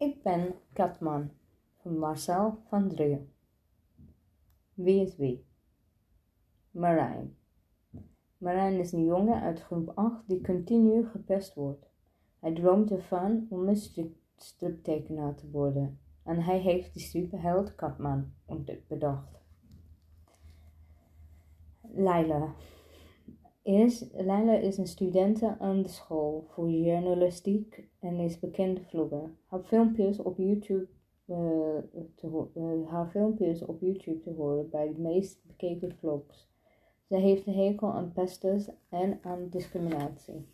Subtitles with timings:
[0.00, 1.30] Ik ben Katman
[1.76, 3.32] van Marcel van Drieën.
[4.74, 5.46] Wie is wie?
[6.70, 7.36] Marijn.
[8.38, 11.90] Marijn is een jongen uit groep 8 die continu gepest wordt.
[12.38, 18.32] Hij droomt ervan om een striptekenaar te worden en hij heeft de superheld Katman
[18.88, 19.40] bedacht.
[21.80, 22.54] Leila.
[23.62, 29.30] Is, Leila is een studente aan de school voor journalistiek en is bekende vlogger.
[29.46, 30.86] Haar filmpjes op YouTube,
[31.26, 31.36] uh,
[32.14, 36.48] te, uh, haar filmpjes op YouTube te horen bij de meest bekeken vlogs.
[37.08, 40.46] Ze heeft een hekel aan pesters en aan discriminatie.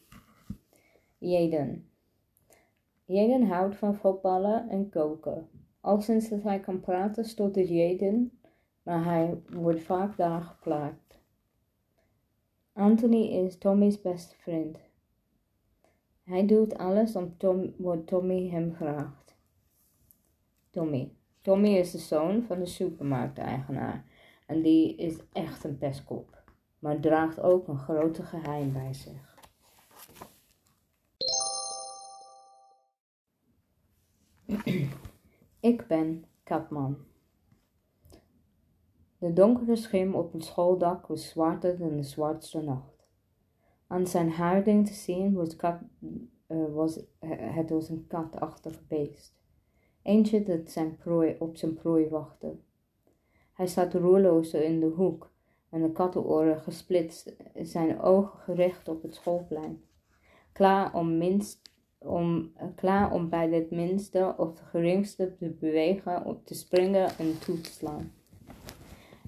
[1.19, 1.89] Jaden.
[3.05, 5.49] Jaden houdt van voetballen en koken.
[5.81, 8.39] Al sinds dat hij kan praten stottert Jaden,
[8.83, 11.21] maar hij wordt vaak daar geplaagd.
[12.73, 14.86] Anthony is Tommy's beste vriend.
[16.27, 19.37] Hij doet alles om Tom, wat Tommy hem vraagt.
[20.71, 21.13] Tommy.
[21.41, 24.05] Tommy is de zoon van de supermarkteigenaar
[24.47, 26.43] en die is echt een pestkop,
[26.79, 29.37] maar draagt ook een grote geheim bij zich.
[35.61, 36.97] Ik ben Katman.
[39.19, 42.96] De donkere schim op het schooldak was zwarter dan de zwartste nacht.
[43.87, 45.57] Aan zijn houding te zien was,
[46.49, 49.35] uh, was het was een katachtig beest.
[50.03, 52.57] Eentje dat zijn prooi op zijn prooi wachtte.
[53.53, 55.33] Hij zat roerloos in de hoek
[55.71, 59.85] en de kattenoren gesplitst, zijn ogen gericht op het schoolplein.
[60.53, 66.55] Klaar om, minst, om, klaar om bij het minste of geringste te bewegen, op te
[66.55, 68.13] springen en toe te slaan.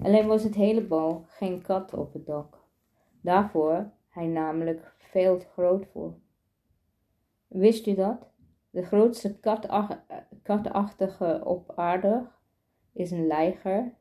[0.03, 2.57] Alleen was het hele bal geen kat op het dak.
[3.21, 6.13] Daarvoor hij namelijk veel te groot voor.
[7.47, 8.29] Wist u dat?
[8.69, 9.39] De grootste
[10.43, 12.27] katachtige op aarde
[12.93, 13.93] is een leiger.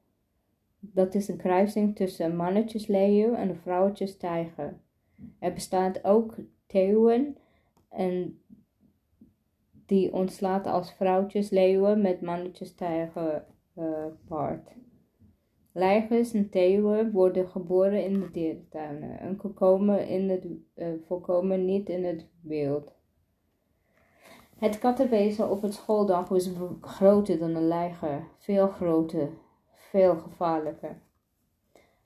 [0.78, 4.80] Dat is een kruising tussen mannetjesleeuw en vrouwtjestijger.
[5.38, 6.34] Er bestaat ook
[6.66, 7.36] theeuwen
[7.88, 8.42] en
[9.86, 13.44] die ontslaat als vrouwtjesleeuwen met mannetjestijger
[13.78, 14.76] uh, paard.
[15.72, 22.04] Leigers en theeuwen worden geboren in de dierentuinen en in het, uh, voorkomen niet in
[22.04, 22.96] het wild.
[24.58, 29.28] Het kattenwezen op het schooldag was groter dan een leiger, veel groter,
[29.72, 31.00] veel gevaarlijker.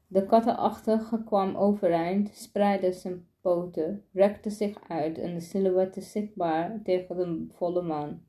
[0.06, 7.16] De kattenachtige kwam overeind, spreidde zijn poten, rekte zich uit en de silhouetten zichtbaar tegen
[7.16, 8.26] de volle maan.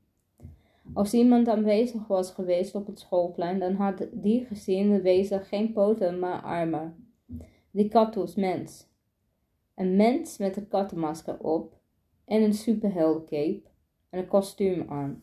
[0.92, 5.72] Als iemand aanwezig was geweest op het schoolplein, dan had die gezien de wezen geen
[5.72, 7.12] poten, maar armen.
[7.70, 8.92] Die kat was mens.
[9.74, 11.78] Een mens met een kattenmasker op
[12.24, 13.62] en een superheldencape
[14.10, 15.22] en een kostuum aan.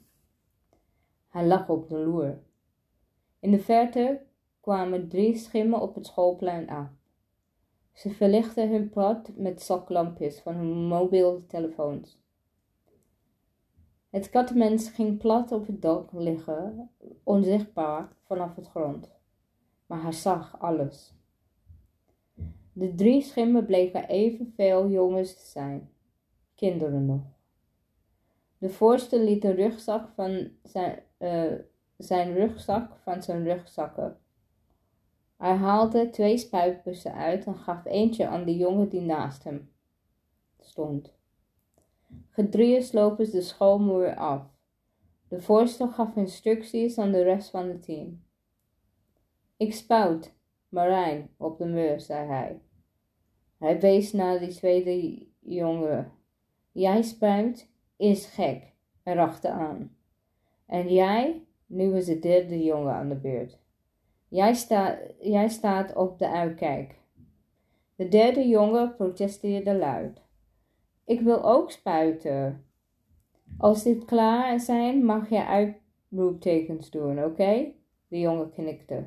[1.27, 2.39] Hij lag op de loer.
[3.39, 4.21] In de verte
[4.59, 6.99] kwamen drie schimmen op het schoolplein aan.
[7.93, 12.20] Ze verlichtten hun pad met zaklampjes van hun mobiele telefoons.
[14.11, 16.89] Het kattenmens ging plat op het dak liggen,
[17.23, 19.11] onzichtbaar vanaf het grond.
[19.85, 21.13] Maar hij zag alles.
[22.73, 25.89] De drie schimmen bleken evenveel jongens te zijn,
[26.55, 27.21] kinderen nog.
[28.57, 31.53] De voorste liet een rugzak van zijn, uh,
[31.97, 34.17] zijn rugzak van zijn rugzakken.
[35.37, 39.71] Hij haalde twee spuitbussen uit en gaf eentje aan de jongen die naast hem
[40.59, 41.19] stond.
[42.33, 44.43] Gedrieën slopen ze de schoolmuur af.
[45.27, 48.23] De voorstel gaf instructies aan de rest van het team.
[49.57, 50.33] Ik spout,
[50.69, 52.61] Marijn, op de muur, zei hij.
[53.57, 56.11] Hij wees naar die tweede jongen.
[56.71, 59.95] Jij spuit, is gek, erachteraan.
[60.65, 63.59] En jij, nu is de derde jongen aan de beurt.
[64.27, 66.95] Jij, sta, jij staat op de uitkijk.
[67.95, 70.21] De derde jongen protesteerde luid.
[71.11, 72.65] Ik wil ook spuiten.
[73.57, 77.71] Als dit klaar zijn, mag je uitroeptekens doen, oké?
[78.07, 79.05] De jongen knikte.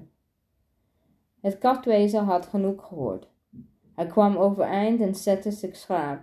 [1.41, 3.29] Het katwezen had genoeg gehoord.
[3.95, 6.21] Hij kwam overeind en zette zich schaap.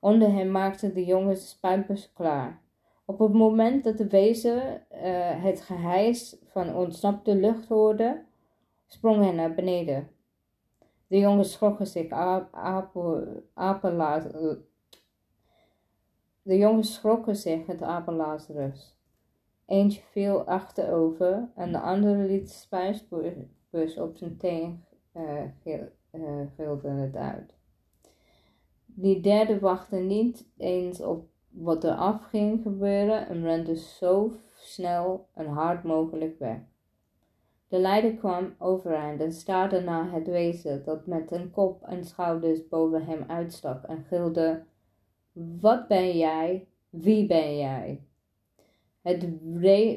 [0.00, 2.60] Onder hem maakte de jongen spuitbus klaar.
[3.04, 8.24] Op het moment dat de wezen uh, het gehijs van ontsnapte lucht hoorde,
[8.86, 10.08] sprong hij naar beneden.
[11.06, 12.10] De jongen schrokken zich
[13.54, 14.34] apenlaat
[16.44, 18.96] de jongens schrokken zich het apenlazarus.
[19.66, 24.84] Eentje viel achterover en de andere liet de spijsbus op zijn teen
[25.16, 27.54] uh, gilde het uit.
[28.86, 35.28] Die derde wachtte niet eens op wat er af ging gebeuren en rende zo snel
[35.34, 36.58] en hard mogelijk weg.
[37.68, 42.68] De leider kwam overeind en staarde naar het wezen dat met een kop en schouders
[42.68, 44.64] boven hem uitstak en gilde:
[45.34, 46.68] Wat ben jij?
[46.90, 48.06] Wie ben jij?
[49.02, 49.28] Het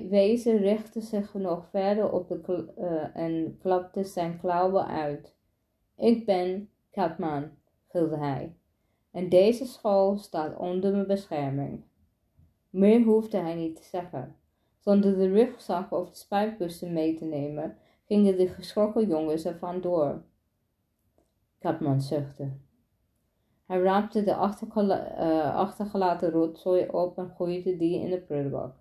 [0.10, 5.36] wezen richtte zich nog verder op de uh, en klapte zijn klauwen uit.
[5.96, 7.50] Ik ben Katman,
[7.88, 8.56] gilde hij,
[9.12, 11.84] en deze school staat onder mijn bescherming.
[12.70, 14.36] Meer hoefde hij niet te zeggen.
[14.80, 20.24] Zonder de rugzak of de spuitbussen mee te nemen, gingen de geschrokken jongens er vandoor.
[21.60, 22.52] Katman zuchtte.
[23.68, 28.76] Hij raapte de uh, achtergelaten rotzooi op en gooide die in de prullenbak.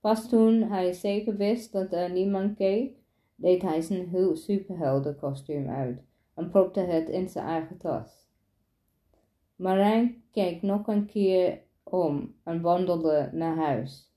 [0.00, 2.96] Pas toen hij zeker wist dat er niemand keek,
[3.34, 6.02] deed hij zijn superheldenkostuum uit
[6.34, 8.28] en propte het in zijn eigen tas.
[9.56, 14.12] Marijn keek nog een keer om en wandelde naar huis.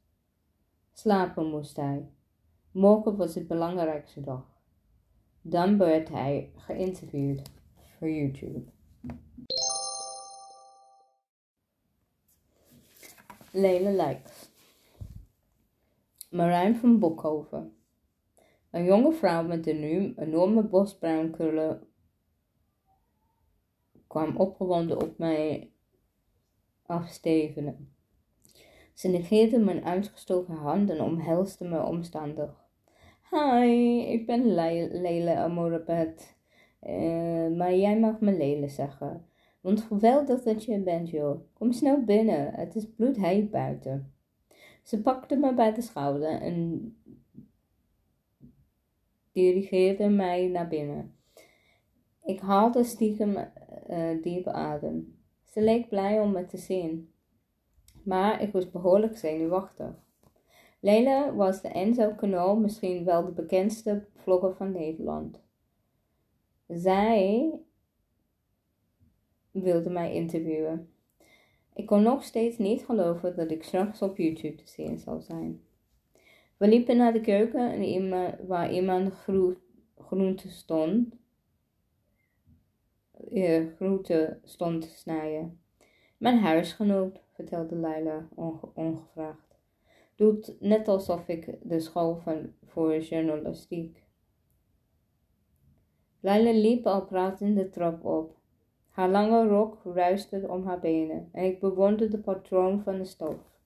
[0.94, 2.10] Slapen moest hij.
[2.72, 4.45] Morgen was het belangrijkste dag.
[5.42, 7.51] Dan werd hij geïnterviewd
[7.98, 8.63] voor YouTube.
[13.51, 14.49] Lele Lijks
[16.29, 17.77] Marijn van Bokhoven
[18.71, 21.88] Een jonge vrouw met een enorme bosbruin krullen
[24.07, 25.71] kwam opgewonden op mij
[26.85, 27.94] afstevenen.
[28.94, 32.65] Ze negeerde mijn uitgestoken hand en omhelste me omstandig.
[33.31, 34.53] Hi, ik ben
[35.01, 36.35] Lele Amorabet.
[36.83, 39.25] Uh, maar jij mag me Lele zeggen.
[39.67, 41.39] Want geweldig dat je bent, joh.
[41.53, 44.13] Kom snel binnen, het is bloedheet buiten.
[44.83, 46.95] Ze pakte me bij de schouder en
[49.31, 51.15] dirigeerde mij naar binnen.
[52.23, 53.35] Ik haalde stiekem
[53.89, 55.19] uh, adem.
[55.43, 57.13] Ze leek blij om me te zien,
[58.03, 60.03] maar ik was behoorlijk zenuwachtig.
[60.79, 65.41] Leila was de Enzo Kanaal misschien wel de bekendste vlogger van Nederland.
[66.67, 67.59] Zij
[69.62, 70.89] wilde mij interviewen.
[71.74, 75.62] Ik kon nog steeds niet geloven dat ik straks op YouTube te zien zou zijn.
[76.57, 79.13] We liepen naar de keuken waar iemand
[79.98, 81.15] groente stond,
[83.31, 85.60] uh, groente stond te snijden.
[86.18, 88.27] Mijn huisgenoot, vertelde Leila
[88.74, 89.57] ongevraagd.
[90.15, 94.03] Doet net alsof ik de school van voor journalistiek.
[96.19, 98.37] Leila liep al pratend de trap op.
[98.97, 103.59] Haar lange rok ruiste om haar benen en ik bewonderde de patroon van de stof,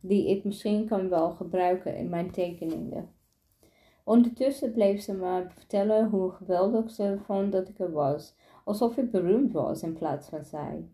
[0.00, 3.08] die ik misschien kan wel gebruiken in mijn tekeningen.
[4.04, 9.10] Ondertussen bleef ze maar vertellen hoe geweldig ze vond dat ik er was, alsof ik
[9.10, 10.88] beroemd was in plaats van zij.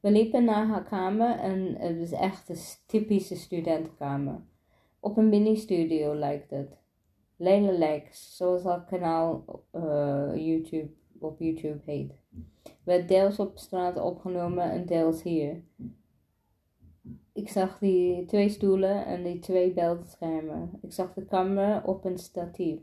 [0.00, 4.40] We liepen naar haar kamer en het was echt een typische studentenkamer.
[5.00, 6.78] Op een mini-studio lijkt het.
[7.36, 12.22] Lex, zoals dat kanaal uh, YouTube, op YouTube heet.
[12.84, 15.62] Werd deels op straat opgenomen en deels hier.
[17.32, 20.78] Ik zag die twee stoelen en die twee beeldschermen.
[20.82, 22.80] Ik zag de camera op een statief.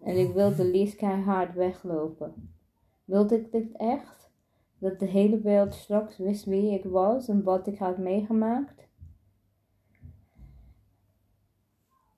[0.00, 2.54] En ik wilde liefst keihard weglopen.
[3.04, 4.30] Wilde ik dit echt?
[4.78, 8.88] Dat de hele wereld straks wist wie ik was en wat ik had meegemaakt?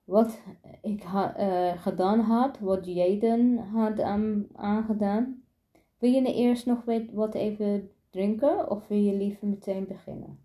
[0.03, 0.41] Wat
[0.81, 5.40] ik ha uh, gedaan had, wat Jaden had aan, aangedaan?
[6.01, 10.39] Wil je eerst nog wat even drinken of wil je liever meteen beginnen?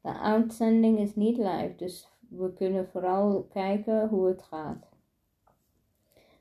[0.00, 4.88] De uitzending is niet live, dus we kunnen vooral kijken hoe het gaat.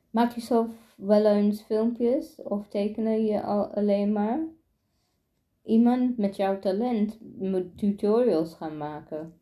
[0.10, 4.40] Maak je zelf wel eens filmpjes of tekenen je al alleen maar?
[5.64, 9.34] Iemand met jouw talent moet tutorials gaan maken.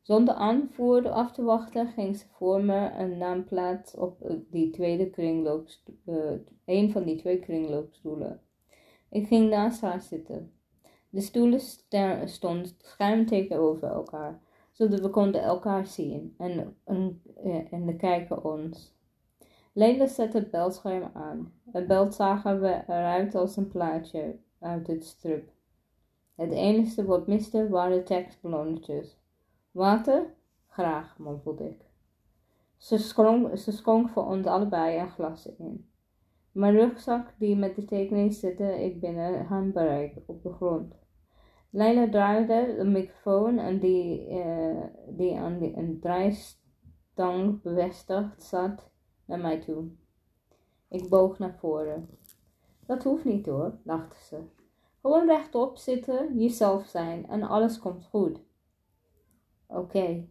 [0.00, 5.94] Zonder aanvoer af te wachten ging ze voor me een naamplaats op die tweede kringloopstoel,
[6.06, 6.32] uh,
[6.64, 8.40] een van die twee kringloopstoelen.
[9.08, 10.52] Ik ging naast haar zitten.
[11.08, 11.60] De stoelen
[12.28, 14.40] stonden schuin tegenover elkaar,
[14.72, 18.94] zodat we konden elkaar zien en, en, eh, en de kijken ons.
[19.72, 21.52] Leila zette het beldscherm aan.
[21.70, 25.50] Het belt zagen we eruit als een plaatje uit het strip.
[26.34, 29.18] Het enige wat miste waren tekstballonnetjes.
[29.70, 30.34] Water?
[30.66, 31.84] Graag, mompelde ik.
[32.76, 35.90] Ze, schonk, ze schonk voor ons allebei een glas in.
[36.56, 40.94] Mijn rugzak, die met de tekening zitten, ik binnen handbereik op de grond.
[41.70, 48.90] Leila draaide de microfoon en die, uh, die aan die, een draaistang bevestigd zat
[49.24, 49.84] naar mij toe.
[50.88, 52.08] Ik boog naar voren.
[52.86, 54.40] Dat hoeft niet hoor, lachte ze.
[55.00, 58.40] Gewoon rechtop zitten, jezelf zijn en alles komt goed.
[59.66, 60.28] Oké,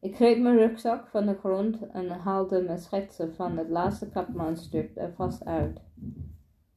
[0.00, 4.96] Ik greep mijn rugzak van de grond en haalde mijn schetsen van het laatste Kapmanstrip
[4.96, 5.80] er vast uit.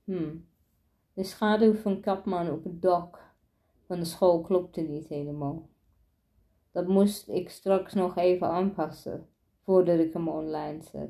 [0.03, 0.35] Hm,
[1.13, 3.19] de schaduw van Kapman op het dak
[3.85, 5.69] van de school klopte niet helemaal.
[6.71, 9.27] Dat moest ik straks nog even aanpassen
[9.63, 11.09] voordat ik hem online zet.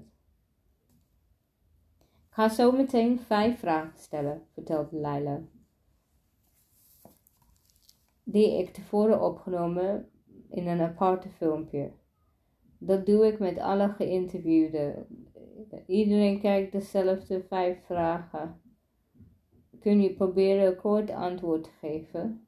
[2.00, 5.42] Ik ga zo meteen vijf vragen stellen, vertelde Leila.
[8.24, 10.10] Die ik tevoren opgenomen
[10.50, 11.92] in een aparte filmpje.
[12.84, 15.08] Dat doe ik met alle geïnterviewden.
[15.88, 18.62] Iedereen kijkt dezelfde vijf vragen.
[19.80, 22.48] Kun je proberen een kort antwoord te geven?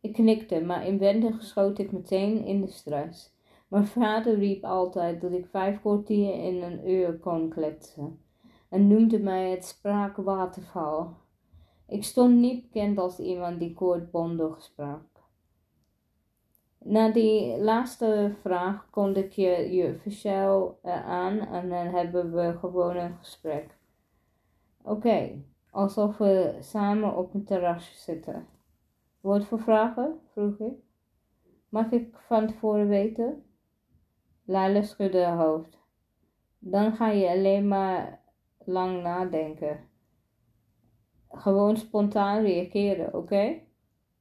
[0.00, 3.34] Ik knikte, maar inwendig schoot ik meteen in de stress.
[3.68, 8.18] Mijn vader riep altijd dat ik vijf kwartier in een uur kon kletsen
[8.68, 11.16] en noemde mij het spraakwaterval.
[11.86, 15.11] Ik stond niet bekend als iemand die kortbondig sprak.
[16.84, 23.16] Na die laatste vraag kondig je je officieel aan en dan hebben we gewoon een
[23.18, 23.76] gesprek.
[24.82, 28.46] Oké, alsof we samen op een terrasje zitten.
[29.20, 30.20] Wat voor vragen?
[30.32, 30.74] vroeg ik.
[31.68, 33.44] Mag ik van tevoren weten?
[34.44, 35.78] Laila schudde haar hoofd.
[36.58, 38.20] Dan ga je alleen maar
[38.58, 39.88] lang nadenken.
[41.28, 43.60] Gewoon spontaan reageren, oké?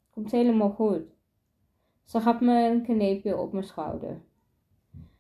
[0.10, 1.11] Komt helemaal goed.
[2.04, 4.22] Ze gaf me een kneepje op mijn schouder.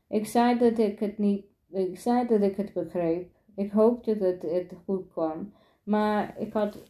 [0.08, 3.36] Ik zei dat ik het niet, ik zei dat ik het begreep.
[3.56, 6.84] Ik hoopte dat het goed kwam, maar ik had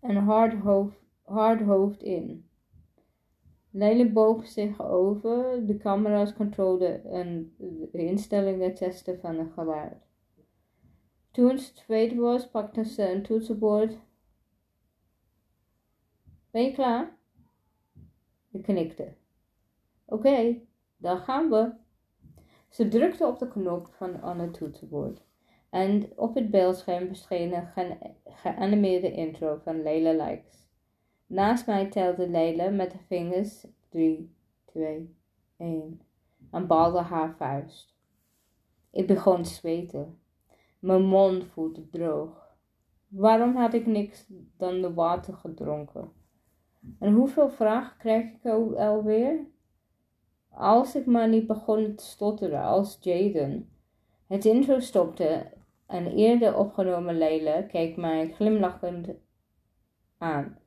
[0.00, 2.48] een hard hoofd, hard hoofd in.
[3.70, 7.54] Leila boog zich over, de camera's controle en
[7.92, 10.06] de instellingen testen van het geluid.
[11.30, 13.98] Toen het tweede was, pakte ze een toetsenbord.
[16.50, 17.18] Ben je klaar?
[18.54, 19.14] Ik knikte.
[20.04, 20.60] Oké,
[20.96, 21.72] dan gaan we.
[22.68, 25.22] Ze drukte op de knop van het toetsenbord.
[25.70, 30.68] En op het beeldscherm verscheen een geanimeerde intro van Leila Likes.
[31.26, 34.34] Naast mij telde Leila met de vingers 3,
[34.64, 35.16] 2,
[35.56, 36.00] 1
[36.50, 37.94] en balde haar vuist.
[38.90, 40.18] Ik begon te zweten.
[40.78, 42.56] Mijn mond voelde droog.
[43.08, 46.12] Waarom had ik niks dan de water gedronken?
[46.98, 48.44] En hoeveel vragen krijg ik
[48.76, 49.46] alweer?
[50.50, 53.68] Als ik maar niet begon te stotteren als Jaden.
[54.26, 55.46] Het intro stopte
[55.86, 59.08] en eerder opgenomen Leila keek mij glimlachend
[60.18, 60.58] aan.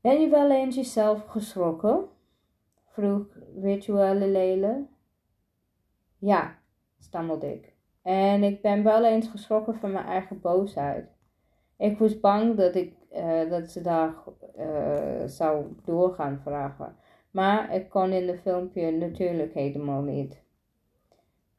[0.00, 2.08] Ben je wel eens jezelf geschrokken?
[2.86, 3.26] vroeg
[3.60, 4.86] virtuele Leila.
[6.18, 6.58] Ja,
[6.98, 7.74] stammelde ik.
[8.02, 11.08] En ik ben wel eens geschrokken van mijn eigen boosheid.
[11.76, 14.14] Ik was bang dat, ik, uh, dat ze daar
[14.58, 16.96] uh, zou doorgaan vragen.
[17.30, 20.42] Maar ik kon in de filmpje natuurlijk helemaal niet.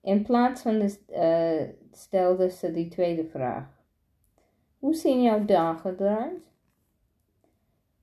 [0.02, 3.80] In plaats van de, uh, stelde ze die tweede vraag.
[4.80, 6.52] Hoe zien jouw dagen eruit?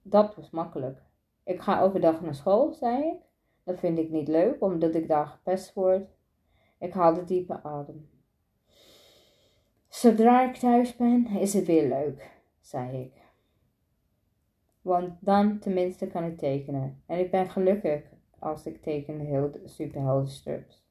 [0.03, 1.03] Dat was makkelijk.
[1.45, 3.21] Ik ga overdag naar school, zei ik.
[3.65, 6.09] Dat vind ik niet leuk, omdat ik daar gepest word.
[6.79, 8.11] Ik haalde diepe adem.
[9.89, 13.28] Zodra ik thuis ben, is het weer leuk, zei ik.
[14.89, 17.03] Want dan tenminste kan ik tekenen.
[17.07, 18.03] En ik ben gelukkig
[18.39, 20.87] als ik teken heel superheldenstrips.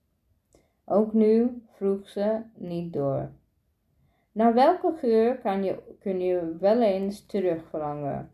[0.86, 3.30] Ook nu vroeg ze niet door.
[4.32, 8.32] Naar welke geur kan je, kun je wel eens terugverlangen?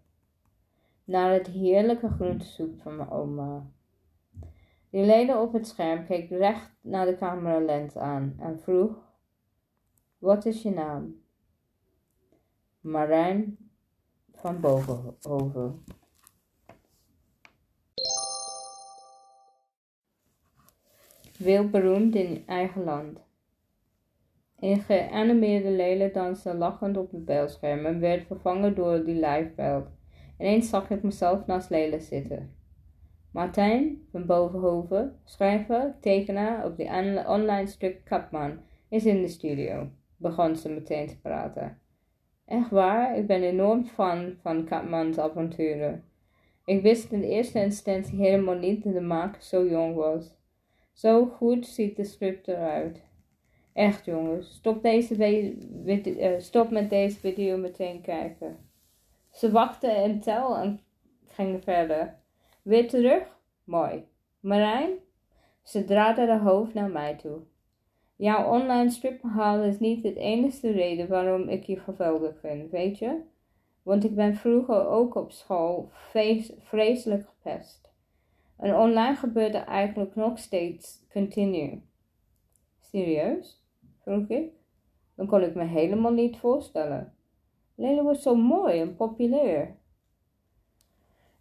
[1.04, 3.66] Naar het heerlijke groentesoep van mijn oma.
[4.90, 9.12] Die leden op het scherm keek recht naar de cameralens aan en vroeg
[10.18, 11.22] wat is je naam?
[12.80, 13.58] Marijn
[14.44, 15.84] van Bovenhoven.
[21.72, 23.20] beroemd in eigen land.
[24.60, 29.88] Een geanimeerde lelijk danste lachend op het beeldscherm en werd vervangen door die livebeeld.
[30.38, 32.56] Ineens zag ik mezelf naast Lele zitten.
[33.32, 38.60] Martijn van Bovenhoven, schrijver, tekenaar op de online stuk Kapman,
[38.90, 41.83] is in de studio begon ze meteen te praten.
[42.54, 46.04] Echt waar, ik ben enorm fan van Kapmans avonturen.
[46.66, 50.36] Ik wist in eerste instantie helemaal niet dat de maker zo jong was.
[50.92, 53.02] Zo goed ziet de script eruit.
[53.74, 55.16] Echt jongens, stop, deze
[55.86, 58.58] uh, stop met deze video meteen kijken.
[59.32, 60.80] Ze wachten en tel en
[61.28, 62.20] gingen verder.
[62.62, 63.40] Weer terug?
[63.64, 64.06] Mooi.
[64.40, 64.92] Marijn?
[65.64, 67.40] Ze draaide haar hoofd naar mij toe.
[68.16, 73.22] Jouw online stripverhaal is niet het enige reden waarom ik je geweldig vind, weet je?
[73.84, 75.90] Want ik ben vroeger ook op school
[76.60, 77.92] vreselijk gepest.
[78.58, 81.82] En online gebeurde eigenlijk nog steeds continu.
[82.80, 83.62] Serieus?
[84.02, 84.52] vroeg ik.
[85.16, 87.14] Dan kon ik me helemaal niet voorstellen.
[87.76, 89.76] Lele was zo mooi en populair.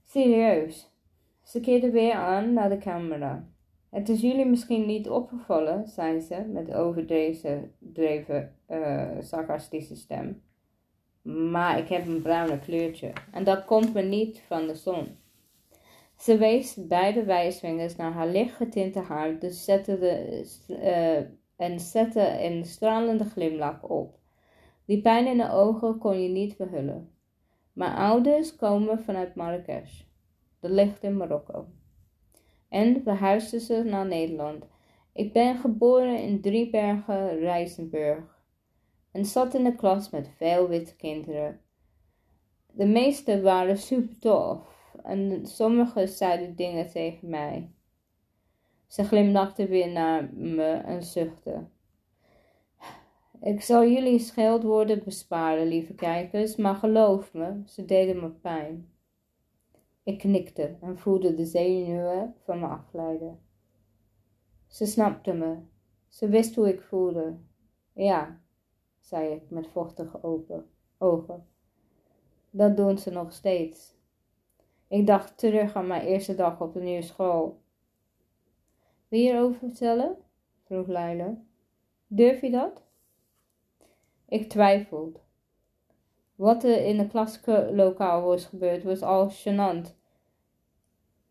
[0.02, 0.90] Serieus.
[1.42, 3.51] Ze keerde weer aan naar de camera.
[3.92, 10.42] Het is jullie misschien niet opgevallen, zei ze met overdreven uh, sarcastische stem.
[11.22, 15.16] Maar ik heb een bruine kleurtje en dat komt me niet van de zon.
[16.16, 21.16] Ze wees beide wijsvingers naar haar lichtgetinte haar dus zette de, uh,
[21.56, 24.18] en zette een stralende glimlach op.
[24.84, 27.10] Die pijn in de ogen kon je niet verhullen.
[27.72, 30.02] Mijn ouders komen vanuit Marrakesh.
[30.60, 31.66] Dat ligt in Marokko.
[32.72, 34.64] En verhuisden ze naar Nederland.
[35.12, 38.44] Ik ben geboren in Driebergen, Rijzenburg.
[39.10, 41.60] En zat in de klas met veel witte kinderen.
[42.72, 44.58] De meeste waren super tof.
[45.02, 47.70] En sommigen zeiden dingen tegen mij.
[48.86, 51.64] Ze glimlachte weer naar me en zuchtte.
[53.40, 58.91] Ik zal jullie scheldwoorden besparen, lieve kijkers, maar geloof me, ze deden me pijn.
[60.02, 63.40] Ik knikte en voelde de zenuwen van me afleiden.
[64.66, 65.56] Ze snapte me.
[66.08, 67.38] Ze wist hoe ik voelde.
[67.92, 68.40] Ja,
[69.00, 71.46] zei ik met vochtige open ogen.
[72.50, 73.94] Dat doen ze nog steeds.
[74.88, 77.62] Ik dacht terug aan mijn eerste dag op de nieuwe school.
[79.08, 80.16] Wil je erover vertellen?
[80.64, 81.42] vroeg Leila.
[82.06, 82.82] Durf je dat?
[84.28, 85.20] Ik twijfelde.
[86.34, 89.94] Wat er in het klaslokaal was gebeurd was al gênant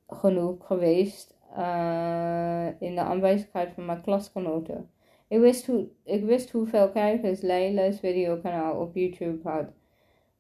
[0.08, 4.90] genoeg geweest uh, in de aanwezigheid van mijn klasgenoten.
[5.28, 9.66] Ik wist, hoe, ik wist hoeveel kijkers Leila's videokanaal op YouTube had.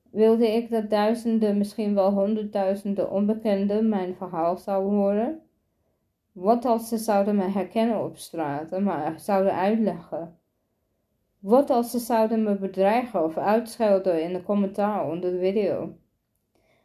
[0.09, 5.41] Wilde ik dat duizenden, misschien wel honderdduizenden onbekenden mijn verhaal zouden horen?
[6.31, 10.39] Wat als ze zouden me herkennen op straat en me zouden uitleggen?
[11.41, 15.95] Wat als ze zouden me bedreigen of uitschelden in de commentaar onder de video?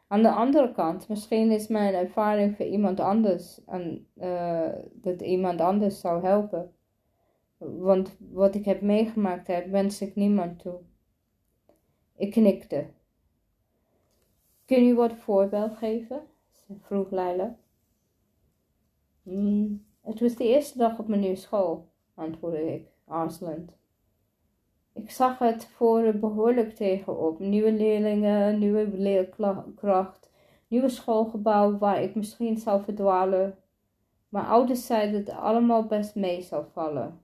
[0.09, 5.61] Aan de andere kant, misschien is mijn ervaring voor iemand anders en uh, dat iemand
[5.61, 6.75] anders zou helpen.
[7.59, 10.81] Want wat ik heb meegemaakt wens ik niemand toe.
[12.14, 12.87] Ik knikte.
[14.64, 16.23] Kun je wat voorbeeld geven?
[16.81, 17.57] vroeg Leila.
[19.23, 23.76] Mm, het was de eerste dag op mijn nieuwe school, antwoordde ik, aarzelend.
[24.97, 27.39] Ik zag het voor behoorlijk tegenop.
[27.39, 30.31] Nieuwe leerlingen, nieuwe leerkracht,
[30.69, 33.59] nieuwe schoolgebouw waar ik misschien zou verdwalen.
[34.29, 37.21] Mijn ouders zeiden dat het allemaal best mee zou vallen.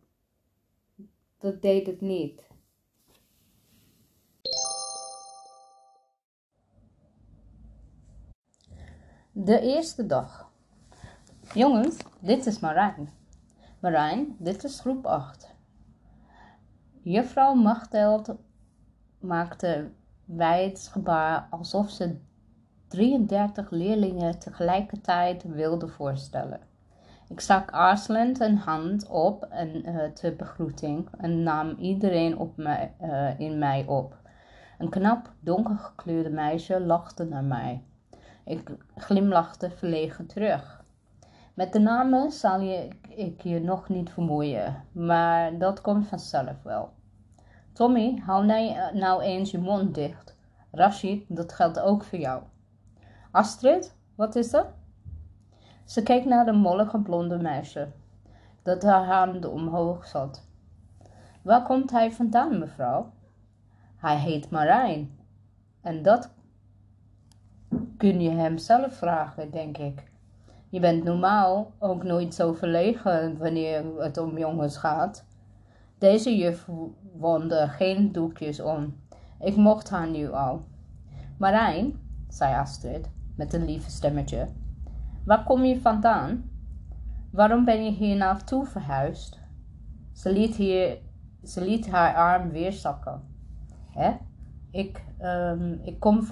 [1.39, 2.51] Dat deed het niet.
[9.33, 10.51] De eerste dag.
[11.55, 13.13] Jongens, dit is Marijn.
[13.81, 15.52] Marijn, dit is groep 8.
[17.05, 18.35] Juffrouw Machteld
[19.19, 19.91] maakte
[20.25, 22.17] wijd gebaar alsof ze
[22.89, 26.61] 33 leerlingen tegelijkertijd wilde voorstellen.
[27.29, 32.95] Ik stak aarzelend een hand op en, uh, ter begroeting en nam iedereen op mij,
[33.03, 34.17] uh, in mij op.
[34.79, 37.85] Een knap, donkergekleurde meisje lachte naar mij.
[38.45, 40.82] Ik glimlachte verlegen terug.
[41.55, 46.93] Met de namen zal je, ik je nog niet vermoeien, maar dat komt vanzelf wel.
[47.73, 50.37] Tommy, hou nou, nou eens je mond dicht.
[50.71, 52.43] Rashid, dat geldt ook voor jou.
[53.31, 54.67] Astrid, wat is er?
[55.85, 57.89] Ze keek naar de mollige blonde meisje,
[58.63, 60.49] dat haar hand omhoog zat.
[61.43, 63.13] Waar komt hij vandaan, mevrouw?
[63.97, 65.19] Hij heet Marijn.
[65.81, 66.35] En dat
[67.97, 70.12] kun je hem zelf vragen, denk ik.
[70.73, 75.25] Je bent normaal ook nooit zo verlegen wanneer het om jongens gaat.
[75.99, 76.69] Deze juf
[77.19, 78.97] wond geen doekjes om.
[79.41, 80.65] Ik mocht haar nu al.
[81.39, 84.49] Marijn, zei Astrid met een lieve stemmetje,
[85.25, 86.51] waar kom je vandaan?
[87.31, 89.41] Waarom ben je hier naartoe verhuisd?
[90.13, 90.99] Ze liet, hier,
[91.45, 93.23] ze liet haar arm weer zakken.
[93.91, 94.13] Hè?
[94.71, 96.27] Ik, um, ik kom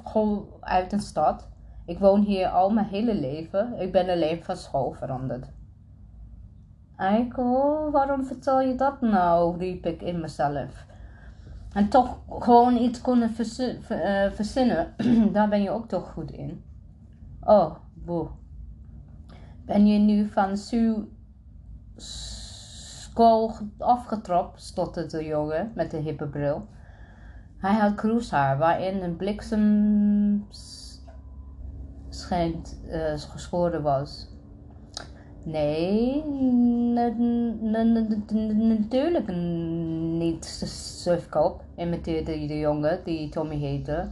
[0.60, 1.49] uit een stad.
[1.90, 3.80] Ik woon hier al mijn hele leven.
[3.80, 5.46] Ik ben alleen van school veranderd.
[6.96, 9.58] Eikel, waarom vertel je dat nou?
[9.58, 10.86] riep ik in mezelf.
[11.72, 14.94] En toch gewoon iets kunnen eh, verzinnen,
[15.32, 16.64] daar ben je ook toch goed in.
[17.40, 18.28] Oh, boe.
[19.64, 21.08] Ben je nu van Sue
[21.96, 26.66] school afgetropt, stotterde de jongen met de hippe bril.
[27.56, 30.46] Hij had kroeshaar waarin een bliksem
[32.10, 34.28] schijnt uh, geschoren was.
[35.44, 36.24] Nee,
[38.54, 39.28] natuurlijk
[40.18, 44.10] niet, sufkop, imiteerde de jongen die Tommy heette.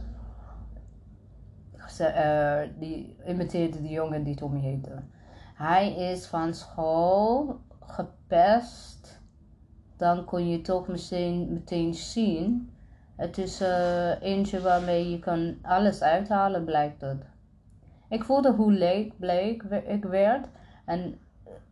[1.99, 5.01] Uh, die imiteerde de jongen die Tommy heette.
[5.55, 9.21] Hij is van school gepest.
[9.97, 12.69] Dan kon je toch meteen, meteen zien.
[13.15, 17.28] Het is uh, eentje waarmee je kan alles uithalen, blijkt het.
[18.09, 20.47] Ik voelde hoe leeg bleek ik werd
[20.85, 21.19] en,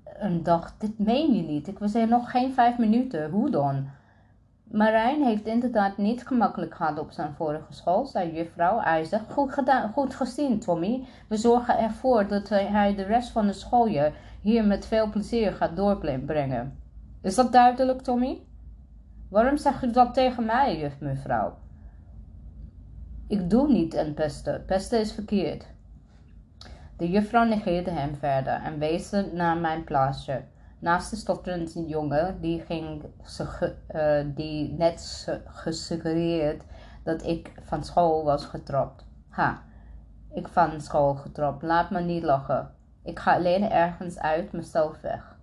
[0.03, 1.67] en dacht, dit meen je niet.
[1.67, 3.87] Ik was er nog geen vijf minuten, hoe dan?
[4.71, 9.19] Marijn heeft inderdaad niet gemakkelijk gehad op zijn vorige school, zei juffrouw IJzer.
[9.29, 11.05] Goed, gedaan, goed gezien, Tommy.
[11.27, 15.75] We zorgen ervoor dat hij de rest van het schooljaar hier met veel plezier gaat
[15.75, 16.79] doorbrengen.
[17.21, 18.41] Is dat duidelijk, Tommy?
[19.29, 21.57] Waarom zeg je dat tegen mij, juf mevrouw?
[23.27, 24.65] Ik doe niet aan pesten.
[24.65, 25.75] Pesten is verkeerd.
[26.97, 30.43] De juffrouw negeerde hem verder en wees naar mijn plaatsje.
[30.79, 33.03] Naast de stotterende jongen, die, ging,
[33.95, 36.63] uh, die net gesuggereerd
[37.03, 39.05] dat ik van school was getropt.
[39.29, 39.61] Ha,
[40.33, 41.63] ik van school getropt.
[41.63, 42.71] Laat me niet lachen.
[43.03, 45.37] Ik ga alleen ergens uit mezelf weg.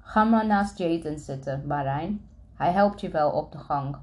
[0.00, 2.28] Ga maar naast Jaden zitten, Marijn.
[2.54, 3.96] Hij helpt je wel op de gang.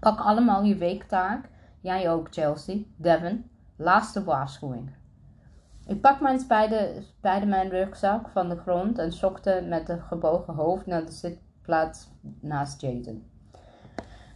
[0.00, 1.48] Pak allemaal je weektaak.
[1.80, 2.78] Jij ook, Chelsea.
[2.96, 3.50] Devon.
[3.76, 4.90] Laatste waarschuwing.
[5.88, 10.54] Ik pak mijn beide, beide mijn rugzak van de grond en schokte met een gebogen
[10.54, 12.08] hoofd naar de zitplaats
[12.40, 13.26] naast Jaden.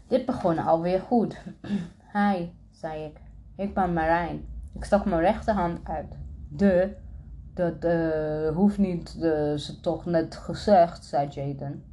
[0.07, 1.43] Dit begon alweer goed.
[2.17, 3.21] Hi, zei ik.
[3.57, 4.45] Ik ben Marijn.
[4.75, 6.17] Ik stak mijn rechterhand uit.
[6.49, 6.97] De,
[7.55, 11.85] dat uh, hoeft niet, uh, ze toch net gezegd, zei Jaden.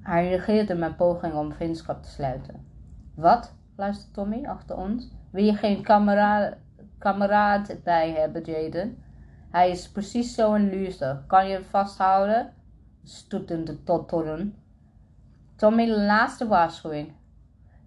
[0.00, 2.66] Hij reageerde mijn poging om vriendschap te sluiten.
[3.14, 3.54] Wat?
[3.76, 5.10] luisterde Tommy achter ons.
[5.30, 6.56] Wil je geen kameraad
[7.00, 9.02] kameraad bij hebben, Jaden.
[9.50, 11.24] Hij is precies zo'n loser.
[11.26, 12.54] Kan je hem vasthouden?
[13.04, 14.54] Stoetende totteren.
[15.56, 17.12] Tommy, laatste waarschuwing.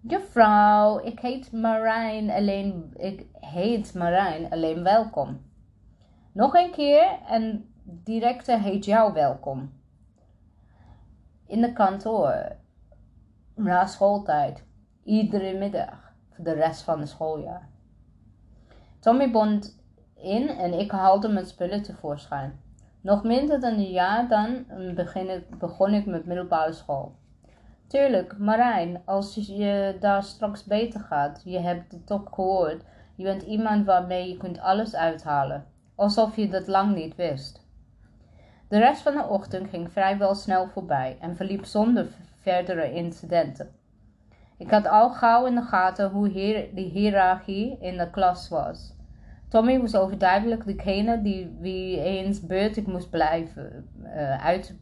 [0.02, 5.42] Juffrouw, ik heet Marijn alleen, ik heet Marijn alleen welkom.
[6.32, 9.74] Nog een keer en directe heet jou welkom.
[11.48, 12.56] In de kantoor.
[13.56, 14.64] Na schooltijd.
[15.04, 16.14] Iedere middag.
[16.30, 17.73] Voor de rest van het schooljaar.
[19.04, 19.80] Tommy bond
[20.16, 22.60] in en ik haalde mijn spullen tevoorschijn.
[23.02, 24.66] Nog minder dan een jaar dan
[25.60, 27.16] begon ik met middelbare school.
[27.88, 32.84] Tuurlijk, Marijn, als je daar straks beter gaat, je hebt het toch gehoord,
[33.16, 37.68] je bent iemand waarmee je kunt alles uithalen, alsof je dat lang niet wist.
[38.68, 42.08] De rest van de ochtend ging vrijwel snel voorbij en verliep zonder
[42.40, 43.76] verdere incidenten.
[44.58, 48.93] Ik had al gauw in de gaten hoe hier, die hiërarchie in de klas was.
[49.54, 53.88] Tommy was overduidelijk degene die wie eens beurt ik moest blijven.
[54.04, 54.76] Uh, uit,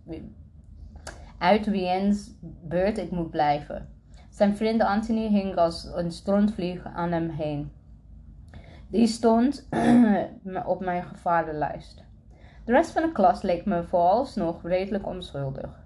[1.37, 2.31] uit wie eens
[2.63, 3.87] beurt ik moet blijven.
[4.29, 7.71] Zijn vriend Anthony hing als een strontvlieg aan hem heen.
[8.87, 9.67] Die stond
[10.65, 12.03] op mijn gevarenlijst.
[12.65, 15.79] De rest van de klas leek me vooralsnog redelijk onschuldig.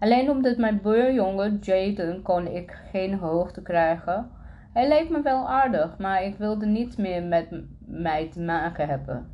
[0.00, 4.30] Alleen omdat mijn buurjongen Jaden kon ik geen hoogte krijgen.
[4.72, 7.48] Hij leek me wel aardig, maar ik wilde niet meer met
[7.86, 9.30] mij te maken hebben.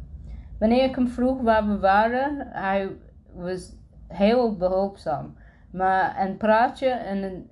[0.58, 2.88] Wanneer ik hem vroeg waar we waren, hij
[3.34, 3.76] was
[4.08, 5.34] heel behulpzaam.
[5.70, 7.50] Maar een praatje en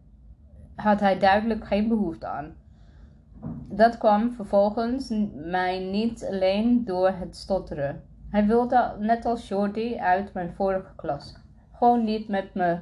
[0.74, 2.54] had hij duidelijk geen behoefte aan.
[3.68, 8.02] Dat kwam vervolgens mij niet alleen door het stotteren.
[8.30, 11.36] Hij wilde, net als Shorty uit mijn vorige klas,
[11.72, 12.78] gewoon niet met me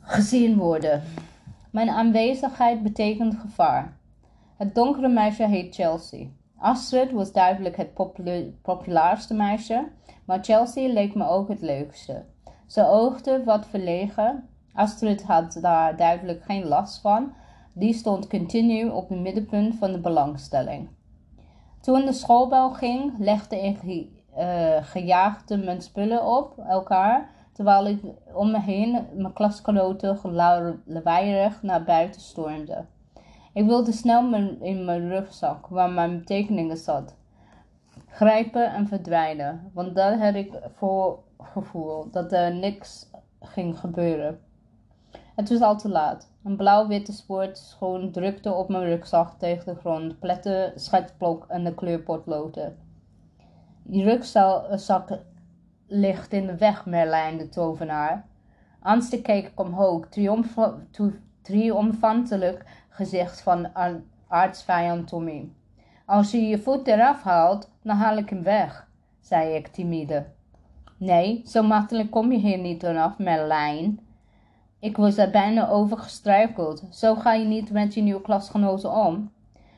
[0.00, 1.02] gezien worden.
[1.70, 3.96] Mijn aanwezigheid betekent gevaar.
[4.56, 6.26] Het donkere meisje heet Chelsea.
[6.64, 7.94] Astrid was duidelijk het
[8.62, 9.88] populairste meisje,
[10.24, 12.24] maar Chelsea leek me ook het leukste.
[12.66, 14.48] Ze oogde wat verlegen.
[14.72, 17.32] Astrid had daar duidelijk geen last van.
[17.72, 20.88] Die stond continu op het middenpunt van de belangstelling.
[21.80, 28.00] Toen de schoolbel ging, legde ik uh, gejaagde mijn spullen op elkaar terwijl ik
[28.32, 30.18] om me heen mijn klasgenoten
[30.84, 32.84] lawaaiig naar buiten stormde.
[33.54, 37.16] Ik wilde snel in mijn rugzak, waar mijn tekeningen zat,
[38.08, 44.40] grijpen en verdwijnen, want daar had ik voor gevoel dat er niks ging gebeuren.
[45.34, 46.32] Het was al te laat.
[46.44, 52.76] Een blauw-witte sportschoen drukte op mijn rugzak tegen de grond, plette, schetsblok en de kleurpotloten.
[53.82, 55.18] Die rugzak
[55.86, 58.26] ligt in de weg, Merlijn de tovenaar.
[58.80, 60.08] Angstig keek ik omhoog,
[61.42, 63.68] triomfantelijk gezicht van
[64.28, 65.48] aartsvijand Tommy.
[66.06, 68.88] Als je je voet eraf haalt, dan haal ik hem weg,
[69.20, 70.26] zei ik timide.
[70.96, 74.00] Nee, zo makkelijk kom je hier niet vanaf, Merlijn.
[74.78, 76.82] Ik was er bijna over gestruikeld.
[76.90, 79.32] Zo ga je niet met je nieuwe klasgenoten om.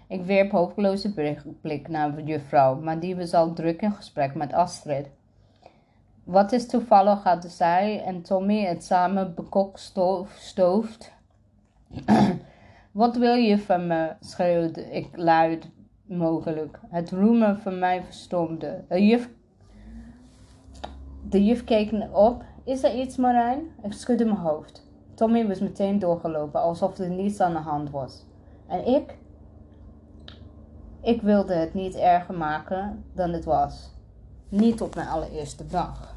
[0.08, 1.12] Ik wierp hopeloze
[1.60, 5.10] blik naar juffrouw, maar die was al druk in gesprek met Astrid.
[6.24, 11.12] Wat is toevallig hadden zij en Tommy het samen bekokstoofd.
[12.96, 14.12] Wat wil je van me?
[14.20, 15.70] schreeuwde ik luid
[16.02, 16.80] mogelijk.
[16.88, 18.84] Het roemen van mij verstomde.
[18.88, 19.30] De juf,
[21.28, 22.44] de juf keek op.
[22.64, 23.60] Is er iets, Marijn?
[23.82, 24.86] Ik schudde mijn hoofd.
[25.14, 28.24] Tommy was meteen doorgelopen, alsof er niets aan de hand was.
[28.66, 29.18] En ik?
[31.02, 33.90] Ik wilde het niet erger maken dan het was.
[34.48, 36.14] Niet op mijn allereerste dag.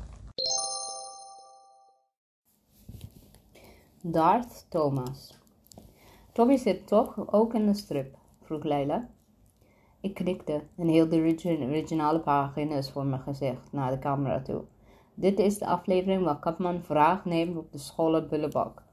[4.01, 5.38] Darth Thomas.
[6.39, 8.17] Tommy zit toch ook in de strip?
[8.43, 9.07] vroeg Leila.
[9.99, 14.61] Ik knikte en hield de originale pagina's voor mijn gezicht naar de camera toe.
[15.13, 18.83] Dit is de aflevering waar Kapman vraag neemt op de scholen Bullebak.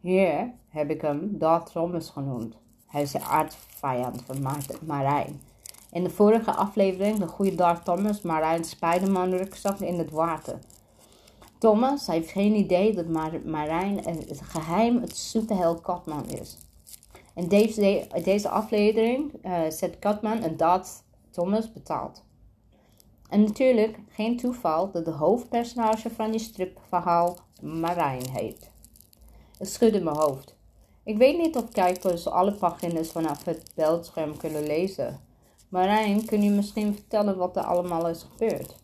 [0.00, 2.56] Hier heb ik hem Darth Thomas genoemd.
[2.86, 4.42] Hij is de aardvijand van
[4.86, 5.40] Marijn.
[5.92, 10.58] In de vorige aflevering de goede Darth Thomas Marijn Spiderman rugzak in het water.
[11.58, 13.06] Thomas heeft geen idee dat
[13.44, 16.64] Marijn het geheim het superheld Katman is.
[17.36, 19.32] In deze, deze aflevering
[19.68, 22.24] zet Katman en Darth Thomas betaald.
[23.28, 28.70] En natuurlijk geen toeval dat de hoofdpersonage van die stripverhaal Marijn heet.
[29.58, 30.54] Ik schudde mijn hoofd.
[31.04, 35.20] Ik weet niet of kijkers alle pagina's vanaf het beeldscherm kunnen lezen.
[35.68, 38.76] Marijn, kun je misschien vertellen wat er allemaal is gebeurd?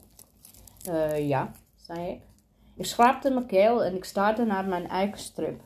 [0.88, 2.21] Uh, ja, zei ik.
[2.77, 5.61] Ik schraapte mijn keel en ik staarde naar mijn eigen strip.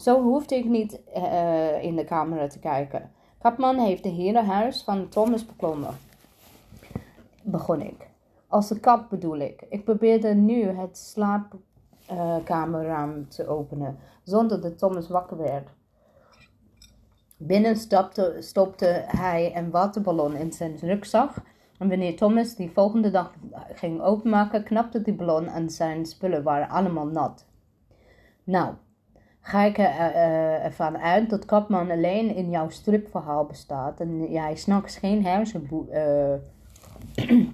[0.00, 3.10] Zo hoefde ik niet uh, in de camera te kijken.
[3.38, 5.96] Kapman heeft de herenhuis van Thomas beklommen.
[7.42, 8.08] Begon ik.
[8.48, 9.66] Als de kat bedoel ik.
[9.68, 15.68] Ik probeerde nu het slaapkamerraam te openen, zonder dat Thomas wakker werd.
[17.36, 21.34] Binnen stopte, stopte hij een waterballon in zijn rugzak.
[21.78, 23.34] En wanneer Thomas die volgende dag
[23.74, 27.46] ging openmaken, knapte die ballon en zijn spullen waren allemaal nat.
[28.44, 28.74] Nou,
[29.40, 34.56] ga ik er, uh, ervan uit dat Kapman alleen in jouw stripverhaal bestaat en jij
[34.56, 36.34] s'nachts geen hersen uh,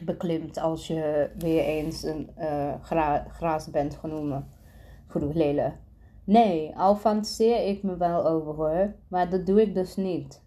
[0.00, 2.30] beklimt als je weer eens een
[2.82, 4.44] gra graas bent genoemd,
[5.34, 5.72] Lele.
[6.24, 10.42] Nee, al fantaseer ik me wel over hoor, maar dat doe ik dus niet.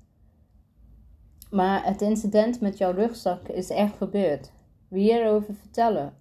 [1.49, 4.51] Maar het incident met jouw rugzak is echt gebeurd.
[4.88, 6.13] Wie hierover vertellen?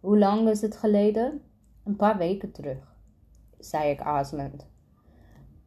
[0.00, 1.42] Hoe lang is het geleden?
[1.84, 2.91] Een paar weken terug,
[3.64, 4.66] zei ik aarzelend.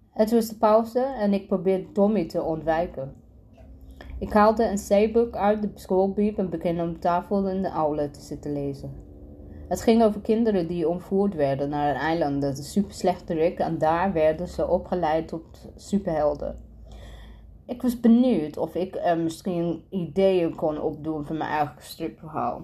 [0.10, 3.14] Het was de pauze en ik probeerde Tommy te ontwijken.
[4.20, 8.22] Ik haalde een C-boek uit de schoolbiep en begon op tafel in de aula te
[8.22, 9.04] zitten lezen.
[9.68, 13.78] Het ging over kinderen die ontvoerd werden naar een eiland, dat is super slechterik, en
[13.78, 16.60] daar werden ze opgeleid tot superhelden.
[17.66, 22.62] Ik was benieuwd of ik er misschien ideeën kon opdoen van mijn eigen stripverhaal.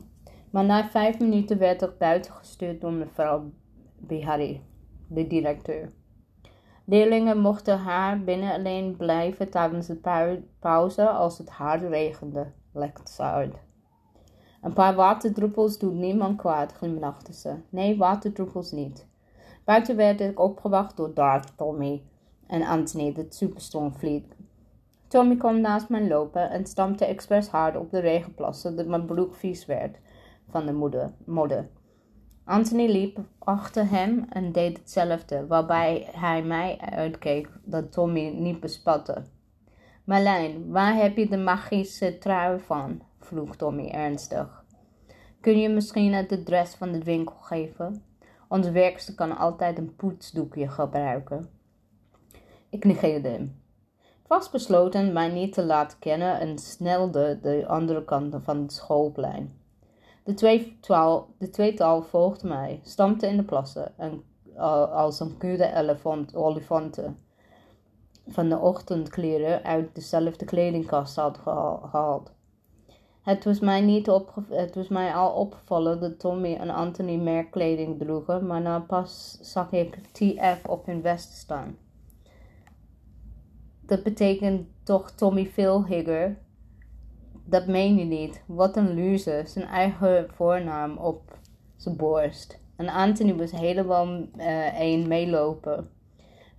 [0.51, 3.51] Maar na vijf minuten werd ik buiten gestuurd door mevrouw
[3.97, 4.61] Bihari,
[5.13, 5.89] de directeur.
[6.85, 13.21] Leerlingen mochten haar binnen alleen blijven tijdens de pauze als het hard regende, lekte ze
[13.21, 13.55] uit.
[14.61, 17.55] Een paar waterdruppels doen niemand kwaad, glimlachte ze.
[17.69, 19.07] Nee, waterdruppels niet.
[19.63, 22.03] Buiten werd ik opgewacht door Darth, Tommy
[22.47, 24.23] en Anthony, de superstormvlieg.
[25.07, 29.35] Tommy kwam naast mij lopen en stampte expres hard op de regenplassen dat mijn broek
[29.35, 29.97] vies werd
[30.49, 31.69] van de modder.
[32.43, 39.23] Anthony liep achter hem en deed hetzelfde, waarbij hij mij uitkeek dat Tommy niet bespatte.
[40.03, 43.01] Marlijn, waar heb je de magische trui van?
[43.19, 44.63] vroeg Tommy ernstig.
[45.39, 48.03] Kun je misschien het adres van de winkel geven?
[48.47, 51.49] Onze werkster kan altijd een poetsdoekje gebruiken.
[52.69, 53.61] Ik negeerde hem.
[54.25, 59.60] Vastbesloten mij niet te laten kennen en snelde de andere kant van het schoolplein.
[60.23, 64.23] De, tweetal, de tweetal volgde mij, stampte in de plassen en,
[64.91, 67.17] als een kudde olifanten
[68.27, 72.31] van de ochtendkleren uit dezelfde kledingkast had gehaald.
[73.21, 74.05] Het was, mij niet
[74.49, 79.71] het was mij al opgevallen dat Tommy en Anthony merkkleding droegen, maar na pas zag
[79.71, 81.77] ik TF op hun vest staan.
[83.81, 86.37] Dat betekent toch Tommy Philhigger?
[87.51, 88.43] Dat meen je niet.
[88.47, 89.47] Wat een loser.
[89.47, 91.37] Zijn eigen voornaam op
[91.75, 92.59] zijn borst.
[92.75, 95.89] En Anthony was helemaal uh, een meelopen.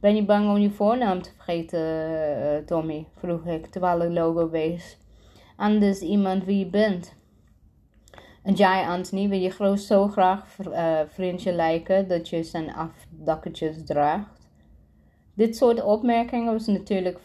[0.00, 3.06] Ben je bang om je voornaam te vergeten, uh, Tommy?
[3.16, 4.98] vroeg ik terwijl ik logo wees.
[5.56, 7.14] Anders iemand wie je bent.
[8.42, 14.48] En jij, Anthony, wil je zo graag uh, vriendje lijken dat je zijn afdakketjes draagt?
[15.34, 17.18] Dit soort opmerkingen was natuurlijk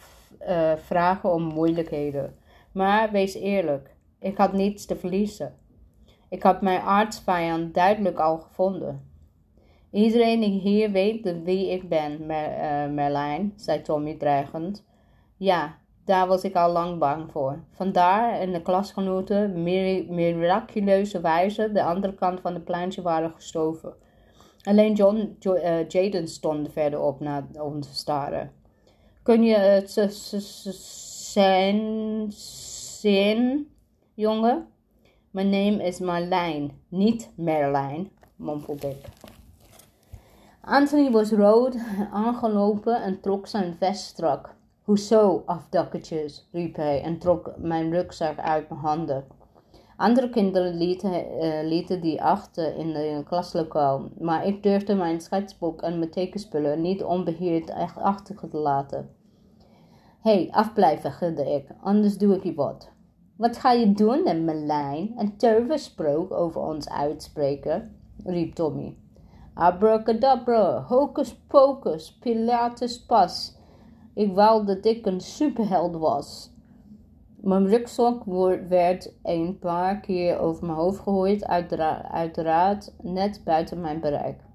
[0.76, 2.46] vragen om moeilijkheden.
[2.78, 5.56] Maar wees eerlijk, ik had niets te verliezen.
[6.30, 9.10] Ik had mijn artsvijand duidelijk al gevonden.
[9.92, 12.28] Iedereen hier weet wie ik ben, uh,
[12.94, 14.86] Merlijn, zei Tommy dreigend.
[15.38, 17.64] Ja, daar was ik al lang bang voor.
[17.72, 23.94] Vandaar en de klasgenoten miraculeuze wijze de andere kant van het pleintje waren gestoven.
[24.64, 28.52] Alleen John, jo uh, Jaden stond verderop naar ons te staren.
[29.24, 29.92] Kun je het
[31.34, 32.32] zijn,
[33.00, 33.68] zien,
[34.14, 34.68] jongen?
[35.32, 39.06] Mijn naam is Marlijn, niet Merlijn, mompelde ik.
[40.62, 41.78] Anthony was rood
[42.12, 44.56] aangelopen en trok zijn vest strak.
[44.82, 49.26] Hoezo, afdakketjes, riep hij en trok mijn rugzak uit mijn handen.
[49.98, 55.82] Andere kinderen lieten, uh, lieten die achter in het klaslokaal, maar ik durfde mijn schetsboek
[55.82, 59.17] en mijn tekenspullen niet onbeheerd achter te laten.
[60.28, 62.90] Hey, afblijven, gilde ik, anders doe ik je wat.
[63.36, 65.14] Wat ga je doen, en Melijn?
[65.18, 67.96] Een toversprook over ons uitspreken?
[68.24, 68.98] riep Tommy.
[69.54, 73.56] Abracadabra, hocus pocus, pilatus pas.
[74.14, 76.52] Ik wou dat ik een superheld was.
[77.42, 78.24] Mijn rugzak
[78.70, 81.46] werd een paar keer over mijn hoofd gegooid,
[82.10, 84.47] uiteraard net buiten mijn bereik.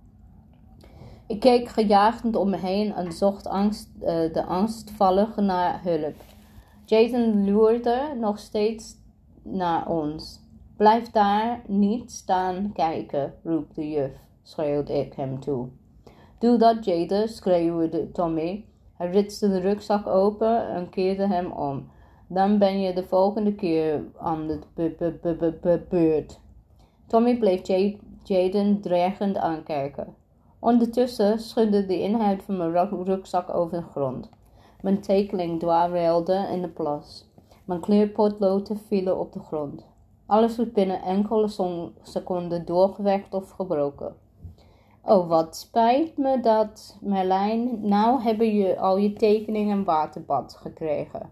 [1.26, 6.14] Ik keek gejaagd om me heen en zocht angst, uh, de angstvallige naar hulp.
[6.84, 8.96] Jason loerde nog steeds
[9.42, 10.40] naar ons.
[10.76, 15.68] Blijf daar niet staan kijken, roept de juf, schreeuwde ik hem toe.
[16.38, 18.64] Doe dat, Jaden, schreeuwde Tommy.
[18.92, 21.90] Hij ritste de rugzak open en keerde hem om.
[22.28, 26.40] Dan ben je de volgende keer aan de beurt.
[27.06, 27.66] Tommy bleef
[28.22, 30.14] Jaden dreigend aankijken.
[30.62, 34.28] Ondertussen schudde de inhoud van mijn rugzak over de grond.
[34.80, 37.28] Mijn tekening dwarrelde in de plas.
[37.64, 39.86] Mijn kleurpotloten vielen op de grond.
[40.26, 41.48] Alles was binnen enkele
[42.02, 44.14] seconden doorgewerkt of gebroken.
[45.04, 47.88] Oh, wat spijt me dat, Merlijn.
[47.88, 51.30] Nou hebben je al je tekening en waterbad gekregen.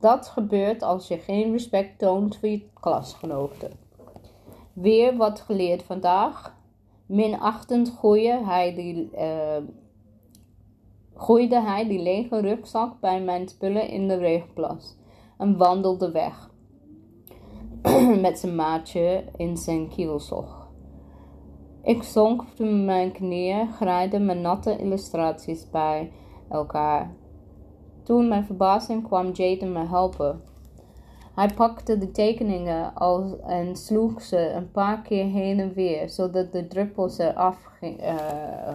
[0.00, 3.70] Dat gebeurt als je geen respect toont voor je klasgenoten.
[4.72, 6.56] Weer wat geleerd vandaag.
[7.08, 9.56] Minachtend gooide hij die, uh,
[11.14, 14.96] gooide hij die lege rugzak bij mijn spullen in de regenplas
[15.38, 16.50] en wandelde weg.
[18.20, 20.68] met zijn maatje in zijn kielzog.
[21.82, 26.12] Ik zonk op mijn knieën, graaide mijn natte illustraties bij
[26.48, 27.14] elkaar.
[28.02, 30.42] Toen mijn verbazing kwam Jaden me helpen.
[31.38, 36.52] Hij pakte de tekeningen al en sloeg ze een paar keer heen en weer, zodat
[36.52, 38.16] de druppels eraf uh,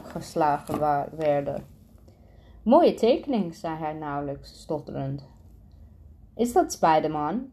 [0.04, 0.80] geslagen
[1.18, 1.66] werden.
[2.62, 5.28] Mooie tekening, zei hij nauwelijks, stotterend.
[6.36, 7.52] Is dat Spiderman?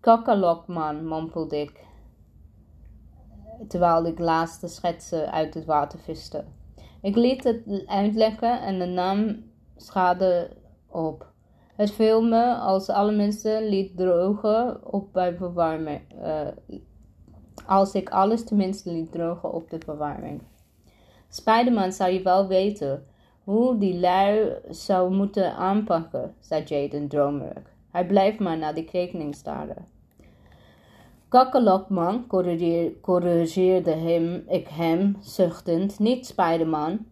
[0.00, 1.84] Kakkalokman, mompelde ik,
[3.68, 6.44] terwijl ik laatste schetsen uit het water viste.
[7.02, 9.44] Ik liet het uitlekken en de naam
[9.76, 11.27] schade op.
[11.78, 16.00] Het viel me als alle mensen liet drogen op bij verwarming.
[16.22, 16.48] Uh,
[17.66, 20.42] als ik alles tenminste liet drogen op de verwarming.
[21.28, 23.06] Spiderman zou je wel weten
[23.44, 27.72] hoe die lui zou moeten aanpakken, zei Jaden dromerig.
[27.90, 29.86] Hij blijft maar naar die rekening staren.
[31.28, 32.26] Kakkelokman
[33.00, 37.06] corrigeerde hem, ik hem, zuchtend, niet Spiderman.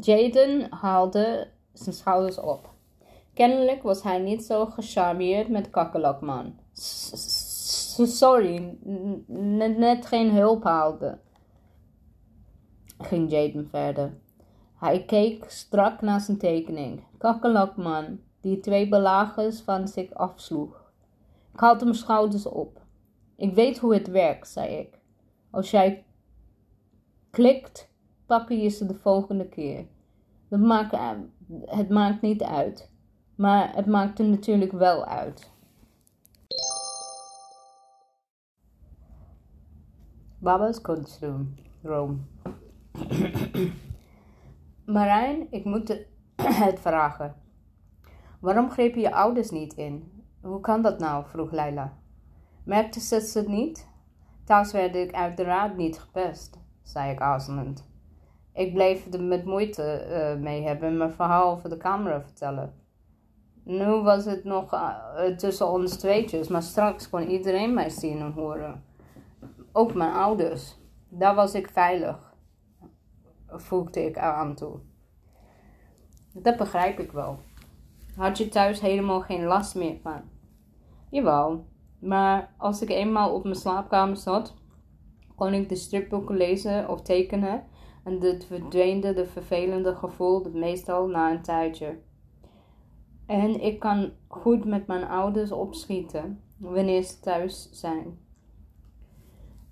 [0.00, 2.74] Jaden haalde zijn schouders op.
[3.36, 6.54] Kennelijk was hij niet zo gecharmeerd met Kakkelokman.
[8.06, 8.78] Sorry,
[9.26, 11.18] net geen hulp haalde,
[12.98, 14.18] ging Jaden verder.
[14.76, 17.04] Hij keek strak naar zijn tekening.
[17.18, 20.92] Kakkelokman, die twee belagers van zich afsloeg.
[21.52, 22.80] Ik haalde mijn schouders op.
[23.36, 24.98] Ik weet hoe het werkt, zei ik.
[25.50, 26.04] Als jij
[27.30, 27.90] klikt,
[28.26, 29.86] pakken je ze de volgende keer.
[30.48, 30.96] Dat maakt,
[31.64, 32.94] het maakt niet uit.
[33.36, 35.50] Maar het maakt er natuurlijk wel uit.
[40.38, 41.54] Baba's kunstroom.
[41.82, 42.16] Rome.
[44.84, 46.04] Marijn, ik moet
[46.66, 47.34] het vragen.
[48.40, 50.24] Waarom grepen je ouders niet in?
[50.40, 51.24] Hoe kan dat nou?
[51.26, 51.92] vroeg Leila.
[52.64, 53.88] Merkte ze het niet?
[54.44, 57.88] Thuis werd ik uiteraard niet gepest, zei ik aarzelend.
[58.52, 62.85] Ik bleef er met moeite uh, mee hebben mijn verhaal over de camera vertellen.
[63.68, 68.32] Nu was het nog uh, tussen ons tweetjes, maar straks kon iedereen mij zien en
[68.32, 68.84] horen.
[69.72, 70.76] Ook mijn ouders.
[71.08, 72.34] Daar was ik veilig,
[73.46, 74.78] voegde ik eraan toe.
[76.32, 77.38] Dat begrijp ik wel.
[78.16, 80.22] Had je thuis helemaal geen last meer van?
[81.10, 81.66] Jawel,
[81.98, 84.54] maar als ik eenmaal op mijn slaapkamer zat,
[85.34, 87.64] kon ik de stripboeken lezen of tekenen
[88.04, 92.04] en het verdweende de vervelende gevoel meestal na een tijdje.
[93.26, 98.18] En ik kan goed met mijn ouders opschieten wanneer ze thuis zijn.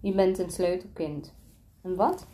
[0.00, 1.34] Je bent een sleutelkind.
[1.82, 2.26] Een wat?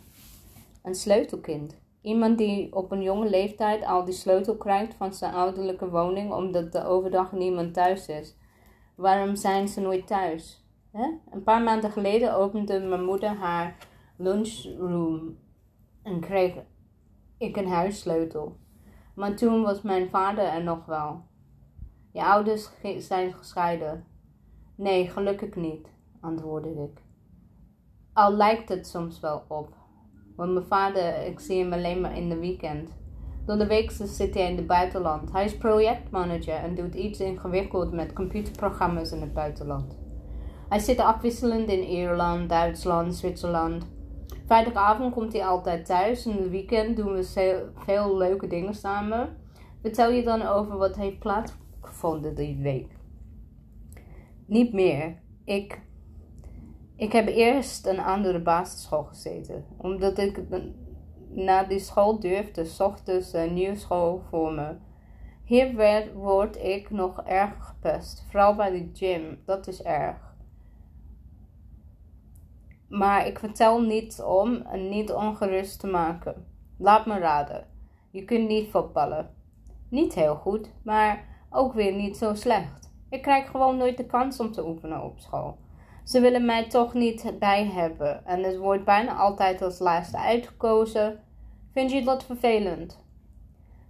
[0.83, 1.79] Een sleutelkind.
[2.01, 6.75] Iemand die op een jonge leeftijd al die sleutel krijgt van zijn ouderlijke woning omdat
[6.75, 8.35] er overdag niemand thuis is.
[8.95, 10.65] Waarom zijn ze nooit thuis?
[11.31, 15.37] Een paar maanden geleden opende mijn moeder haar lunchroom
[16.03, 16.53] en kreeg
[17.37, 18.57] ik een huissleutel.
[19.21, 21.21] Maar toen was mijn vader er nog wel.
[22.11, 24.05] Je ouders zijn gescheiden.
[24.75, 25.87] Nee, gelukkig niet,
[26.21, 27.01] antwoordde ik.
[28.13, 29.75] Al lijkt het soms wel op.
[30.35, 32.89] Want mijn vader, ik zie hem alleen maar in de weekend.
[33.45, 35.31] Door de week zit hij in het buitenland.
[35.31, 39.97] Hij is projectmanager en doet iets ingewikkeld met computerprogramma's in het buitenland.
[40.69, 43.85] Hij zit afwisselend in Ierland, Duitsland, Zwitserland.
[44.51, 49.37] Vrijdagavond komt hij altijd thuis en in het weekend doen we veel leuke dingen samen.
[49.81, 52.87] Vertel je dan over wat heeft plaatsgevonden die week?
[54.45, 55.17] Niet meer.
[55.45, 55.81] Ik
[56.95, 59.65] ik heb eerst een andere basisschool gezeten.
[59.77, 60.41] Omdat ik
[61.29, 64.75] naar die school durfde, zocht een nieuwe school voor me.
[65.43, 68.25] Hier werd, word ik nog erg gepest.
[68.29, 69.41] Vooral bij de gym.
[69.45, 70.30] Dat is erg.
[72.91, 76.45] Maar ik vertel niet om en niet ongerust te maken.
[76.77, 77.67] Laat me raden.
[78.09, 79.29] Je kunt niet voetballen.
[79.89, 82.91] Niet heel goed, maar ook weer niet zo slecht.
[83.09, 85.57] Ik krijg gewoon nooit de kans om te oefenen op school.
[86.03, 91.19] Ze willen mij toch niet bij hebben en het wordt bijna altijd als laatste uitgekozen.
[91.73, 93.05] Vind je dat vervelend?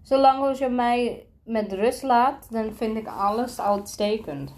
[0.01, 4.53] Zolang je mij met rust laat, dan vind ik alles uitstekend.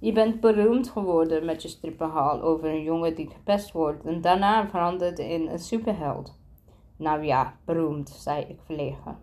[0.00, 4.68] Je bent beroemd geworden met je strippenhaal over een jongen die gepest wordt en daarna
[4.68, 6.38] verandert in een superheld.
[6.96, 9.18] Nou ja, beroemd, zei ik verlegen.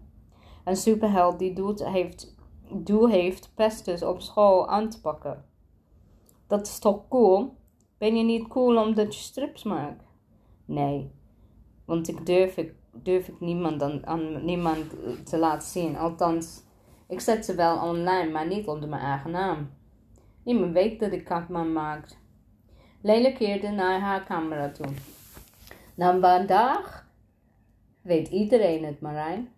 [0.63, 2.35] Een superheld die doel heeft,
[2.73, 5.45] doel heeft pesters op school aan te pakken.
[6.47, 7.57] Dat is toch cool?
[7.97, 10.03] Ben je niet cool omdat je strips maakt?
[10.65, 11.11] Nee,
[11.85, 14.85] want ik durf ik, durf ik niemand aan, aan niemand
[15.25, 15.97] te laten zien.
[15.97, 16.63] Althans,
[17.07, 19.69] ik zet ze wel online, maar niet onder mijn eigen naam.
[20.45, 22.07] Niemand weet dat ik Katman maak.
[23.01, 24.87] Leila keerde naar haar camera toe.
[25.95, 27.07] Na vandaag
[28.01, 29.49] weet iedereen het, Marijn.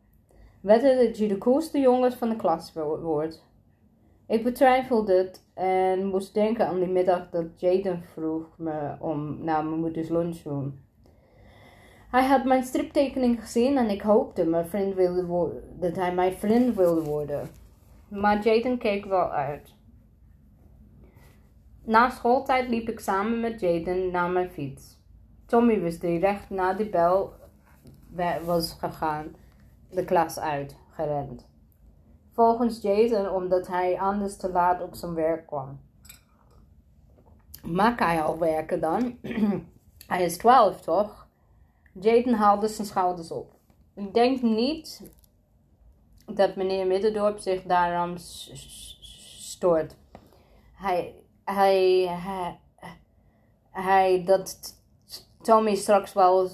[0.61, 3.45] Wedden dat je de coolste jongens van de klas wordt.
[4.27, 9.65] Ik betwijfelde het en moest denken aan die middag dat Jaden vroeg me om naar
[9.65, 10.79] mijn moeders lunchroom.
[12.11, 16.75] Hij had mijn striptekening gezien en ik hoopte mijn vriend wilde dat hij mijn vriend
[16.75, 17.49] wilde worden.
[18.07, 19.76] Maar Jaden keek wel uit.
[21.87, 24.97] Na schooltijd liep ik samen met Jaden naar mijn fiets.
[25.45, 27.33] Tommy was direct na die bel
[28.45, 29.35] was gegaan,
[29.89, 31.47] de klas uit, gerend
[32.37, 35.79] volgens Jason omdat hij anders te laat op zijn werk kwam.
[37.63, 39.19] Maak hij al werken dan?
[40.07, 41.27] hij is 12 toch?
[41.99, 43.53] Jaden haalde zijn schouders op.
[43.95, 45.11] Ik denk niet
[46.25, 49.95] dat meneer Middendorp zich daarom stoort.
[50.73, 51.15] Hij,
[51.53, 52.59] hij, hij,
[53.71, 54.75] hij, dat
[55.41, 56.49] Tommy straks wel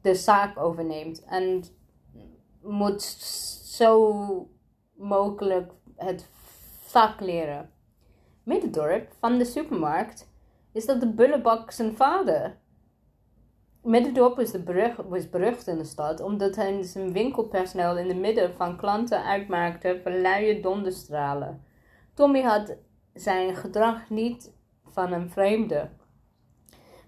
[0.00, 1.64] de zaak overneemt en
[2.62, 3.02] moet
[3.62, 4.48] zo
[4.94, 6.28] mogelijk het
[6.80, 7.70] vak leren.
[8.42, 10.30] Middendorp van de supermarkt
[10.72, 12.60] is dat de bullebak zijn vader.
[13.82, 18.14] Middendorp was, de brug, was berucht in de stad omdat hij zijn winkelpersoneel in de
[18.14, 21.64] midden van klanten uitmaakte van luie donderstralen.
[22.14, 22.76] Tommy had
[23.14, 24.52] zijn gedrag niet
[24.86, 25.88] van een vreemde.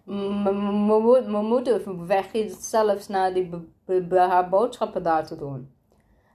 [0.05, 3.51] Mijn moeder wegging zelfs naar die
[4.11, 5.73] haar boodschappen daar te doen.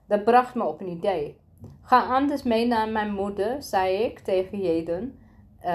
[0.06, 1.40] Dat bracht me op een idee.
[1.82, 5.18] Ga anders mee naar mijn moeder, zei ik tegen Jeden.
[5.64, 5.66] Uh,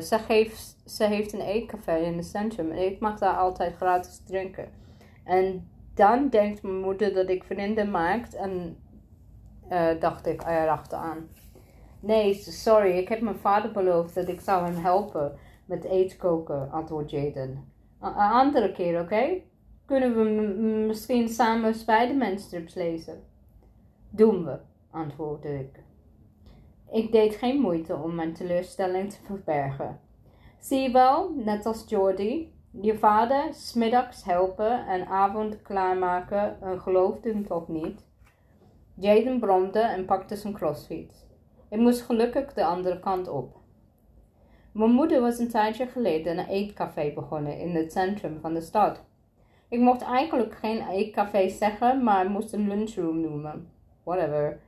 [0.00, 4.20] ze, geeft, ze heeft een eetcafé in het centrum en ik mag daar altijd gratis
[4.24, 4.68] drinken.
[5.24, 8.76] En dan denkt mijn moeder dat ik vrienden maakt en
[9.70, 11.28] uh, dacht ik erachteraan.
[12.06, 16.70] Nee, sorry, ik heb mijn vader beloofd dat ik zou hem helpen met eten koken,
[16.70, 17.72] antwoordt Jaden.
[18.00, 19.40] Een andere keer, oké?
[19.84, 20.22] Kunnen we
[20.86, 23.22] misschien samen Spider-Man strips lezen?
[24.10, 24.58] Doen we,
[24.90, 25.82] antwoordde ik.
[26.92, 30.00] Ik deed geen moeite om mijn teleurstelling te verbergen.
[30.58, 37.28] Zie je wel, net als Jordy, je vader smiddags helpen en avond klaarmaken en geloofde
[37.28, 38.04] hem toch niet.
[38.94, 41.25] Jaden bromde en pakte zijn crossfiets.
[41.76, 43.56] Ik moest gelukkig de andere kant op.
[44.72, 49.04] Mijn moeder was een tijdje geleden een eetcafé begonnen in het centrum van de stad.
[49.68, 53.68] Ik mocht eigenlijk geen eetcafé zeggen, maar moest een lunchroom noemen.
[54.02, 54.60] Whatever.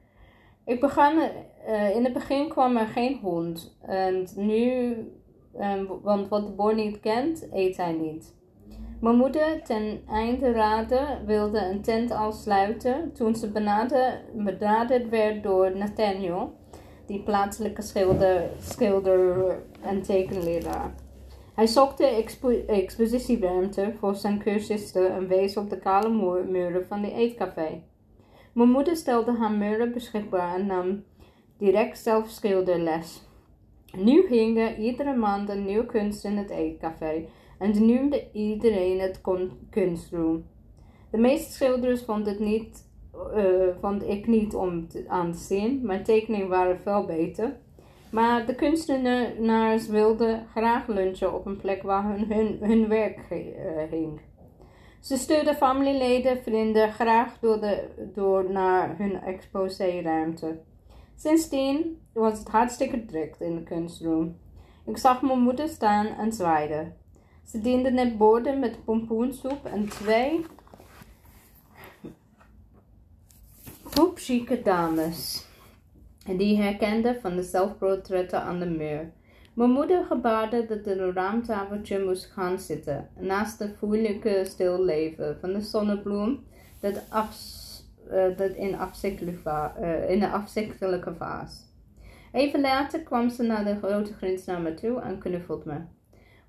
[0.65, 3.77] Ik uh, in het begin kwam er geen hond.
[3.87, 4.95] En nu,
[5.61, 8.35] um, want wat de boer niet kent, eet hij niet.
[9.01, 13.51] Mijn moeder ten einde raden wilde een tent afsluiten toen ze
[14.35, 16.57] benaderd werd door Nathaniel,
[17.09, 20.95] die plaatselijke schilder, schilder en tekenleraar.
[21.55, 26.09] Hij zocht de expo expositieruimte voor zijn cursisten en wees op de kale
[26.49, 27.83] muren van de eetcafé.
[28.53, 31.05] Mijn moeder stelde haar muren beschikbaar en nam
[31.59, 33.23] direct zelf schilderles.
[33.97, 37.25] Nu hing er iedere maand een nieuw kunst in het eetcafé
[37.59, 39.21] en noemde iedereen het
[39.71, 40.45] kunstroom.
[41.11, 42.88] De meeste schilders vond, het niet,
[43.81, 47.57] vond ik niet om aan te zien, mijn tekeningen waren veel beter.
[48.11, 53.91] Maar de kunstenaars wilden graag lunchen op een plek waar hun, hun, hun werk uh,
[53.91, 54.21] hing.
[55.01, 60.59] Ze stuurden familieleden, vrienden graag door, de, door naar hun exposéruimte.
[61.17, 64.37] Sindsdien was het hartstikke druk in de kunstroom.
[64.87, 66.93] Ik zag mijn moeder staan en zwaaide.
[67.45, 70.47] Ze diende net borden met pompoensoep en twee
[73.91, 75.47] poepchique dames.
[76.27, 79.13] En die herkende van de zelfportretten aan de muur.
[79.55, 85.53] Mijn moeder gebaarde dat er een raamtafeltje moest gaan zitten, naast het vriendelijke stilleven van
[85.53, 86.45] de zonnebloem
[86.81, 91.67] dat, uh, dat in, uh, in een afzichtelijke vaas.
[92.33, 95.81] Even later kwam ze naar de grote grens naar me toe en knuffelde me.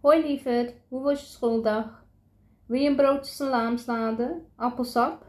[0.02, 2.04] Hoi lieverd, hoe was je schooldag?
[2.66, 4.42] Wil je een broodje salaamsalade?
[4.56, 5.29] Appelsap?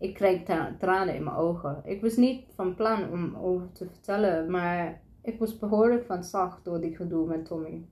[0.00, 0.42] Ik kreeg
[0.78, 1.80] tranen in mijn ogen.
[1.84, 6.64] Ik was niet van plan om over te vertellen, maar ik was behoorlijk van zacht
[6.64, 7.84] door die gedoe met Tommy.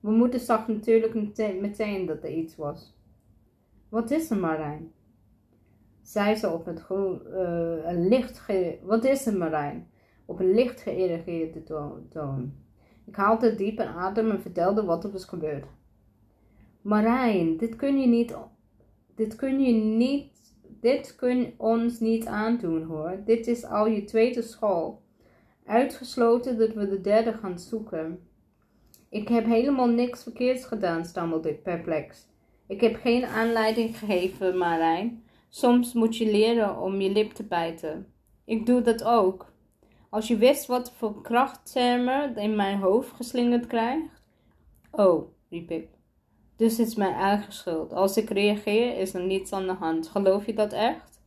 [0.00, 1.14] Mijn moeder zag natuurlijk
[1.60, 2.96] meteen dat er iets was.
[3.88, 4.92] Wat is er, Marijn?
[6.02, 8.46] Zei ze op het uh, een licht
[8.82, 9.88] Wat is er, Marijn?
[10.24, 10.84] Op een licht
[12.08, 12.52] toon.
[13.04, 15.66] Ik haalde diep een adem en vertelde wat er was gebeurd.
[16.82, 18.36] Marijn, dit kun je niet.
[19.14, 20.29] Dit kun je niet.
[20.80, 23.22] Dit kun ons niet aandoen hoor.
[23.24, 25.02] Dit is al je tweede school.
[25.64, 28.28] Uitgesloten dat we de derde gaan zoeken.
[29.08, 32.28] Ik heb helemaal niks verkeerds gedaan, stammelde ik perplex.
[32.66, 35.24] Ik heb geen aanleiding gegeven, Marijn.
[35.48, 38.06] Soms moet je leren om je lip te bijten.
[38.44, 39.52] Ik doe dat ook.
[40.10, 44.22] Als je wist wat voor krachttermen in mijn hoofd geslingerd krijgt.
[44.90, 45.99] Oh, riep ik.
[46.60, 47.92] Dus het is mijn eigen schuld.
[47.92, 50.08] Als ik reageer, is er niets aan de hand.
[50.08, 51.20] Geloof je dat echt?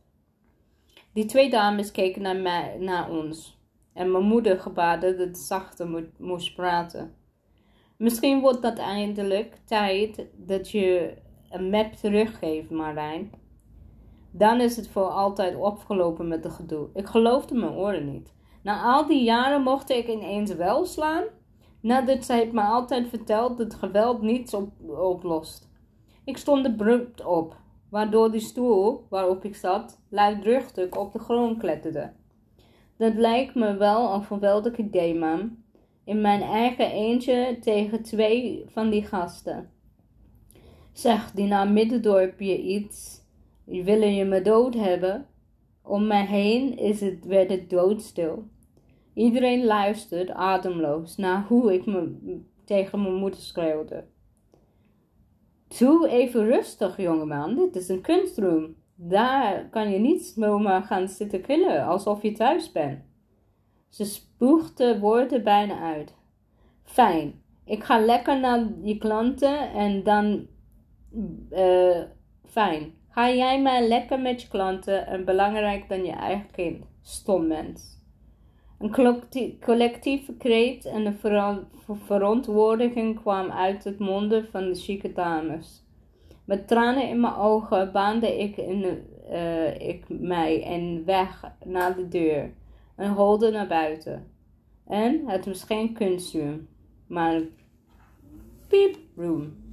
[1.12, 3.58] Die twee dames keken naar, mij, naar ons
[3.92, 7.14] en mijn moeder gebaarde dat zachter moest praten.
[7.96, 11.14] Misschien wordt dat eindelijk tijd dat je
[11.50, 13.32] een map teruggeeft, Marijn.
[14.30, 16.88] Dan is het voor altijd opgelopen met de gedoe.
[16.94, 18.32] Ik geloofde mijn oren niet.
[18.62, 21.24] Na al die jaren mocht ik ineens wel slaan,
[21.84, 25.68] nadat zij me altijd verteld dat geweld niets op, oplost.
[26.24, 27.56] Ik stond abrupt op,
[27.88, 32.12] waardoor die stoel waarop ik zat luidruchtig op de grond kletterde.
[32.96, 35.64] Dat lijkt me wel een geweldig idee, mam.
[36.04, 39.70] In mijn eigen eentje tegen twee van die gasten.
[40.92, 43.20] Zeg, die naar Middendorpje iets.
[43.64, 45.26] Willen je me dood hebben?
[45.82, 48.44] Om mij heen is het, werd het doodstil.
[49.14, 52.12] Iedereen luistert ademloos naar hoe ik me
[52.64, 54.04] tegen mijn moeder schreeuwde.
[55.78, 57.54] Doe even rustig, jongeman.
[57.54, 58.74] Dit is een kunstroom.
[58.94, 62.98] Daar kan je niet zomaar gaan zitten killen alsof je thuis bent.
[63.88, 66.14] Ze spoegde woorden bijna uit.
[66.82, 70.46] Fijn, ik ga lekker naar je klanten en dan.
[71.50, 72.02] Uh,
[72.44, 72.94] fijn.
[73.08, 76.84] Ga jij maar lekker met je klanten en belangrijk dan je eigen kind.
[77.02, 77.93] Stom mens.
[78.78, 81.18] Een collectieve kreet en een
[82.04, 85.84] verontwoordiging kwam uit het monden van de chique dames.
[86.44, 92.08] Met tranen in mijn ogen baande ik, in, uh, ik mij en weg naar de
[92.08, 92.52] deur
[92.96, 94.30] en holde naar buiten.
[94.86, 96.66] En het was geen kunstroom,
[97.06, 97.50] maar een
[98.68, 99.63] pieproom.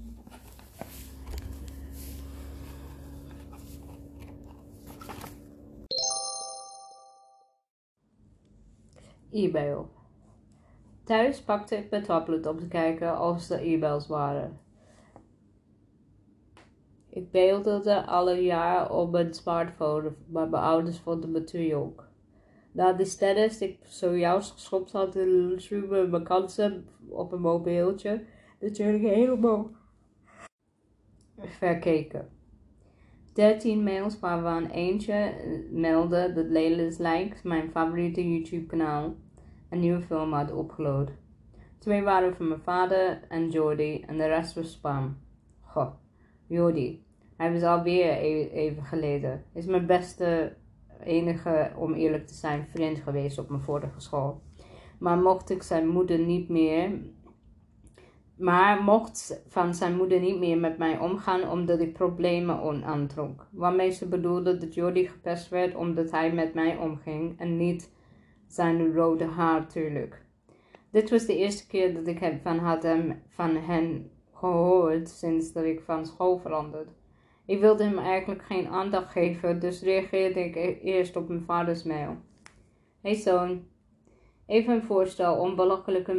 [9.31, 9.89] E-mail.
[11.03, 14.59] Thuis pakte ik mijn tablet om te kijken als er e-mails waren.
[17.09, 21.93] Ik beeldelde alle jaar op mijn smartphone, maar mijn ouders vonden me te jong.
[22.71, 25.17] Na de stennis die ik zojuist geschopt had,
[25.55, 28.25] sluwen mijn kansen op een mobieltje
[28.59, 29.69] natuurlijk helemaal
[31.37, 32.40] verkeken.
[33.33, 35.33] 13 mails waarvan eentje
[35.71, 39.15] meldde dat Lelis Likes, mijn favoriete YouTube kanaal,
[39.69, 41.11] een nieuwe film had opgeload.
[41.77, 45.17] Twee waren van mijn vader en Jordi en de rest was spam.
[45.61, 45.93] Goh,
[46.47, 47.03] Jordi.
[47.37, 49.43] Hij was alweer e-, even geleden.
[49.53, 50.55] Is mijn beste,
[51.03, 54.41] enige, om eerlijk te zijn, vriend geweest op mijn vorige school.
[54.99, 56.91] Maar mocht ik zijn moeder niet meer
[58.41, 63.47] maar mocht van zijn moeder niet meer met mij omgaan omdat ik problemen aantrok.
[63.51, 67.91] Waarmee ze bedoelde dat Jordi gepest werd omdat hij met mij omging en niet
[68.47, 70.25] zijn rode haar natuurlijk.
[70.91, 75.63] Dit was de eerste keer dat ik van, had hem, van hen gehoord sinds dat
[75.63, 76.91] ik van school veranderde.
[77.45, 81.83] Ik wilde hem eigenlijk geen aandacht geven, dus reageerde ik e-, eerst op mijn vaders
[81.83, 82.17] mail.
[83.01, 83.63] Hey zoon,
[84.45, 86.13] even een voorstel om belachelijke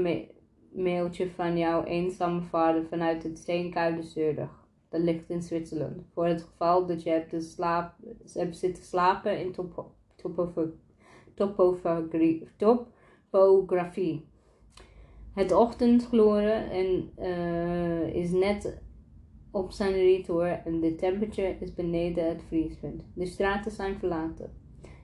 [0.75, 4.61] mailtje van jouw eenzame vader vanuit het steenkoude Zurich.
[4.89, 6.03] Dat ligt in Zwitserland.
[6.13, 7.95] Voor het geval dat je hebt, slaap,
[8.33, 9.87] hebt zitten slapen in top,
[12.57, 14.31] topografie.
[15.35, 18.81] Het ochtendgloren en, uh, is net
[19.51, 23.05] op zijn retour en de temperatuur is beneden het vriespunt.
[23.15, 24.62] De straten zijn verlaten.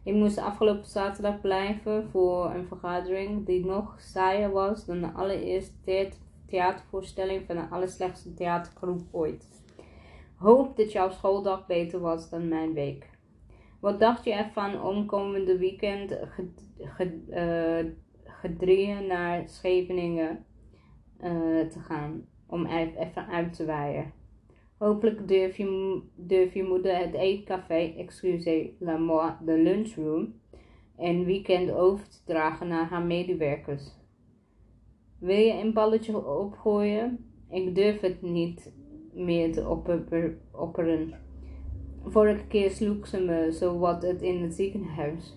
[0.08, 6.10] Ik moest afgelopen zaterdag blijven voor een vergadering die nog saaier was dan de allereerste
[6.46, 9.46] theatervoorstelling van de allerslechtste theatergroep ooit.
[10.36, 13.10] Hoop dat jouw schooldag beter was dan mijn week.
[13.80, 16.18] Wat dacht je ervan om komende weekend
[18.24, 20.44] gedreven uh, naar Scheveningen
[21.20, 22.26] uh, te gaan?
[22.46, 24.12] Om even uit te waaien.
[24.78, 25.56] Hopelijk durf
[26.54, 30.34] je, moeder het eetcafé, excusez la moi, de lunchroom,
[30.96, 33.96] en weekend over te dragen naar haar medewerkers.
[35.18, 37.30] Wil je een balletje opgooien?
[37.50, 38.72] Ik durf het niet
[39.12, 39.68] meer te
[40.52, 41.12] opperen.
[42.04, 45.36] Vorige keer sloeg ze me zo wat het in het ziekenhuis.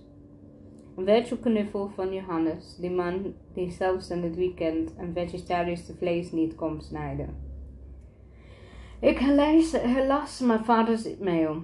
[0.95, 6.55] Een knuffel van Johannes, die man die zelfs in het weekend een vegetarisch vlees niet
[6.55, 7.50] kon snijden.
[9.01, 11.61] Ik helaas mijn vaders mail.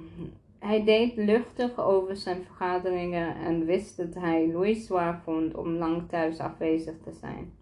[0.59, 6.09] Hij deed luchtig over zijn vergaderingen en wist dat hij Louis zwaar vond om lang
[6.09, 7.53] thuis afwezig te zijn.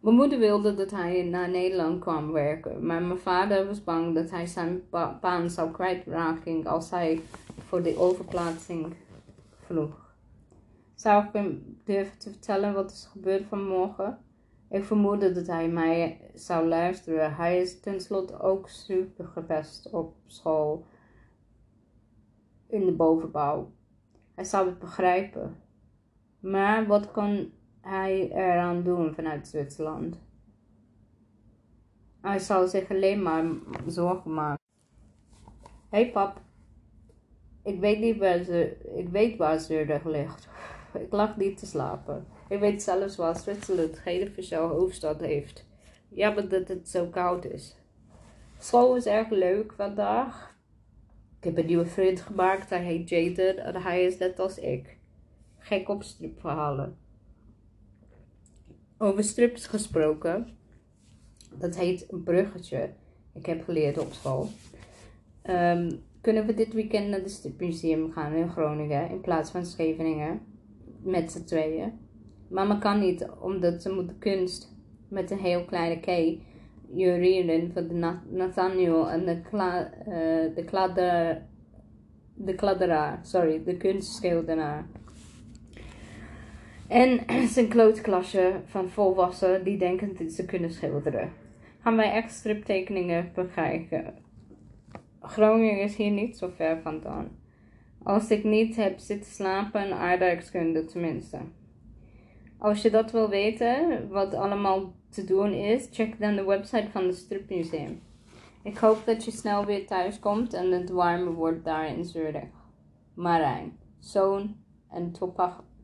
[0.00, 4.30] Mijn moeder wilde dat hij naar Nederland kwam werken, maar mijn vader was bang dat
[4.30, 4.82] hij zijn
[5.20, 7.20] baan zou kwijtraken als hij
[7.68, 8.94] voor de overplaatsing
[9.66, 10.14] vroeg.
[10.94, 14.23] Zou ik hem durven te vertellen wat is gebeurd vanmorgen?
[14.68, 17.34] Ik vermoedde dat hij mij zou luisteren.
[17.34, 20.86] Hij is tenslotte ook super gepest op school
[22.66, 23.72] in de bovenbouw.
[24.34, 25.56] Hij zou het begrijpen.
[26.40, 30.18] Maar wat kon hij eraan doen vanuit Zwitserland?
[32.20, 33.44] Hij zou zich alleen maar
[33.86, 34.62] zorgen maken.
[35.90, 36.40] Hé hey pap,
[37.62, 39.60] ik weet niet waar ze, ik weet waar
[40.04, 40.48] ligt.
[40.92, 42.26] Ik lag niet te slapen.
[42.54, 45.66] Ik weet zelfs waar Zwitserland geen officieel hoofdstad heeft.
[46.08, 47.76] Jammer dat het zo koud is.
[48.58, 50.56] School is erg leuk vandaag.
[51.38, 52.70] Ik heb een nieuwe vriend gemaakt.
[52.70, 54.98] Hij heet Jaden en hij is net als ik.
[55.58, 56.96] Gek op stripverhalen.
[58.98, 60.56] Over strips gesproken.
[61.54, 62.90] Dat heet een bruggetje.
[63.32, 64.48] Ik heb geleerd op school.
[65.42, 65.90] Ehm,
[66.20, 70.40] kunnen we dit weekend naar het stripmuseum gaan in Groningen in plaats van Scheveningen?
[71.02, 72.03] Met z'n tweeën.
[72.48, 74.74] Mama kan niet, omdat ze moet kunst
[75.08, 76.38] met een heel kleine K
[76.94, 81.42] jureren voor de Nathaniel en de, kla, uh, de, kladder,
[82.34, 84.86] de kladderaar, sorry, de kunstschilderaar.
[86.88, 87.20] En
[87.54, 91.32] zijn klootklasje van volwassenen die denken dat ze kunnen schilderen.
[91.80, 94.14] Gaan wij echt striptekeningen bekijken.
[95.20, 97.28] Groningen is hier niet zo ver vandaan.
[98.02, 101.38] Als ik niet heb zitten slapen, aardrijkskunde tenminste.
[102.58, 107.04] Als je dat wil weten, wat allemaal te doen is, check dan de website van
[107.04, 108.02] het stripmuseum.
[108.62, 112.48] Ik hoop dat je snel weer thuis komt en het warmer wordt daar in Zurich.
[113.14, 114.56] Marijn, zoon
[114.90, 115.12] en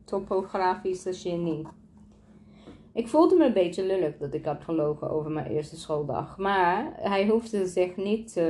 [0.05, 1.67] topografische genie.
[2.93, 6.93] Ik voelde me een beetje lullig dat ik had gelogen over mijn eerste schooldag, maar
[6.95, 8.41] hij hoefde zich niet,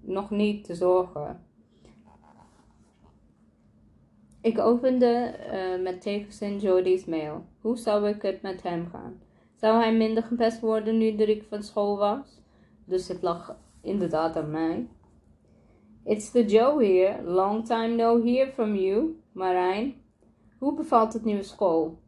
[0.00, 1.44] nog niet te zorgen.
[4.42, 7.44] Ik opende uh, met tegenzin Jody's mail.
[7.60, 9.20] Hoe zou ik het met hem gaan?
[9.54, 12.42] Zou hij minder gepest worden nu ik van school was?
[12.84, 14.88] Dus het lag inderdaad aan mij.
[16.04, 17.22] It's the Joe here.
[17.22, 19.20] Long time no hear from you.
[19.32, 19.94] Marijn,
[20.58, 21.98] hoe bevalt het nieuwe school?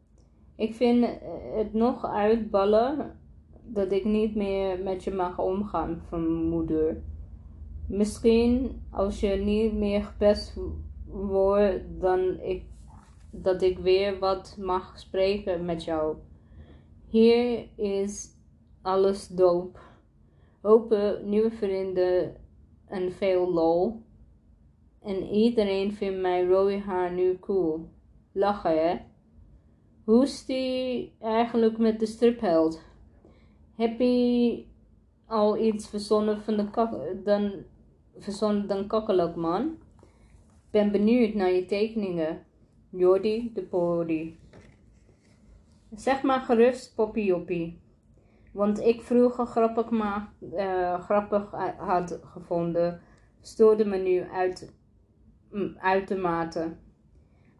[0.55, 1.05] Ik vind
[1.55, 3.19] het nog uitballen
[3.63, 7.03] dat ik niet meer met je mag omgaan van moeder.
[7.87, 10.57] Misschien als je niet meer gepest
[11.13, 12.65] wordt, dan ik,
[13.31, 16.17] dat ik weer wat mag spreken met jou.
[17.07, 18.29] Hier is
[18.81, 19.79] alles doop.
[20.61, 22.35] Hopen nieuwe vrienden
[22.87, 24.01] en veel lol.
[25.01, 27.89] En iedereen vindt mijn rode haar nu cool.
[28.31, 28.97] Lachen, hè?
[30.03, 32.81] Hoe is die eigenlijk met de stripheld?
[33.75, 34.65] Heb je
[35.25, 37.53] al iets verzonnen van de dan,
[38.17, 39.77] verzonnen dan man?
[40.73, 42.45] Ben benieuwd naar je tekeningen.
[42.89, 44.39] Jordi de Pori.
[45.95, 47.77] Zeg maar gerust, Poppy.
[48.51, 53.01] Want ik vroeger grappig, maar, uh, grappig had gevonden,
[53.41, 54.75] stoorde me nu uit,
[55.51, 56.75] mm, uitermate.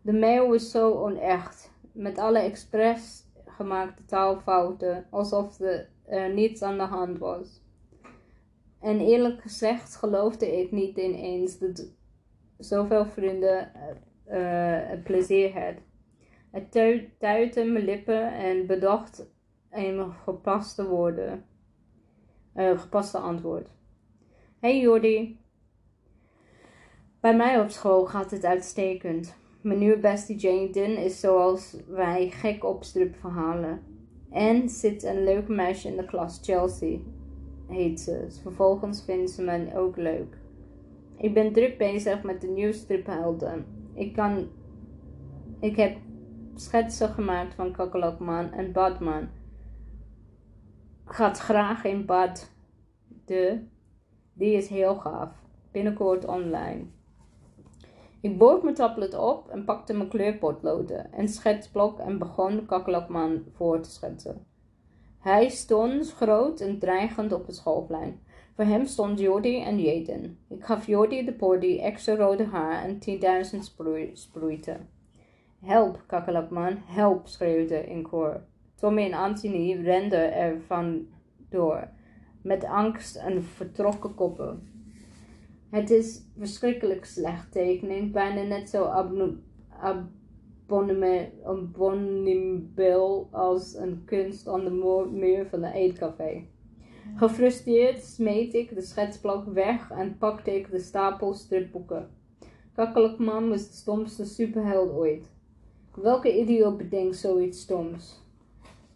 [0.02, 5.60] De mail is zo onecht, met alle expres gemaakte taalfouten, alsof
[6.06, 7.62] er niets aan de hand was.
[8.80, 12.02] En eerlijk gezegd geloofde ik niet ineens dat
[12.58, 13.72] zoveel vrienden
[14.28, 15.76] uh, plezier had.
[16.52, 16.72] Het
[17.20, 19.32] tuitte mijn lippen en bedacht
[19.72, 21.46] een gepaste woorden.
[22.56, 23.68] Uh, gepaste antwoord.
[24.60, 25.40] Hey Jordi.
[27.20, 29.36] Bij mij op school gaat het uitstekend.
[29.62, 33.82] Mijn nieuwe bestie Jane is zoals wij gek op stripverhalen.
[34.32, 37.00] En zit een leuke meisje in de klas, Chelsea
[37.68, 38.26] heet ze.
[38.42, 40.38] Vervolgens vindt ze me ook leuk.
[41.24, 43.66] Ik ben druk bezig met de nieuwe striphelden.
[43.94, 44.50] Ik kan...
[45.60, 45.98] Ik heb
[46.56, 49.30] schetsen gemaakt van Kakkelokman en Badman.
[51.06, 52.52] Gaat graag in bad.
[53.26, 53.64] De.
[54.34, 55.32] Die is heel gaaf.
[55.72, 56.86] Binnenkort online.
[58.22, 63.80] Ik bood mijn tablet op en pakte mijn kleurpotloden en schetsblok en begon Kakkelokman voor
[63.80, 64.46] te schetsen.
[65.20, 68.20] Hij stond groot en dreigend op het schoolplein.
[68.56, 70.38] Voor hem stond Jordi en Jaden.
[70.50, 73.00] Ik gaf Jordi de podi extra rode haar en
[73.54, 73.60] 10.000
[74.14, 74.90] sproeiten.
[75.60, 78.44] Help, kakkelakman, help, schreeuwde in koor.
[78.76, 81.08] Tommy en Anthony renden er van
[81.50, 81.90] door,
[82.42, 84.68] met angst en vertrokken koppen.
[85.70, 88.86] Het is verschrikkelijk slecht tekening, bijna net zo
[90.68, 96.52] abominabel als een kunst aan de muur van een eetcafé.
[97.16, 102.10] Gefrustreerd smeet ik de schetsblok weg en pakte ik de stapel stripboeken.
[102.74, 105.32] Kakkelakman was de stomste superheld ooit.
[105.96, 108.22] Welke idioot bedenkt zoiets stoms?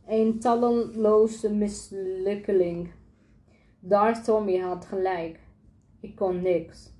[0.07, 2.91] Een talloze mislukkeling.
[3.79, 5.39] Daar Tommy had gelijk.
[5.99, 6.93] Ik kon niks.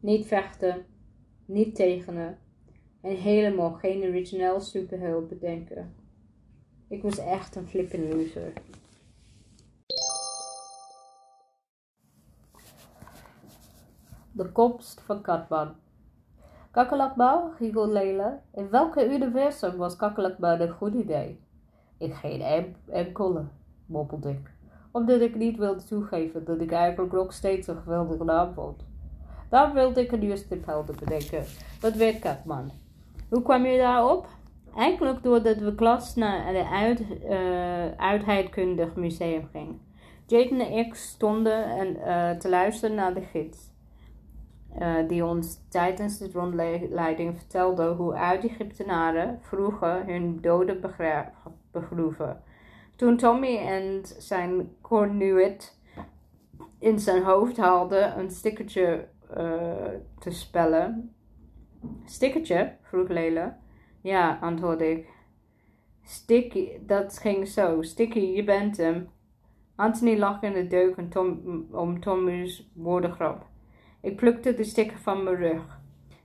[0.00, 0.86] Niet vechten,
[1.44, 2.38] niet tegenen
[3.00, 5.94] en helemaal geen origineel superheld bedenken.
[6.88, 8.52] Ik was echt een flippin' loser.
[14.38, 15.74] De komst van Katman.
[16.70, 18.38] Kakkelakbouw, Lele.
[18.54, 21.40] In welke universum was kakkelakbouw een goed idee?
[21.96, 23.44] Ik geen enkele,
[23.86, 24.50] moppelde ik.
[24.90, 28.84] Omdat ik niet wilde toegeven dat ik eigenlijk nog steeds een geweldige naam vond.
[29.48, 31.44] Daarom wilde ik een nieuwe striphelden bedenken.
[31.80, 32.70] Dat werd Katman.
[33.28, 34.26] Hoe kwam je daarop?
[34.76, 39.80] Eigenlijk doordat we klas naar het uit, uh, uitheidkundig museum gingen.
[40.26, 43.67] Jaden en ik stonden en, uh, te luisteren naar de gids.
[44.78, 50.80] Uh, die ons tijdens de rondleiding vertelde hoe uit-Egyptenaren vroeger hun doden
[51.70, 52.42] begroeven.
[52.96, 55.78] Toen Tommy en zijn cornuit
[56.78, 59.08] in zijn hoofd haalden een stickertje
[60.18, 61.14] te spellen,
[62.04, 62.76] Stickertje?
[62.82, 63.54] vroeg Lele.
[64.00, 65.08] Ja, antwoordde ik.
[66.02, 67.82] Sticky, dat ging zo.
[67.82, 69.08] Sticky, je bent hem.
[69.76, 73.47] Anthony lag in de deuk Tom, om Tommy's woordengrap.
[74.00, 75.80] Ik plukte de sticker van mijn rug,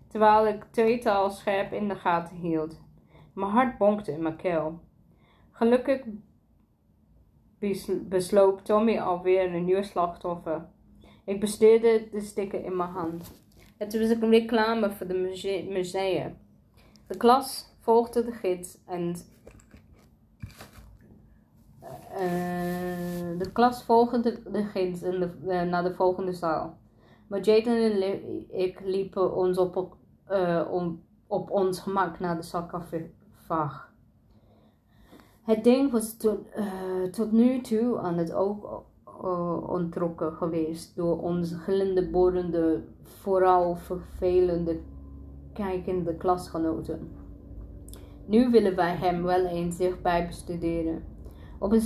[0.08, 2.82] terwijl ik tweetal scherp in de gaten hield.
[3.34, 4.80] Mijn hart bonkte in mijn keel.
[5.52, 6.02] Gelukkig
[8.02, 10.66] besloop Tommy alweer een nieuw slachtoffer.
[11.26, 13.32] Ik besteerde de sticker in mijn hand.
[13.78, 16.38] Het was een reclame voor de museum.
[17.08, 19.16] De klas volgde de gids en
[22.12, 26.78] uh, de klas volgde de gids de, uh, naar de volgende zaal.
[27.34, 29.98] Maar Jaden en ik liepen ons op,
[30.32, 33.94] uh, om, op ons gemak naar de sarcofaag.
[35.44, 36.38] Het ding was tot,
[37.12, 38.84] tot nu toe aan het oog
[39.24, 44.80] uh, ontrokken geweest door onze gillende, borende, vooral vervelende,
[45.54, 47.12] kijkende klasgenoten.
[48.26, 51.04] Nu willen wij hem wel eens dichtbij bestuderen.
[51.60, 51.82] Op een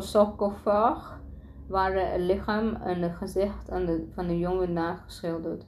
[0.00, 1.22] sarcofaag
[1.66, 3.68] waren een lichaam en een gezicht
[4.14, 5.66] van de jongen nageschilderd.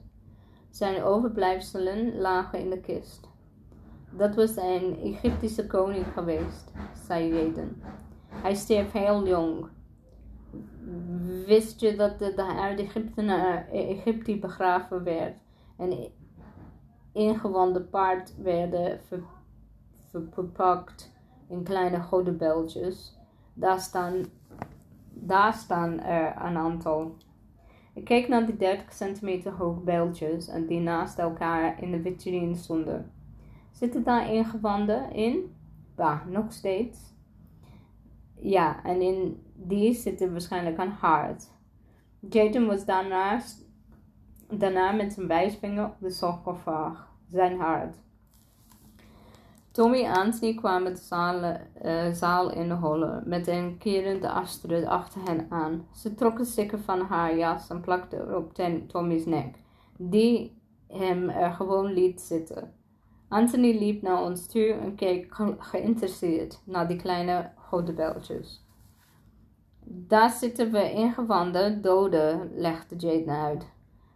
[0.69, 3.29] Zijn overblijfselen lagen in de kist.
[4.11, 6.71] Dat was een Egyptische koning geweest,
[7.05, 7.81] zei Jeden.
[8.29, 9.67] Hij stierf heel jong.
[11.45, 15.39] Wist je dat de, uit Egypte naar Egypte begraven werd
[15.77, 16.11] en
[17.11, 18.99] ingewande paard werden
[20.29, 21.11] verpakt
[21.47, 23.17] in kleine godenbeltjes?
[23.53, 24.25] Daar staan,
[25.21, 27.15] daar staan er een aantal.
[27.93, 33.11] Ik keek naar die 30 centimeter hoge bijltjes die naast elkaar in de vitrine stonden.
[33.71, 35.55] Zitten daar ingewanden in?
[35.95, 36.99] Bah, nog steeds.
[38.35, 41.51] Ja, en in die zitten waarschijnlijk een hart.
[42.19, 43.41] Jaden was daarna
[44.91, 47.95] met zijn wijsvinger op de sarcofaag, zijn hart.
[49.77, 51.43] Tommy en Anthony kwamen de zaal,
[51.85, 55.87] uh, zaal inhollen met een kerende Astrid achter hen aan.
[55.93, 58.53] Ze trok een sticker van haar jas en plakte op
[58.87, 59.55] Tommy's nek,
[59.97, 62.73] die hem er gewoon liet zitten.
[63.27, 68.65] Anthony liep naar ons toe en keek geïnteresseerd naar die kleine godebeltjes.
[69.83, 73.67] Daar zitten we ingewanden doden, legde Jade uit.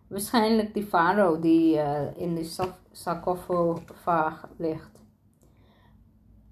[0.07, 5.00] Waarschijnlijk die farao die uh, in de sarcofaag ligt.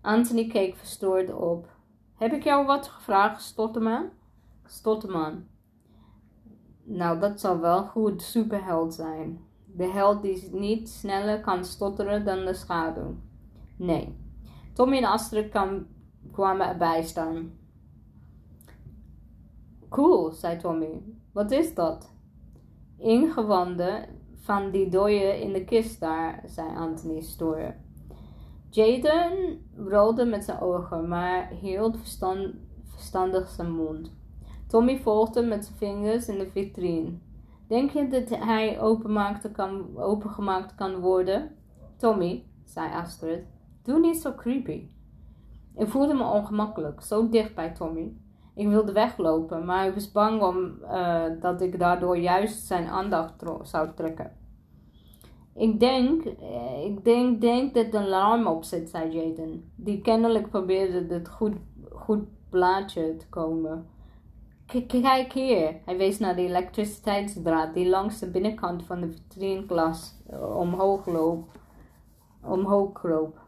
[0.01, 1.67] Anthony keek verstoord op.
[2.15, 4.09] Heb ik jou wat gevraagd, Stotterman?
[4.65, 5.43] Stotterman.
[6.83, 9.39] Nou, dat zal wel goed superheld zijn.
[9.65, 13.15] De held die niet sneller kan stotteren dan de schaduw.
[13.75, 14.17] Nee.
[14.73, 15.49] Tommy en Astrid
[16.31, 17.51] kwamen erbij staan.
[19.89, 21.03] Cool, zei Tommy.
[21.31, 22.13] Wat is dat?
[22.97, 27.75] Ingewanden van die dooie in de kist daar, zei Anthony stoer.
[28.69, 32.55] Jaden rolde met zijn ogen, maar hield verstand,
[32.85, 34.11] verstandig zijn mond.
[34.67, 37.11] Tommy volgde met zijn vingers in de vitrine.
[37.67, 38.79] Denk je dat hij
[39.51, 41.51] kan, opengemaakt kan worden?
[41.97, 43.43] Tommy, zei Astrid,
[43.83, 44.89] doe niet zo creepy.
[45.75, 48.13] Ik voelde me ongemakkelijk, zo dicht bij Tommy.
[48.55, 53.43] Ik wilde weglopen, maar ik was bang om, uh, dat ik daardoor juist zijn aandacht
[53.63, 54.38] zou trekken.
[55.59, 59.71] Ik denk, eh, ik denk, denk dat een alarm op zit, zei Jaden.
[59.75, 61.55] Die kennelijk probeerde het goed,
[61.91, 63.85] goed plaatje te komen.
[64.87, 65.75] Kijk hier.
[65.85, 71.49] Hij wees naar de elektriciteitsdraad die langs de binnenkant van de vitrineglas eh, omhoog, loop,
[72.41, 73.39] omhoog kroop.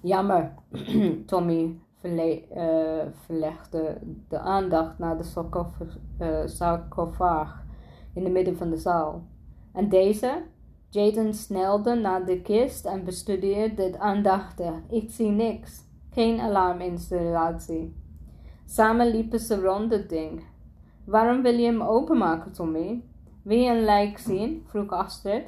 [0.00, 0.54] Jammer,
[1.26, 3.98] Tommy uh, verlegde
[4.28, 5.24] de aandacht naar de
[6.46, 7.64] sarcofaag
[8.14, 9.22] in het midden van de zaal.
[9.72, 10.42] En deze?
[10.92, 14.72] Jaden snelde naar de kist en bestudeerde het aandachtig.
[14.88, 15.84] Ik zie niks.
[16.10, 17.96] Geen alarminstallatie.
[18.66, 20.44] Samen liepen ze rond het ding.
[21.04, 23.04] Waarom wil je hem openmaken, Tommy?
[23.42, 24.64] Wil je een lijk zien?
[24.66, 25.44] vroeg Astrid.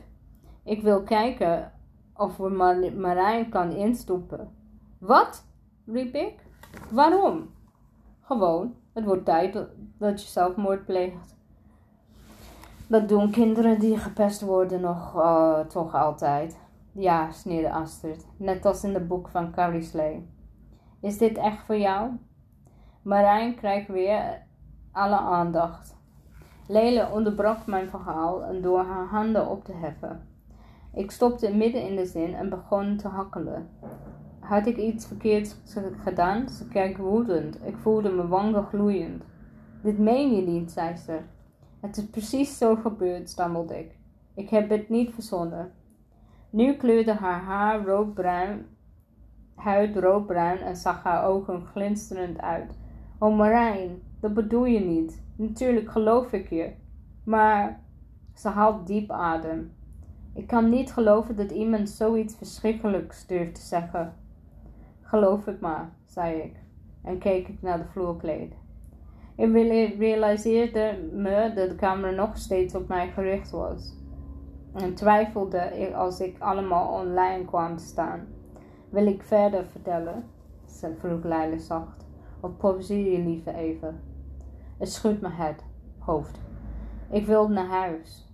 [0.64, 1.72] Ik wil kijken
[2.16, 2.48] of we
[2.96, 4.50] Marijn kan instoppen.
[4.98, 5.44] Wat?
[5.86, 6.34] riep ik.
[6.90, 7.50] Waarom?
[8.20, 9.66] Gewoon, het wordt tijd
[9.98, 11.36] dat je zelfmoord pleegt.
[12.92, 16.58] Dat doen kinderen die gepest worden nog uh, toch altijd.
[16.92, 20.26] Ja, sneerde Astrid, net als in het boek van Carrie Slay.
[21.00, 22.10] Is dit echt voor jou?
[23.02, 24.42] Marijn krijgt weer
[24.90, 25.96] alle aandacht.
[26.68, 30.28] Lele onderbrak mijn verhaal door haar handen op te heffen.
[30.94, 33.68] Ik stopte midden in de zin en begon te hakkelen.
[34.40, 35.56] Had ik iets verkeerds
[36.02, 36.48] gedaan?
[36.48, 37.66] Ze keek woedend.
[37.66, 39.24] Ik voelde me wangen gloeiend.
[39.82, 41.18] Dit meen je niet, zei ze.
[41.82, 43.96] Het is precies zo gebeurd, stammelde ik.
[44.34, 45.72] Ik heb het niet verzonnen.
[46.50, 48.66] Nu kleurde haar haar roodbruin,
[49.54, 52.78] huid roodbruin en zag haar ogen glinsterend uit.
[53.18, 55.22] Oh Marijn, dat bedoel je niet.
[55.36, 56.72] Natuurlijk geloof ik je.
[57.24, 57.80] Maar
[58.34, 59.72] ze haalt diep adem.
[60.34, 64.14] Ik kan niet geloven dat iemand zoiets verschrikkelijks durft te zeggen.
[65.00, 66.56] Geloof het maar, zei ik
[67.02, 68.54] en keek ik naar de vloerkleed.
[69.36, 69.52] Ik
[69.98, 73.96] realiseerde me dat de camera nog steeds op mij gericht was.
[74.74, 78.26] En twijfelde ik als ik allemaal online kwam te staan.
[78.90, 80.24] Wil ik verder vertellen?
[80.98, 82.06] vroeg Leila zacht.
[82.40, 82.50] Of
[83.12, 84.00] je liever even?
[84.78, 85.64] Het schudt me het
[85.98, 86.40] hoofd.
[87.10, 88.30] Ik wilde naar huis.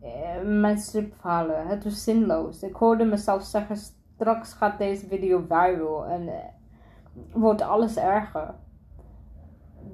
[0.00, 1.66] eh, mijn stripverhalen.
[1.66, 2.62] Het was zinloos.
[2.62, 6.34] Ik hoorde mezelf zeggen, straks gaat deze video viral en eh,
[7.32, 8.54] wordt alles erger.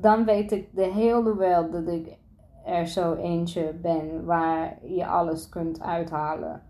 [0.00, 2.16] Dan weet ik de hele wel dat ik
[2.64, 6.62] er zo eentje ben waar je alles kunt uithalen.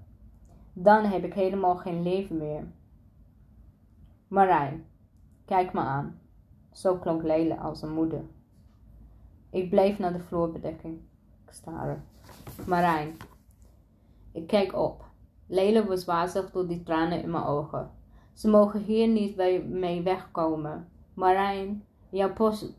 [0.72, 2.64] Dan heb ik helemaal geen leven meer.
[4.28, 4.86] Marijn,
[5.44, 6.20] kijk me aan.
[6.72, 8.22] Zo klonk Lele als een moeder.
[9.50, 11.00] Ik bleef naar de vloerbedekking
[11.48, 12.04] staren.
[12.66, 13.16] Marijn.
[14.32, 15.04] Ik keek op.
[15.46, 17.90] Lele was wazig door die tranen in mijn ogen.
[18.32, 19.36] Ze mogen hier niet
[19.68, 20.88] mee wegkomen.
[21.14, 22.74] Marijn, jouw, post,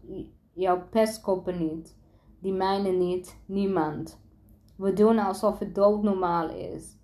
[0.59, 1.97] jouw pestkoppen niet.
[2.39, 4.21] Die mijne niet, niemand.
[4.75, 6.97] We doen alsof het doodnormaal is.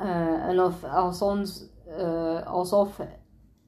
[0.00, 3.00] Uh, en of, als ons, uh, alsof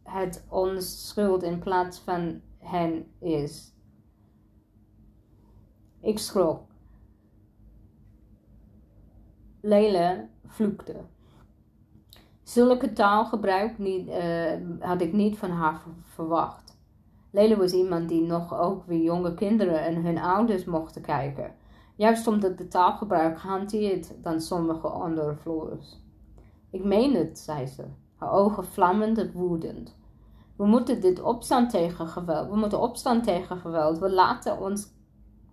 [0.02, 3.74] het ons schuld in plaats van hen is.
[6.00, 6.62] Ik schrok.
[9.61, 11.04] Lele vloekte.
[12.42, 16.69] Zulke taalgebruik niet, uh, had ik niet van haar verwacht.
[17.30, 21.54] Lele was iemand die nog ook weer jonge kinderen en hun ouders mochten kijken.
[21.96, 25.98] Juist omdat de taalgebruik hanteert dan sommige andere vloers.
[26.70, 27.84] Ik meen het, zei ze,
[28.16, 29.98] haar ogen vlammend en woedend.
[30.56, 32.48] We moeten dit opstaan tegen geweld.
[32.48, 33.98] We moeten opstaan tegen geweld.
[33.98, 34.88] We laten ons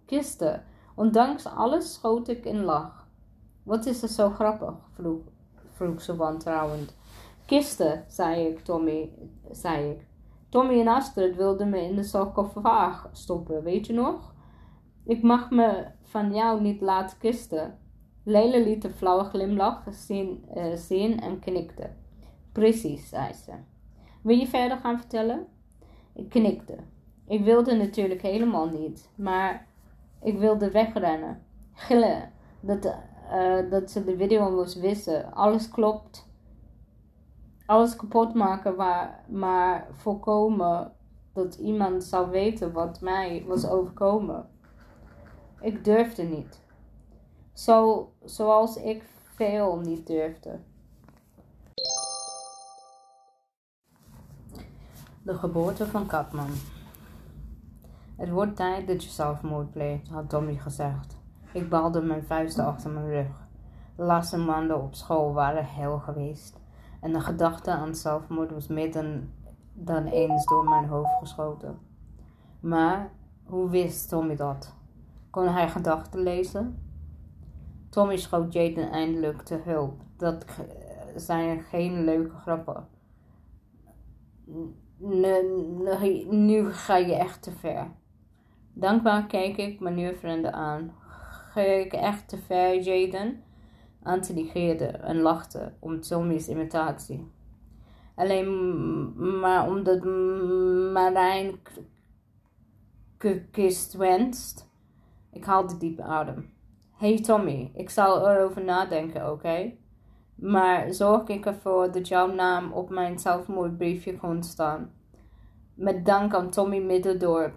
[0.05, 0.63] kisten.
[0.95, 3.07] Ondanks alles schoot ik in lach.
[3.63, 4.73] Wat is er zo grappig?
[4.93, 5.21] vroeg,
[5.71, 6.95] vroeg ze wantrouwend.
[7.45, 9.11] Kisten, zei ik, Tommy,
[9.51, 10.07] zei ik.
[10.49, 14.33] Tommy en Astrid wilden me in de sarcofaag stoppen, weet je nog?
[15.03, 17.77] Ik mag me van jou niet laten kisten.
[18.23, 21.89] Lele liet een flauwe glimlach zien, zien en knikte.
[22.51, 23.51] Precies, zei ze.
[24.21, 25.47] Wil je verder gaan vertellen?
[26.13, 26.77] Ik knikte.
[27.27, 29.67] Ik wilde natuurlijk helemaal niet, maar
[30.21, 31.43] ik wilde wegrennen.
[31.73, 32.31] Gillen.
[32.59, 35.33] Dat, uh, dat ze de video moest wissen.
[35.33, 36.26] Alles klopt.
[37.67, 38.75] Alles kapot maken,
[39.27, 40.91] maar, voorkomen
[41.33, 44.49] dat iemand zou weten wat mij was overkomen.
[45.59, 46.61] Ik durfde niet.
[47.53, 49.03] Zo, zoals ik
[49.35, 50.59] veel niet durfde.
[55.23, 56.51] De geboorte van Katman.
[58.15, 61.17] Het wordt tijd dat je zelfmoord pleegt, had Tommy gezegd.
[61.51, 63.47] Ik balde mijn vuisten achter mijn rug.
[63.95, 66.65] De laatste maanden op school waren hel geweest.
[67.07, 68.91] En de gedachte aan zelfmoord was meer
[69.73, 71.79] dan, eens door mijn hoofd geschoten.
[72.59, 73.11] Maar
[73.43, 74.75] hoe wist Tommy dat?
[75.29, 76.89] Kon hij gedachten lezen?
[77.89, 80.01] Tommy schoot Jaden eindelijk te hulp.
[80.17, 80.45] Dat
[81.15, 82.87] zijn geen leuke grappen.
[86.29, 87.91] nu ga je echt te ver.
[88.73, 90.91] Dankbaar keek ik mijn nieuwe vrienden aan.
[91.51, 93.43] Ga ik echt te ver, Jaden?
[94.07, 97.31] Anthony geerde en lachte om Tommy's imitatie.
[98.15, 100.03] Alleen maar omdat
[100.93, 101.59] Marijn
[103.51, 104.69] kist wenst.
[105.31, 106.53] Ik haalde diepe adem.
[106.91, 109.73] Hey Tommy, ik zal erover nadenken, oké?
[110.35, 114.91] Maar zorg ik ervoor dat jouw naam op mijn zelfmoordbriefje komt staan.
[115.73, 117.53] Met dank aan Tommy Middendorp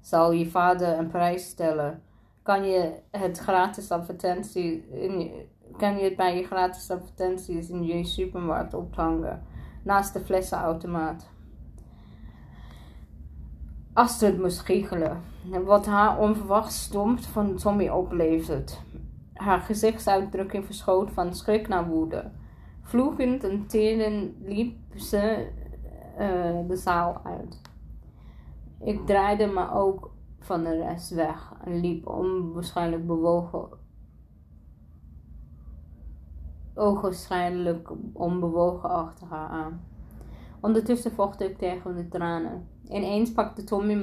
[0.00, 2.02] zal je vader een prijs stellen.
[2.44, 5.32] Kan je het gratis advertentie in
[5.76, 9.42] kan je het bij je gratis advertenties in je supermarkt ophangen,
[9.82, 11.28] naast de flessenautomaat.
[13.92, 15.22] Astrid moest giechelen,
[15.64, 18.80] wat haar onverwacht stompt van Tommy oplevert.
[19.34, 22.30] Haar gezichtsuitdrukking verschoot van schrik naar woede.
[22.82, 25.48] Vloekend en teren liep ze
[26.18, 27.60] uh, de zaal uit.
[28.80, 30.13] Ik draaide me ook
[30.44, 33.68] van de rest weg en liep onwaarschijnlijk bewogen.
[36.74, 39.80] Ogenschijnlijk onbewogen achter haar aan.
[40.60, 42.68] Ondertussen vochtte ik tegen de tranen.
[42.88, 43.94] Ineens pakte Tommy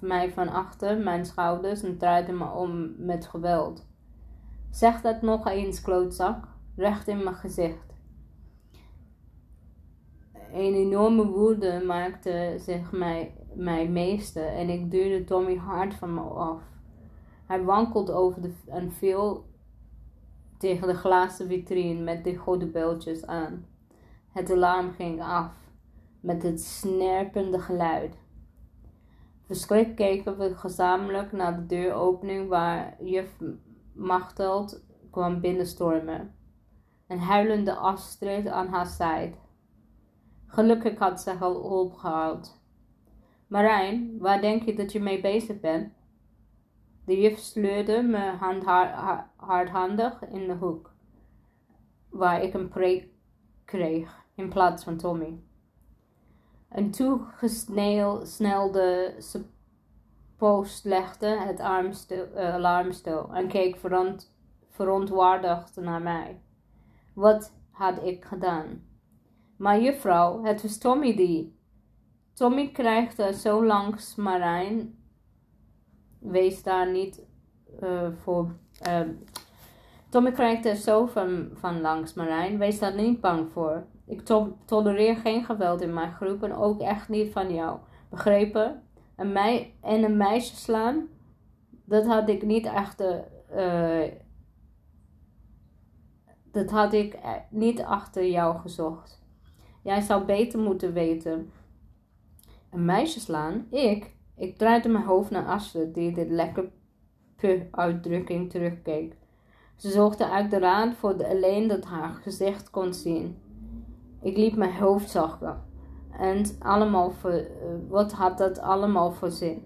[0.00, 3.86] mij van achter mijn schouders en draaide me om met geweld.
[4.70, 7.94] Zeg dat nog eens, klootzak, recht in mijn gezicht.
[10.52, 16.20] Een enorme woede maakte zich mij, mij meeste en ik duwde Tommy hard van me
[16.20, 16.62] af.
[17.46, 19.44] Hij wankelde over de, en viel
[20.58, 23.66] tegen de glazen vitrine met de goede aan.
[24.32, 25.52] Het alarm ging af
[26.20, 28.18] met het snerpende geluid.
[29.46, 33.36] Verschrikt keken we gezamenlijk naar de deuropening waar juf
[33.92, 36.34] Machteld kwam binnenstormen.
[37.06, 39.36] En huilende Astrid aan haar zijde.
[40.46, 42.59] Gelukkig had ze hulp gehaald.
[43.50, 45.92] Marijn, waar denk je dat je mee bezig bent?
[47.04, 48.64] De juf sleurde me hand,
[49.36, 50.94] hardhandig in de hoek,
[52.08, 53.08] waar ik een preek
[53.64, 55.40] kreeg in plaats van Tommy.
[56.68, 57.26] En toen
[58.22, 59.44] snelde ze
[60.36, 61.60] post legde het
[62.92, 64.34] stil en keek veront,
[64.68, 66.40] verontwaardigd naar mij.
[67.14, 68.84] Wat had ik gedaan?
[69.56, 71.58] Maar juffrouw, het was Tommy die.
[72.40, 74.98] Tommy krijgt er zo langs Marijn.
[76.18, 77.22] Wees daar niet
[77.82, 78.54] uh, voor.
[78.86, 79.00] Uh,
[80.08, 82.58] Tommy krijgt er zo van, van langs Marijn.
[82.58, 83.84] Wees daar niet bang voor.
[84.06, 87.78] Ik to tolereer geen geweld in mijn groep en ook echt niet van jou.
[88.08, 88.82] Begrepen?
[89.16, 89.36] Een
[89.80, 91.08] en een meisje slaan,
[91.84, 93.02] dat had ik niet echt.
[93.54, 94.04] Uh,
[96.52, 97.18] dat had ik
[97.50, 99.22] niet achter jou gezocht.
[99.82, 101.50] Jij zou beter moeten weten.
[102.70, 103.66] Een meisje slaan?
[103.70, 104.10] Ik?
[104.36, 106.70] Ik draaide mijn hoofd naar Astrid, die dit lekker
[107.36, 109.16] puh-uitdrukking terugkeek.
[109.76, 113.38] Ze zochten uit de raad voor de alleen dat haar gezicht kon zien.
[114.22, 115.62] Ik liep mijn hoofd zagen.
[116.18, 117.46] En allemaal voor, uh,
[117.88, 119.62] wat had dat allemaal voor zin?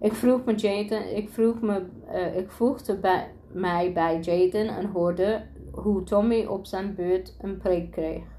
[0.00, 4.86] Ik vroeg me Jaden, ik vroeg me, uh, ik voegde bij, mij bij Jaden en
[4.86, 8.37] hoorde hoe Tommy op zijn beurt een preek kreeg.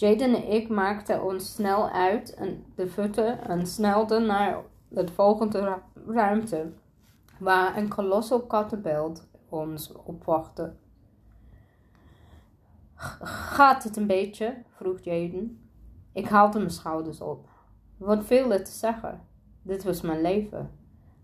[0.00, 4.62] Jaden en ik maakten ons snel uit en de voeten en snelden naar
[4.94, 6.72] het volgende ruimte,
[7.38, 10.72] waar een kolossal kattenbeeld ons opwachtte.
[12.94, 14.62] Gaat het een beetje?
[14.68, 15.70] vroeg Jaden.
[16.12, 17.48] Ik haalde mijn schouders op.
[17.96, 19.20] Wat viel er te zeggen?
[19.62, 20.70] Dit was mijn leven.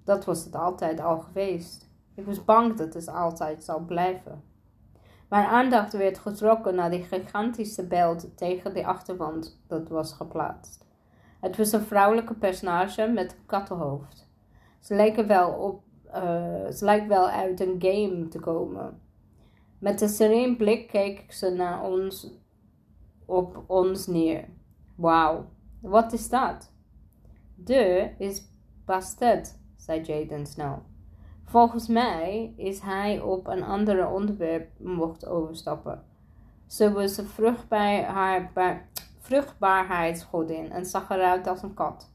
[0.04, 1.90] Dat was het altijd al geweest.
[2.14, 4.42] Ik was bang dat het altijd zou blijven.
[5.28, 10.84] Mijn aandacht werd getrokken naar die gigantische beeld tegen de achterwand dat was geplaatst.
[11.40, 14.28] Het was een vrouwelijke personage met een kattenhoofd.
[14.80, 15.82] Ze lijken wel op,
[16.72, 19.00] ze lijkt wel uit een game te komen.
[19.78, 22.30] Met een sereen blik keek ze naar ons,
[23.24, 24.48] op ons neer.
[24.94, 25.44] Wauw,
[25.80, 26.72] wat is dat?
[27.54, 28.42] De is
[28.84, 30.82] Bastet, zei Jaden snel.
[31.49, 36.03] Volgens mij is hij op een ander onderwerp mocht overstappen.
[36.66, 38.51] Ze was een vruchtbaar, haar,
[39.18, 42.14] vruchtbaarheidsgodin en zag eruit als een kat.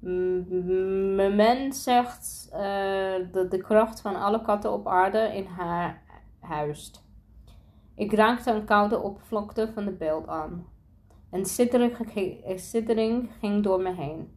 [0.00, 6.02] Men zegt uh, dat de kracht van alle katten op aarde in haar
[6.40, 7.04] huist.
[7.94, 10.66] Ik raakte een koude oppervlakte van de beeld aan.
[11.30, 11.46] Een
[12.56, 14.36] siddering ging door me heen.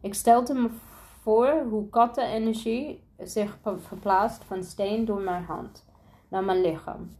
[0.00, 0.70] Ik stelde me
[1.22, 5.84] voor hoe kattenenergie zich verplaatst van steen door mijn hand
[6.28, 7.16] naar mijn lichaam.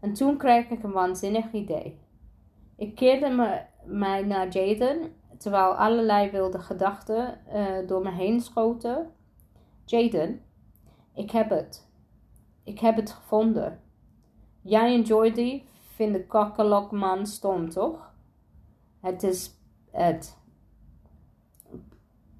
[0.00, 2.00] En toen kreeg ik een waanzinnig idee.
[2.76, 9.12] Ik keerde me, mij naar Jaden, terwijl allerlei wilde gedachten uh, door me heen schoten.
[9.84, 10.42] Jaden,
[11.14, 11.88] ik heb het.
[12.64, 13.80] Ik heb het gevonden.
[14.62, 15.62] Jij en Jordy
[15.94, 18.14] vinden kakkelokman stom, toch?
[19.00, 19.54] Het is
[19.90, 20.38] het.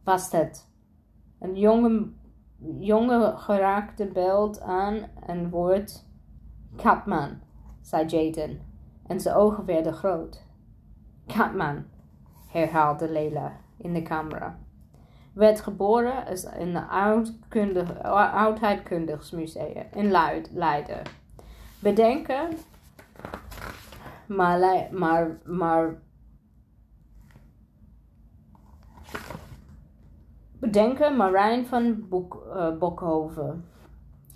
[0.03, 0.67] Past het.
[1.39, 2.09] Een jonge,
[2.79, 6.07] jonge geraakte belt aan en wordt
[6.77, 7.41] Catman,
[7.81, 8.61] zei Jaden.
[9.07, 10.47] En zijn ogen werden groot.
[11.27, 11.85] Catman,
[12.49, 14.59] herhaalde Leila in de camera.
[15.33, 16.27] Werd geboren
[16.59, 18.03] in het
[18.33, 20.11] oudheidkundig museum in
[20.53, 21.03] Leiden.
[21.79, 22.49] Bedenken,
[24.27, 25.95] maar, maar, maar
[30.59, 33.65] bedenken Marijn van Boek, uh, Bokhoven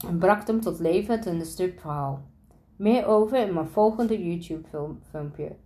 [0.06, 2.22] en bracht hem tot leven in een stripverhaal.
[2.76, 5.56] Meer over in mijn volgende YouTube film, filmpje.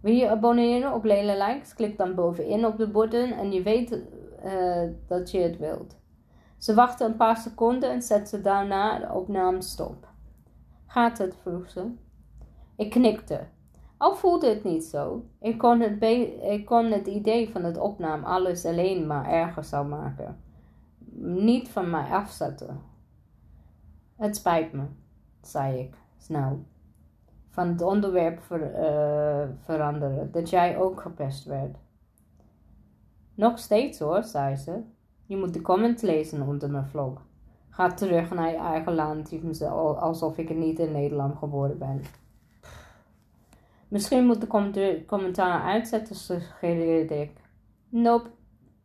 [0.00, 1.74] Wil je abonneren op Lele Likes?
[1.74, 4.00] Klik dan bovenin op de button en je weet
[4.44, 5.96] uh, dat je het wilt.
[6.58, 10.08] Ze wachtte een paar seconden en zette daarna de opname stop.
[10.86, 11.36] Gaat het?
[11.42, 11.90] vroeg ze.
[12.76, 13.40] Ik knikte.
[13.96, 15.24] Al voelde het niet zo.
[15.40, 16.02] Ik kon het,
[16.42, 20.36] ik kon het idee van het opname alles alleen maar erger zou maken.
[21.16, 22.80] Niet van mij afzetten.
[24.16, 24.82] Het spijt me,
[25.42, 26.64] zei ik snel.
[27.48, 31.76] Van het onderwerp uh, veranderen, dat jij ook gepest werd.
[33.34, 34.82] Nog steeds hoor, zei ze.
[35.26, 37.22] Je moet de comments lezen onder mijn vlog.
[37.68, 39.32] Ga terug naar je eigen land,
[39.98, 42.02] alsof ik niet in Nederland geboren ben.
[43.94, 47.30] Misschien moet de commentaar uitzetten, suggereerde ik.
[47.88, 48.30] Nope,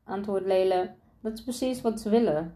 [0.03, 0.93] antwoordde Lele.
[1.21, 2.55] Dat is precies wat ze willen.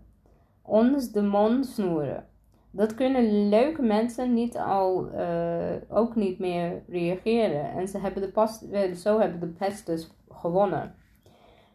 [0.62, 2.28] Ons de mond snoeren.
[2.72, 7.72] Dat kunnen leuke mensen niet al, uh, ook niet meer reageren.
[7.72, 8.60] En ze hebben de pas,
[8.96, 10.96] zo hebben de pest dus gewonnen.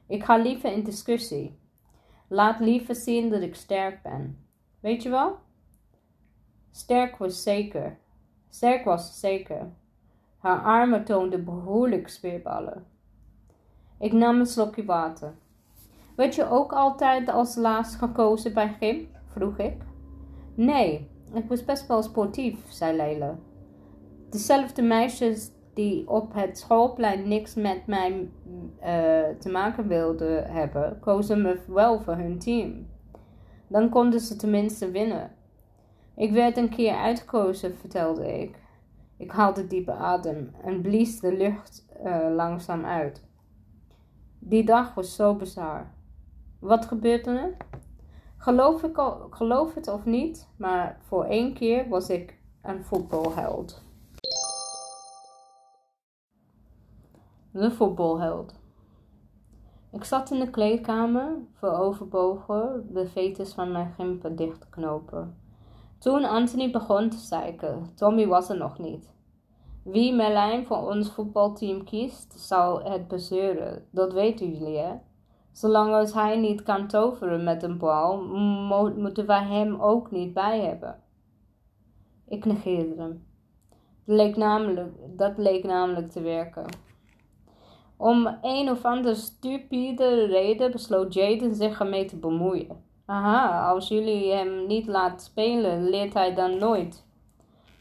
[0.06, 1.58] Ik ga liever in discussie.
[2.28, 4.46] Laat liever zien dat ik sterk ben.
[4.80, 5.36] Weet je wel?
[6.70, 7.98] Sterk was zeker.
[8.48, 9.72] Sterk was zeker.
[10.38, 12.86] Haar armen toonden behoorlijk spierballen.
[13.98, 15.34] Ik nam een slokje water.
[16.16, 19.08] Werd je ook altijd als laatst gekozen bij gym?
[19.26, 19.76] vroeg ik.
[20.54, 23.38] Nee, ik was best wel sportief, zei Leila.
[24.30, 28.26] Dezelfde meisjes die op het schoolplein niks met mij uh,
[29.38, 32.86] te maken wilden hebben, kozen me wel voor hun team.
[33.66, 35.30] Dan konden ze tenminste winnen.
[36.16, 38.56] Ik werd een keer uitgekozen, vertelde ik.
[39.18, 43.24] Ik haalde diepe adem en blies de lucht uh, langzaam uit.
[44.38, 45.92] Die dag was zo bizar.
[46.58, 47.56] Wat gebeurde er?
[48.36, 49.00] Geloof, ik
[49.30, 53.82] geloof het of niet, maar voor één keer was ik een voetbalheld.
[57.50, 58.54] De voetbalheld.
[59.92, 65.36] Ik zat in de kleedkamer, vooroverbogen, de veters van mijn gimpen dicht te knopen.
[65.98, 69.10] Toen Anthony begon te zeiken, Tommy was er nog niet.
[69.82, 73.86] Wie Merlijn voor ons voetbalteam kiest, zal het bezeuren.
[73.90, 74.94] Dat weten jullie, hè?
[75.52, 78.22] Zolang als hij niet kan toveren met een bal,
[78.96, 81.02] moeten wij hem ook niet bij hebben.
[82.28, 83.26] Ik negeerde hem.
[84.04, 86.64] Leek namelijk, dat leek namelijk te werken.
[87.96, 92.87] Om een of andere stupide reden besloot Jaden zich ermee te bemoeien.
[93.10, 97.06] Aha, als jullie hem niet laten spelen, leert hij dan nooit.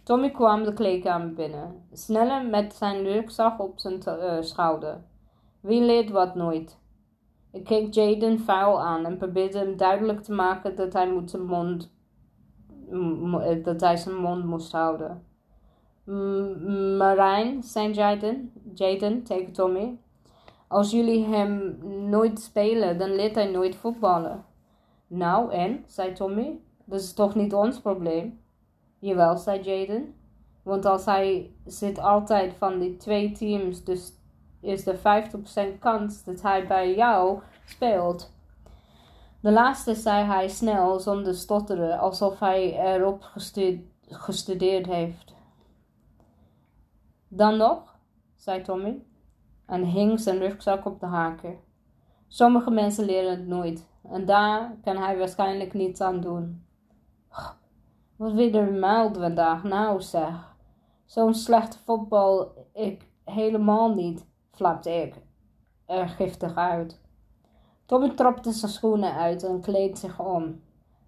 [0.04, 5.02] Tommy kwam de kleedkamer binnen, sneller met zijn rugzak op zijn uh, schouder.
[5.60, 6.80] Wie leert wat nooit?
[7.52, 11.46] Ik keek Jaden vuil aan en probeerde hem duidelijk te maken dat hij, moet zijn,
[11.46, 11.92] mond,
[13.42, 15.24] eh, dat hij zijn mond moest houden.
[16.98, 19.98] Marijn, zei Jaden, Jaden tegen Tommy.
[20.68, 21.78] Als jullie hem
[22.10, 24.46] nooit spelen, dan leert hij nooit voetballen.
[25.08, 28.42] Nou en, zei Tommy, dat is toch niet ons probleem?
[29.00, 30.16] Jawel, zei Jaden.
[30.64, 34.14] Want als hij zit altijd van die twee teams, dus
[34.62, 34.98] is er
[35.76, 38.34] 50% kans dat hij bij jou speelt.
[39.40, 43.32] De laatste zei hij snel, zonder stotteren, alsof hij erop
[44.10, 45.36] gestudeerd heeft.
[47.28, 47.96] Dan nog,
[48.36, 49.04] zei Tommy,
[49.66, 51.58] en hing zijn rugzak op de haken.
[52.28, 56.66] Sommige mensen leren het nooit, en daar kan hij waarschijnlijk niets aan doen.
[58.16, 60.56] Wat weer mild vandaag, nou zeg.
[61.06, 65.16] Zo'n slechte voetbal ik helemaal niet, flapte ik
[65.86, 67.02] er giftig uit.
[67.86, 70.62] Tommy trapte zijn schoenen uit en kleed zich om.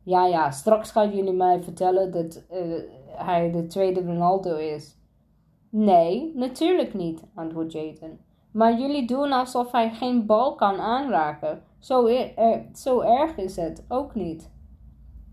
[0.03, 4.97] Ja, ja, straks gaan jullie mij vertellen dat uh, hij de tweede Ronaldo is.
[5.69, 8.19] Nee, natuurlijk niet, antwoordde Jaden.
[8.51, 11.63] Maar jullie doen alsof hij geen bal kan aanraken.
[11.79, 12.09] Zo,
[12.73, 14.49] zo erg is het ook niet.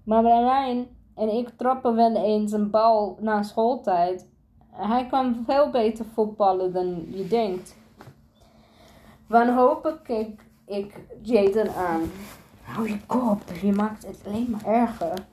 [0.04, 4.28] Maar Marijn en ik trappen wel eens een bal na schooltijd.
[4.70, 7.76] Hij kan veel beter voetballen dan je denkt.
[9.26, 12.02] Wanhopig keek ik Jaden aan.
[12.62, 15.26] Hou je kop, je maakt het alleen maar erger.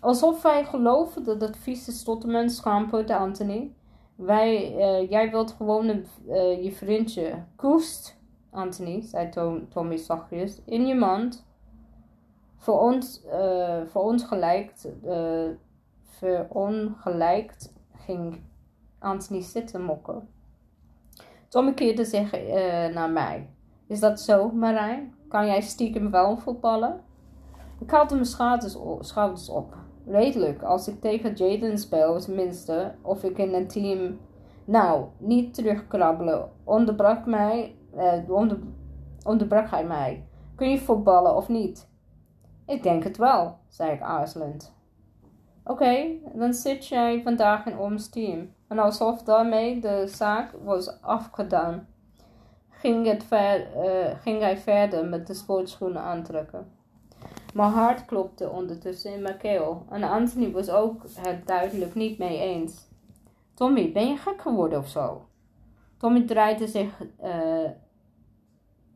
[0.00, 3.70] Alsof hij geloofde dat het vieze stotterman schaampote Anthony.
[4.14, 7.44] Wij, uh, jij wilt gewoon een, uh, je vriendje.
[7.56, 8.16] Koest,
[8.50, 11.46] Anthony, zei Tom, Tommy zachtjes, in je mand.
[12.56, 14.88] Voor ons, uh, voor ons gelijkt,
[16.02, 18.40] verongelijkt ging
[18.98, 20.28] Anthony zitten mokken.
[21.48, 22.30] Tommy keerde zich
[22.92, 23.48] naar mij.
[23.86, 25.14] Is dat zo, Marijn?
[25.28, 27.00] Kan jij stiekem wel voetballen?
[27.80, 28.26] Ik haalde mijn
[29.00, 29.76] schouders, op.
[30.06, 34.18] Redelijk, als ik tegen Jaden speel, tenminste, of ik in een team.
[34.64, 36.50] Nou, niet terugkrabbelen.
[36.64, 37.85] Onderbrak mij, eh,
[38.28, 38.58] onder,
[39.24, 40.26] onderbrak hij mij.
[40.54, 41.88] Kun je voetballen of niet?
[42.66, 44.74] Ik denk het wel, zei ik aarzelend.
[45.64, 48.54] Oké, dan zit jij vandaag in ons team.
[48.68, 51.86] En alsof daarmee de zaak was afgedaan
[52.86, 56.72] ging, het uh, ging hij verder met de sportschoenen aantrekken.
[57.54, 62.38] Mijn hart klopte ondertussen in mijn keel en Anthony was ook het duidelijk niet mee
[62.38, 62.88] eens.
[63.54, 65.26] Tommy, ben je gek geworden of zo?
[65.96, 67.70] Tommy draaide zich uh,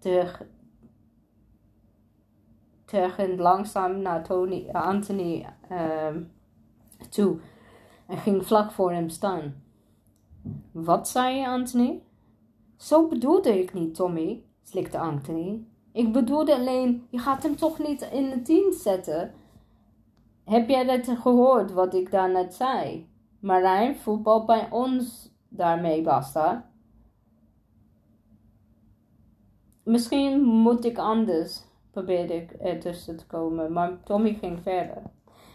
[0.00, 0.42] terug,
[2.84, 6.16] terug langzaam naar Tony, Anthony uh,
[7.08, 7.38] toe
[8.06, 9.62] en ging vlak voor hem staan.
[10.72, 12.02] Wat zei je, Anthony?
[12.76, 15.64] Zo bedoelde ik niet, Tommy, slikte Anthony.
[15.92, 19.34] Ik bedoelde alleen, je gaat hem toch niet in het team zetten?
[20.44, 23.08] Heb jij dat gehoord wat ik daarnet zei?
[23.40, 26.69] Marijn voetbal bij ons daarmee, basta.
[29.90, 35.02] Misschien moet ik anders, probeerde ik ertussen te komen, maar Tommy ging verder.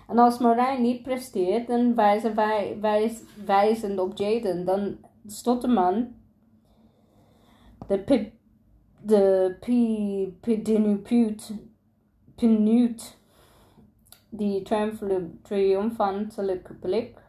[0.08, 4.66] En als Marijn niet presteert, dan wijzen wij wijs, wijzend op Jaden.
[4.66, 4.98] Dan
[5.28, 5.62] stopt
[7.88, 8.34] de pip,
[9.02, 9.56] de
[10.42, 11.54] Pidinuput,
[12.36, 13.18] Pinut,
[14.30, 14.62] die
[15.42, 17.22] triomfantelijke blik,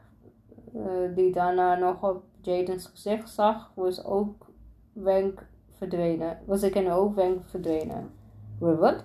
[0.74, 4.46] uh, die daarna nog op Jaden's gezicht zag, was ook
[4.92, 5.46] wenk
[5.76, 6.38] verdwenen.
[6.46, 8.10] Was ik in oogwenk verdwenen.
[8.58, 9.04] Wat?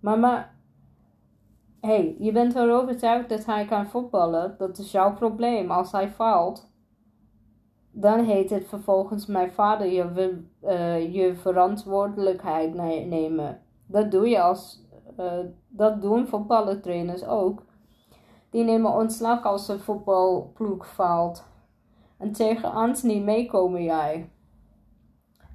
[0.00, 0.50] Mama,
[1.80, 4.54] hey, je bent wel overtuigd dat hij kan voetballen.
[4.58, 5.70] Dat is jouw probleem.
[5.70, 6.70] Als hij faalt,
[7.90, 10.32] dan heet het vervolgens mijn vader je, wil,
[10.62, 12.74] uh, je verantwoordelijkheid
[13.08, 13.60] nemen.
[13.86, 14.84] Dat doe je als,
[15.20, 15.32] uh,
[15.68, 17.62] dat doen voetballertrainers ook.
[18.50, 21.44] Die nemen ontslag als een voetbalploeg faalt.
[22.18, 24.30] En tegen Anthony meekomen jij.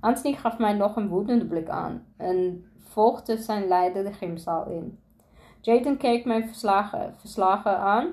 [0.01, 4.99] Anthony gaf mij nog een woedende blik aan en volgde zijn leider de gymzaal in.
[5.59, 8.07] Jaden keek mijn verslagen, verslagen aan.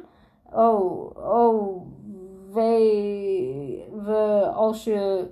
[0.52, 1.86] Oh, oh,
[2.52, 5.31] wee, we, als je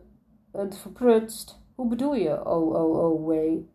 [0.53, 1.61] het verprutst.
[1.75, 2.47] Hoe bedoel je?
[2.47, 3.69] Oh, oh, oh, wee.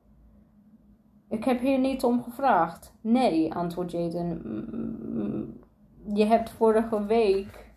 [1.29, 2.93] Ik heb hier niet om gevraagd.
[3.01, 5.61] Nee, antwoordt Jaden.
[6.13, 7.71] Je hebt vorige week.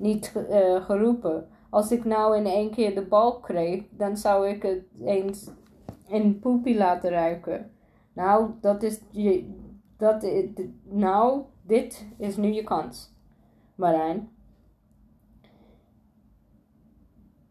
[0.00, 1.48] Niet uh, geroepen.
[1.70, 5.50] Als ik nou in één keer de bal kreeg, dan zou ik het eens
[6.06, 7.70] in poepie laten ruiken.
[8.12, 9.58] Nou, dat is je.
[9.96, 10.26] Dat,
[10.84, 13.14] nou, dit is nu je kans,
[13.74, 14.28] Marijn.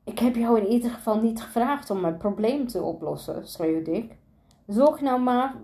[0.03, 4.17] Ik heb jou in ieder geval niet gevraagd om mijn probleem te oplossen, schreeuwde ik.
[4.67, 5.55] Zorg nou maar,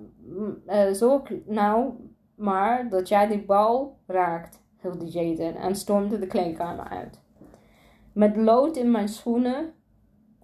[0.68, 1.94] uh, zorg nou
[2.36, 7.20] maar dat jij die bal raakt, gilde Jaden en stormde de kleedkamer uit.
[8.14, 9.74] Met lood in mijn schoenen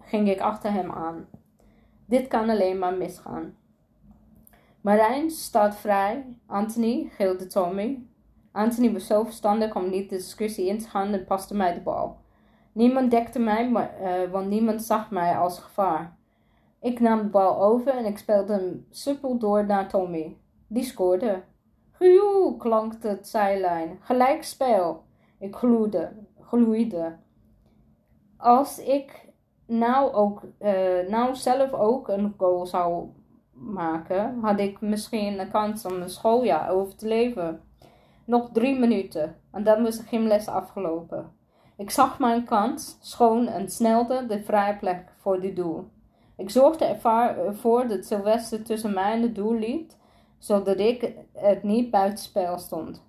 [0.00, 1.26] ging ik achter hem aan.
[2.06, 3.54] Dit kan alleen maar misgaan.
[4.80, 6.36] Marijn staat vrij.
[6.46, 8.06] Anthony gilde Tommy.
[8.52, 11.80] Anthony was zo verstandig om niet de discussie in te gaan en paste mij de
[11.80, 12.16] bal.
[12.72, 16.16] Niemand dekte mij, maar, uh, want niemand zag mij als gevaar.
[16.80, 20.36] Ik nam de bal over en ik speelde hem suppel door naar Tommy.
[20.66, 21.42] Die scoorde.
[22.02, 23.98] Gejoe, klankte het zijlijn.
[24.00, 25.04] Gelijkspel.
[25.38, 27.16] Ik gloeide, gloeide.
[28.36, 29.28] Als ik
[29.66, 33.08] nou, ook, uh, nou zelf ook een goal zou
[33.52, 37.60] maken, had ik misschien een kans om een schooljaar over te leven.
[38.24, 41.32] Nog drie minuten en dan was de gymles afgelopen.
[41.76, 45.88] Ik zag mijn kans, schoon en snelde de vrije plek voor dit doel.
[46.36, 50.00] Ik zorgde ervoor dat Sylvester tussen mij en het doel liet,
[50.42, 53.02] zodat ik het niet buitenspel stond.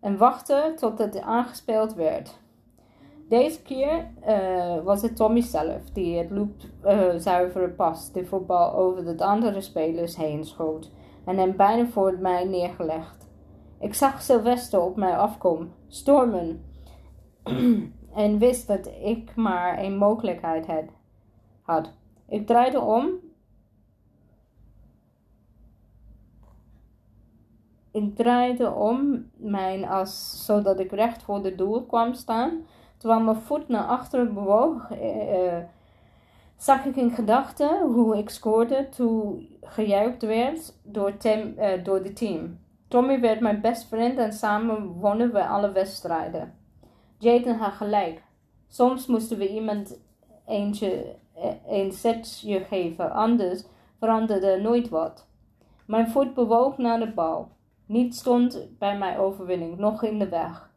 [0.00, 2.38] En wachtte tot het aangespeeld werd.
[3.28, 6.50] Deze keer uh, was het Tommy zelf die het loop
[6.84, 10.90] uh, zuivere pas de voetbal over de andere spelers heen schoot
[11.24, 13.28] en hem bijna voor mij neergelegd.
[13.80, 16.64] Ik zag Sylvester op mij afkomen, stormen,
[18.14, 20.66] en wist dat ik maar één mogelijkheid
[21.62, 21.92] had.
[22.28, 23.27] Ik draaide om.
[27.98, 32.66] Ik draaide om mijn as zodat ik recht voor de doel kwam staan
[32.98, 35.64] Terwijl mijn voet naar achteren bewoog, eh, eh,
[36.56, 42.12] zag ik in gedachten hoe ik scoorde toen gejuicht werd door, tem, eh, door de
[42.12, 42.58] team.
[42.88, 46.54] Tommy werd mijn best vriend en samen wonnen we alle wedstrijden.
[47.18, 48.22] Jaden had gelijk.
[48.68, 50.00] Soms moesten we iemand
[50.46, 53.64] eentje, eh, een setje geven, anders
[53.98, 55.26] veranderde nooit wat.
[55.86, 57.48] Mijn voet bewoog naar de bal.
[57.88, 60.70] Niets stond bij mijn overwinning nog in de weg.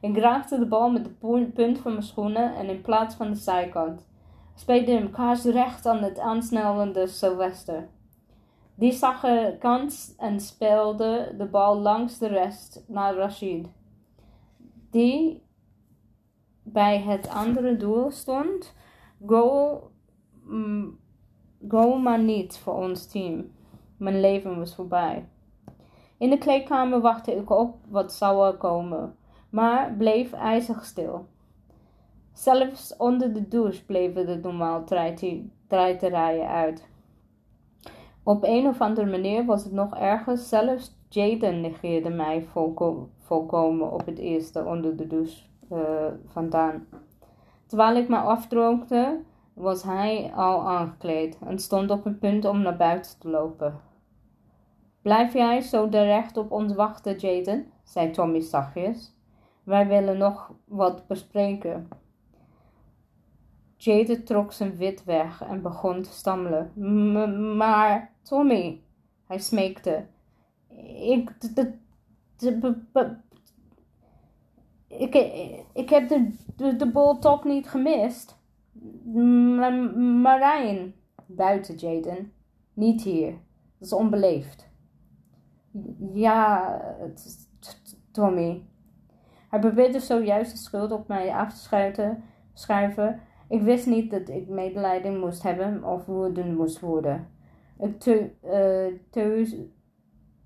[0.00, 3.36] Ik raakte de bal met de punt van mijn schoenen en in plaats van de
[3.36, 4.06] zijkant.
[4.54, 7.88] Speelde hem kaarsrecht aan het aansnellende Sylvester.
[8.74, 13.68] Die zag een kans en speelde de bal langs de rest naar Rashid.
[14.90, 15.42] Die
[16.62, 18.74] bij het andere doel stond.
[19.26, 19.90] Goal,
[20.44, 20.98] mm,
[21.68, 23.52] goal maar niet voor ons team.
[23.96, 25.28] Mijn leven was voorbij.
[26.18, 29.16] In de kleedkamer wachtte ik op wat zou er komen
[29.54, 31.26] maar bleef ijzig stil.
[32.32, 34.84] Zelfs onder de douche bleven de normaal
[35.66, 36.88] draaiterij uit.
[38.22, 43.92] Op een of andere manier was het nog erger, zelfs Jaden negeerde mij volko volkomen
[43.92, 45.42] op het eerste onder de douche
[45.72, 45.78] uh,
[46.26, 46.86] vandaan.
[47.66, 49.20] Terwijl ik me afdroogde,
[49.52, 53.80] was hij al aangekleed en stond op een punt om naar buiten te lopen.
[55.04, 57.66] Blijf jij zo recht op ons wachten, Jaden?
[57.82, 59.14] zei Tommy zachtjes.
[59.62, 61.88] Wij willen nog wat bespreken.
[63.76, 66.72] Jaden trok zijn wit weg en begon te stammelen.
[66.74, 68.82] "M- Maar, Tommy,
[69.26, 70.06] hij smeekte.
[70.98, 71.30] Ik,
[74.88, 75.14] ik,
[75.72, 78.38] ik heb de, de, de bol toch niet gemist.
[80.22, 80.94] Marijn,
[81.26, 82.32] buiten Jaden.
[82.72, 83.30] Niet hier.
[83.30, 84.72] Dat is onbeleefd.
[86.12, 86.80] Ja,
[88.12, 88.66] Tommy.
[89.50, 92.16] Hij probeerde zojuist de schuld op mij af te
[92.52, 93.20] schuiven.
[93.48, 97.28] Ik wist niet dat ik medelijden moest hebben of woedend moest worden.
[97.78, 98.06] Ik
[98.40, 98.86] eh,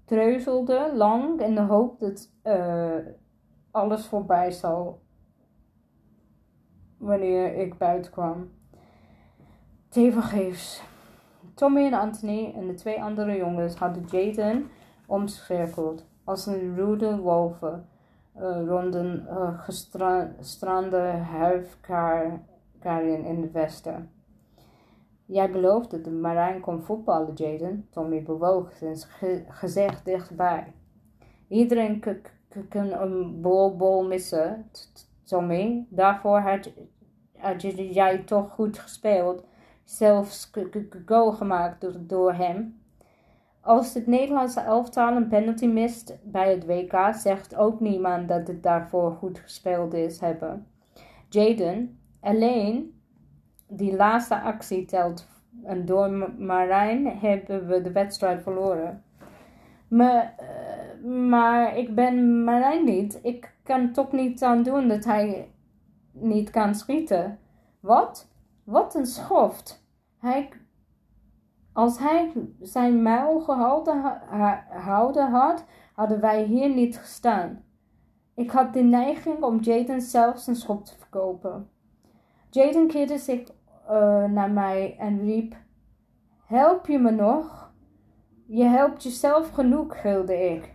[0.04, 2.96] treuzelde lang in de hoop dat eh,
[3.70, 4.94] alles voorbij zou
[6.98, 8.50] wanneer ik buiten kwam.
[9.88, 10.82] Tevergeefs.
[11.54, 14.70] Tommy en Anthony en de twee andere jongens hadden Jaden
[15.08, 17.88] omcirkeld als een rude wolven
[18.36, 19.60] uh, rond een uh,
[20.38, 20.98] gestrande
[21.30, 22.44] huifkarien
[23.24, 24.10] in het westen.
[25.24, 27.86] Jij beloofde dat Marijn kon voetballen, Jaden.
[27.90, 30.72] Tommy bewoog zijn ge gezicht dichtbij.
[31.48, 32.00] Iedereen
[32.68, 34.70] kan een bol missen,
[35.24, 35.86] Tommy.
[35.88, 36.70] Daarvoor had,
[37.74, 39.44] jij toch goed gespeeld.
[39.84, 40.50] Zelfs
[41.06, 42.80] goal gemaakt door hem.
[43.68, 48.62] Als het Nederlandse elftal een penalty mist bij het WK, zegt ook niemand dat het
[48.62, 50.66] daarvoor goed gespeeld is hebben.
[51.28, 53.00] Jaden, alleen
[53.66, 55.28] die laatste actie telt
[55.64, 59.02] en door Marijn hebben we de wedstrijd verloren.
[59.88, 63.18] Maar, uh, maar ik ben Marijn niet.
[63.22, 65.50] Ik kan toch niet aan doen dat hij
[66.12, 67.38] niet kan schieten.
[67.80, 68.28] Wat?
[68.64, 69.86] Wat een schoft.
[70.18, 70.48] Hij
[71.78, 74.02] als hij zijn muil gehouden
[74.68, 75.64] houden had,
[75.94, 77.62] hadden wij hier niet gestaan.
[78.34, 81.70] Ik had de neiging om Jaden zelfs een schop te verkopen.
[82.50, 85.56] Jaden keerde zich uh, naar mij en riep:
[86.44, 87.72] Help je me nog?
[88.46, 90.74] Je helpt jezelf genoeg, gilde ik.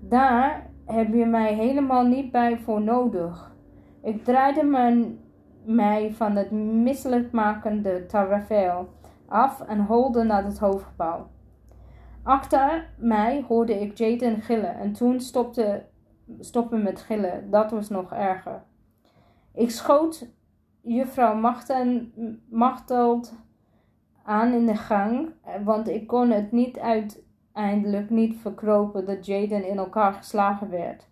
[0.00, 3.54] Daar heb je mij helemaal niet bij voor nodig.
[4.02, 4.64] Ik draaide
[5.64, 8.88] mij van het misselijkmakende tafereel
[9.32, 11.30] af en holde naar het hoofdgebouw.
[12.22, 15.86] Achter mij hoorde ik Jaden gillen en toen stopte,
[16.40, 17.50] stopte met gillen.
[17.50, 18.62] Dat was nog erger.
[19.54, 20.30] Ik schoot
[20.80, 21.34] juffrouw
[22.50, 23.34] Machteld
[24.24, 25.32] aan in de gang,
[25.64, 31.10] want ik kon het niet uiteindelijk niet verkropen dat Jaden in elkaar geslagen werd.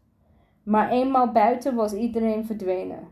[0.62, 3.08] Maar eenmaal buiten was iedereen verdwenen.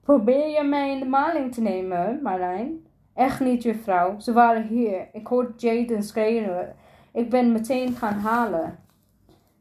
[0.00, 2.83] Probeer je mij in de maling te nemen, Marijn?
[3.14, 4.18] Echt niet, juffrouw.
[4.18, 5.08] Ze waren hier.
[5.12, 6.74] Ik hoorde Jaden schreeuwen.
[7.12, 8.78] Ik ben meteen gaan halen.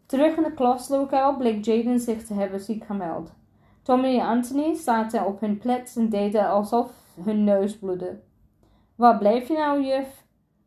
[0.05, 3.31] Terug in de klaslokaal bleek Jaden zich te hebben ziek gemeld.
[3.81, 6.91] Tommy en Anthony zaten op hun plaats en deden alsof
[7.23, 8.19] hun neus bloedde.
[8.95, 10.23] Waar bleef je nou, juf?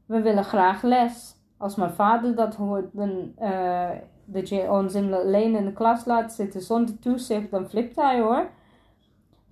[0.07, 1.35] We willen graag les.
[1.57, 3.91] Als mijn vader dat hoort, dan, uh,
[4.25, 8.49] dat je ons alleen in de klas laat zitten zonder toezicht, dan flipt hij hoor.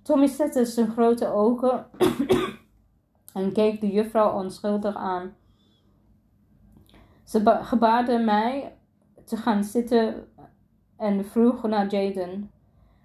[0.01, 1.85] Tommy zette zijn grote ogen
[3.35, 5.35] en keek de juffrouw onschuldig aan.
[7.23, 8.77] Ze gebaarde mij
[9.25, 10.27] te gaan zitten
[10.97, 12.51] en vroeg naar Jaden.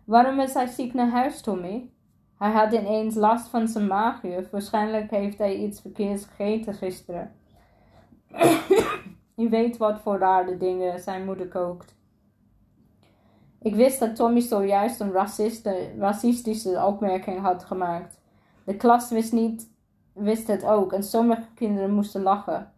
[0.04, 1.90] Waarom is hij ziek naar huis, Tommy?
[2.38, 4.50] Hij had ineens last van zijn maagjuf.
[4.50, 7.32] Waarschijnlijk heeft hij iets verkeerds gegeten gisteren.
[9.36, 11.94] Je weet wat voor rare dingen zijn moeder kookt.
[13.62, 15.12] Ik wist dat Tommy zojuist een
[15.98, 18.20] racistische opmerking had gemaakt.
[18.64, 19.70] De klas wist, niet,
[20.12, 22.72] wist het ook en sommige kinderen moesten lachen.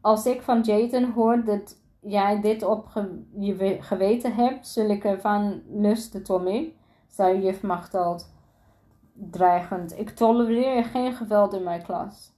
[0.00, 2.88] Als ik van Jaden hoor dat jij dit op
[3.38, 6.74] je geweten hebt, zul ik ervan lusten, Tommy,
[7.06, 8.36] zei juf Machteld
[9.18, 9.98] dreigend.
[9.98, 12.32] Ik tolereer geen geweld in mijn klas.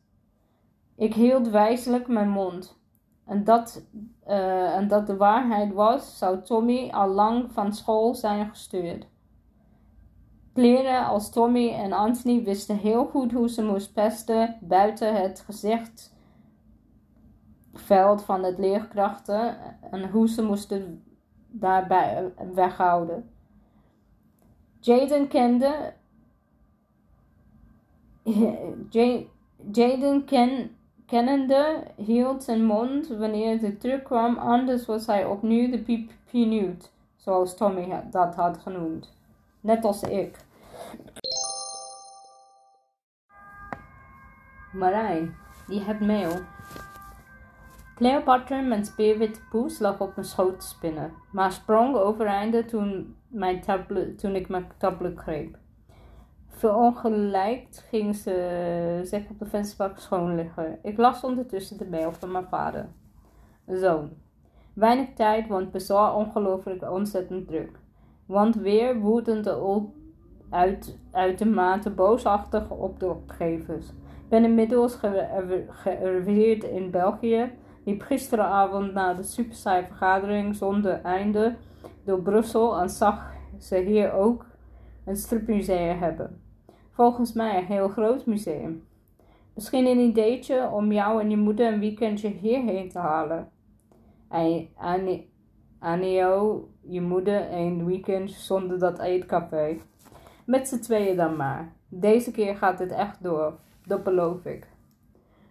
[0.97, 2.79] Ik hield wijselijk mijn mond.
[3.27, 3.83] En dat,
[4.27, 9.07] uh, en dat de waarheid was, zou Tommy al lang van school zijn gestuurd.
[10.53, 18.25] Kleren als Tommy en Anthony wisten heel goed hoe ze moest pesten buiten het gezichtsveld
[18.25, 19.57] van het leerkrachten
[19.91, 21.05] en hoe ze moesten
[21.49, 23.31] daarbij weghouden.
[24.81, 25.93] Jaden kende.
[29.73, 36.11] Jaden ken, kennende hield zijn mond wanneer het terugkwam, anders was hij opnieuw de piep
[37.17, 39.19] zoals Tommy dat had genoemd.
[39.61, 40.37] Net als ik.
[44.73, 45.35] Marijn,
[45.67, 46.33] je hebt mail.
[47.95, 53.61] Cleopatra, mijn speerwitte poes, lag op mijn schoot te spinnen, maar sprong overeinde toen, mijn
[53.61, 55.59] tablet, toen ik mijn tablet greep.
[56.49, 60.79] Verongelijkt ging ze zich op de vensterbank schoon liggen.
[60.83, 62.89] Ik las ondertussen de mail van mijn vader.
[63.67, 64.11] Zoon.
[64.75, 67.80] Weinig tijd, want bezwaar ongelooflijk ontzettend druk.
[68.31, 69.83] Want weer woedende
[70.51, 73.93] uit, uitermate boosachtig op de opgevers.
[74.29, 74.99] Ben inmiddels
[75.69, 77.53] gearriveerd in België.
[77.85, 81.57] Liep gisteravond na de supersaaie vergadering zonder einde
[82.05, 84.47] door Brussel en zag ze hier ook
[85.05, 86.43] een stripmuseum hebben.
[86.91, 88.87] Volgens mij een heel groot museum.
[89.55, 93.49] Misschien een ideetje om jou en je moeder een weekendje hierheen te halen.
[94.29, 94.69] En
[95.79, 99.79] Anio, je moeder, een weekend zonder dat eetcafé.
[100.47, 101.73] Met z'n tweeën dan maar.
[101.89, 103.59] Deze keer gaat het echt door.
[103.87, 104.69] Dat beloof ik.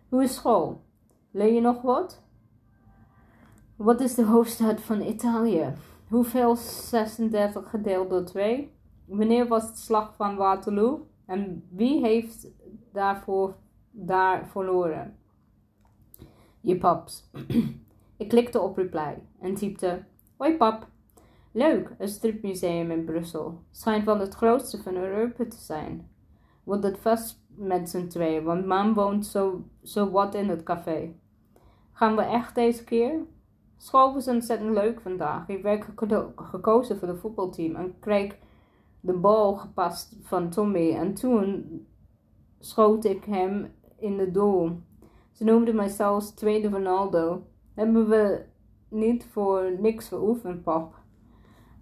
[0.10, 0.82] Hoe is school?
[1.32, 2.24] Leer je nog wat?
[3.76, 5.74] Wat is de hoofdstad van Italië?
[6.08, 8.72] Hoeveel 36 gedeeld door 2?
[9.06, 11.08] Wanneer was de slag van Waterloo?
[11.26, 12.48] En wie heeft
[12.92, 13.56] daarvoor
[13.92, 15.18] daar verloren?
[16.62, 17.30] Je paps.
[18.18, 20.04] ik klikte op reply en typte:
[20.38, 20.88] Hoi pap.
[21.52, 23.64] Leuk, een stripmuseum in Brussel.
[23.72, 26.10] Schijnt wel het grootste van Europa te zijn.
[26.64, 31.14] Wordt het vast met z'n tweeën, want mam woont zo, zo wat in het café.
[31.92, 33.20] Gaan we echt deze keer?
[33.78, 35.48] School was ontzettend leuk vandaag.
[35.48, 35.86] Ik werd
[36.36, 38.36] gekozen voor het voetbalteam en kreeg
[39.00, 40.96] de bal gepast van Tommy.
[40.96, 41.66] En toen
[42.60, 44.80] schoot ik hem in de doel.
[45.32, 47.44] Ze noemden mij zelfs tweede Ronaldo.
[47.74, 48.46] Hebben we
[48.90, 50.99] niet voor niks veroefend, pap.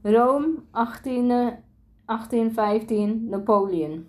[0.10, 4.08] Rome, 18, 1815, Napoleon.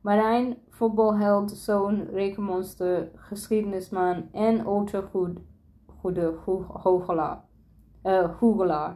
[0.00, 5.38] Marijn, voetbalheld, zoon, rekenmonster, geschiedenisman en ultragoed
[6.00, 6.34] goede
[6.82, 7.44] hoogelaar,
[8.02, 8.90] uh,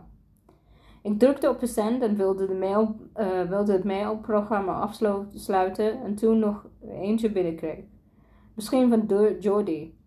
[1.03, 6.39] Ik drukte op verzend en wilde, de mail, uh, wilde het mailprogramma afsluiten en toen
[6.39, 7.85] nog eentje binnenkreeg.
[8.55, 9.99] Misschien van Jordi.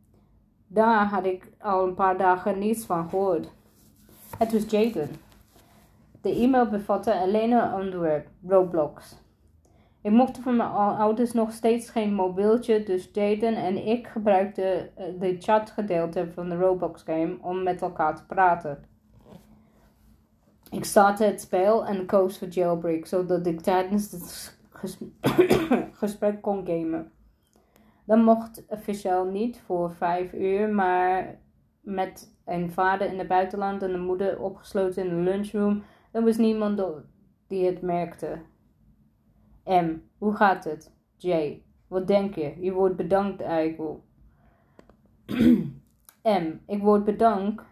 [0.67, 3.51] Daar had ik al een paar dagen niets van gehoord.
[4.37, 5.09] Het was Jaden.
[6.23, 9.21] De e-mail bevatte alleen een onderwerp, Roblox.
[10.01, 15.05] Ik mocht van mijn ouders nog steeds geen mobieltje, dus Jaden en ik gebruikten eh,
[15.19, 18.83] de chatgedeelte van de Roblox game om met elkaar te praten.
[20.71, 24.57] Ik startte het spel en koos voor jailbreak, zodat ik tijdens het
[26.01, 27.11] gesprek kon gamen.
[28.05, 31.39] Dat mocht officieel niet voor vijf uur, maar
[31.81, 35.83] met een vader in het buitenland en een moeder opgesloten in de lunchroom,
[36.13, 36.81] er was niemand
[37.47, 38.41] die het merkte.
[39.65, 39.95] M.
[40.17, 40.91] Hoe gaat het?
[41.17, 41.61] J.
[41.87, 42.53] Wat denk je?
[42.59, 44.03] Je wordt bedankt, eikel.
[46.23, 46.59] M.
[46.67, 47.63] Ik word bedankt.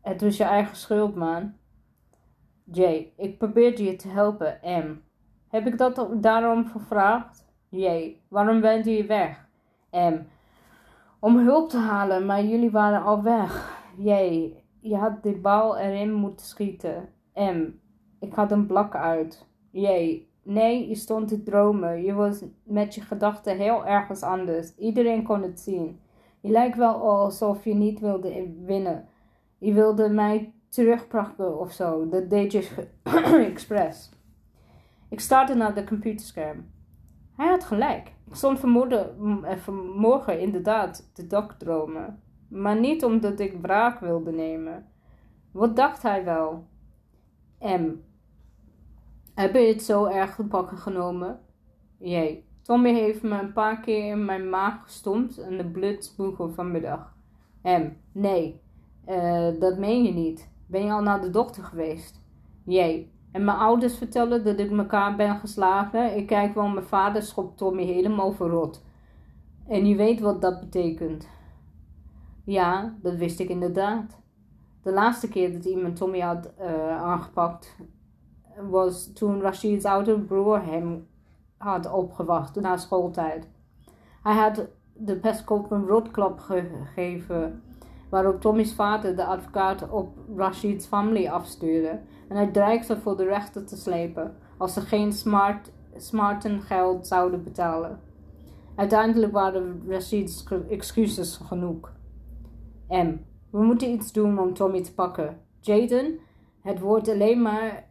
[0.00, 1.54] Het was je eigen schuld, man.
[2.64, 2.80] J.
[3.16, 4.58] Ik probeerde je te helpen.
[4.62, 4.96] M.
[5.48, 7.46] Heb ik dat daarom gevraagd?
[7.68, 8.16] J.
[8.28, 9.48] Waarom bent je weg?
[9.90, 10.18] M.
[11.20, 13.80] Om hulp te halen, maar jullie waren al weg.
[13.96, 14.10] J.
[14.82, 17.08] Je had de bal erin moeten schieten.
[17.34, 17.68] M.
[18.18, 19.46] Ik had een blak uit.
[19.70, 22.02] Jee, nee, je stond te dromen.
[22.02, 24.76] Je was met je gedachten heel ergens anders.
[24.76, 26.00] Iedereen kon het zien.
[26.40, 29.08] Je lijkt wel alsof je niet wilde winnen.
[29.58, 32.08] Je wilde mij terugpakken of zo.
[32.08, 32.86] Dat deed je
[33.52, 34.10] expres.
[35.08, 36.70] Ik startte naar de computerscherm.
[37.36, 38.12] Hij had gelijk.
[38.26, 42.22] Ik stond vanmorgen, vanmorgen inderdaad te dagdromen.
[42.52, 44.86] Maar niet omdat ik wraak wilde nemen.
[45.50, 46.66] Wat dacht hij wel?
[47.60, 47.90] M.
[49.34, 51.40] Heb je het zo erg te pakken genomen?
[51.98, 57.14] Jee, Tommy heeft me een paar keer in mijn maag gestompt en de spugen vanmiddag.
[57.62, 58.60] M, nee,
[59.08, 60.50] uh, dat meen je niet.
[60.66, 62.20] Ben je al naar de dokter geweest?
[62.64, 66.16] Jee, en mijn ouders vertellen dat ik mekaar ben geslagen.
[66.16, 68.84] Ik kijk wel, mijn vader schopt Tommy helemaal verrot.
[69.68, 71.28] En je weet wat dat betekent.
[72.44, 74.20] Ja, dat wist ik inderdaad.
[74.82, 77.76] De laatste keer dat iemand Tommy had uh, aangepakt,
[78.70, 81.06] was toen Rashid's oude broer hem
[81.56, 83.48] had opgewacht na schooltijd.
[84.22, 87.62] Hij had de pestkop een rotklap gegeven,
[88.10, 93.66] waarop Tommy's vader de advocaat op Rashid's familie afstuurde en hij dreigde voor de rechter
[93.66, 98.00] te slepen als ze geen smart, smarten geld zouden betalen.
[98.74, 101.92] Uiteindelijk waren Rashid's excuses genoeg.
[102.92, 103.16] M.
[103.50, 105.40] We moeten iets doen om Tommy te pakken.
[105.60, 106.18] Jaden,
[106.60, 107.88] het wordt alleen maar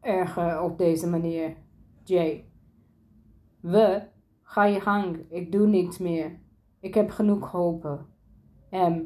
[0.00, 1.56] erger op deze manier.
[2.04, 2.44] J.
[3.60, 4.02] We,
[4.42, 6.38] ga je gang, ik doe niets meer.
[6.80, 8.06] Ik heb genoeg geholpen.
[8.70, 9.00] M.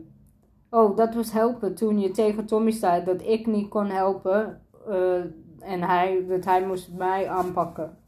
[0.71, 5.25] Oh, dat was helpen toen je tegen Tommy zei dat ik niet kon helpen uh,
[5.61, 7.99] en hij, dat hij moest mij aanpakken.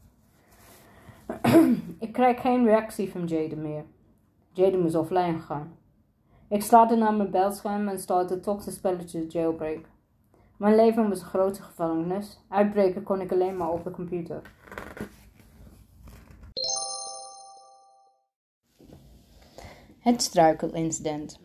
[1.99, 3.85] ik krijg geen reactie van Jaden meer.
[4.51, 5.78] Jaden moest offline gaan.
[6.49, 9.85] Ik startte naar mijn belscherm en startte het spelletje Jailbreak.
[10.57, 12.39] Mijn leven was een grote gevangenis.
[12.47, 14.41] Uitbreken kon ik alleen maar op de computer.
[19.99, 21.39] Het struikelincident.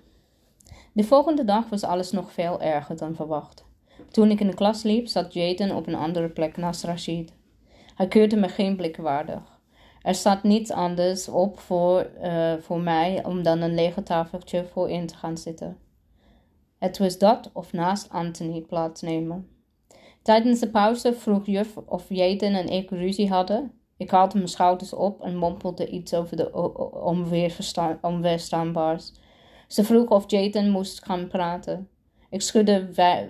[0.93, 3.65] De volgende dag was alles nog veel erger dan verwacht.
[4.11, 7.35] Toen ik in de klas liep, zat Jaden op een andere plek naast Rashid.
[7.95, 9.54] Hij keurde me geen blik waardig.
[10.05, 14.91] Er zat niets anders op voor, uh, voor mij om dan een lege tafeltje voor
[14.91, 15.79] in te gaan zitten.
[16.79, 19.49] Het was dat of naast Anthony plaatsnemen.
[20.23, 23.73] Tijdens de pauze vroeg juf of Jaden en ik ruzie hadden.
[23.97, 26.53] Ik haalde mijn schouders op en mompelde iets over de
[28.01, 29.13] onweerstaanbaars.
[29.69, 31.89] Ze vroeg of Jaden moest gaan praten.
[32.31, 32.89] Ik schudde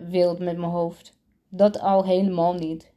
[0.09, 1.19] wild met mijn hoofd.
[1.49, 2.94] Dat al helemaal niet.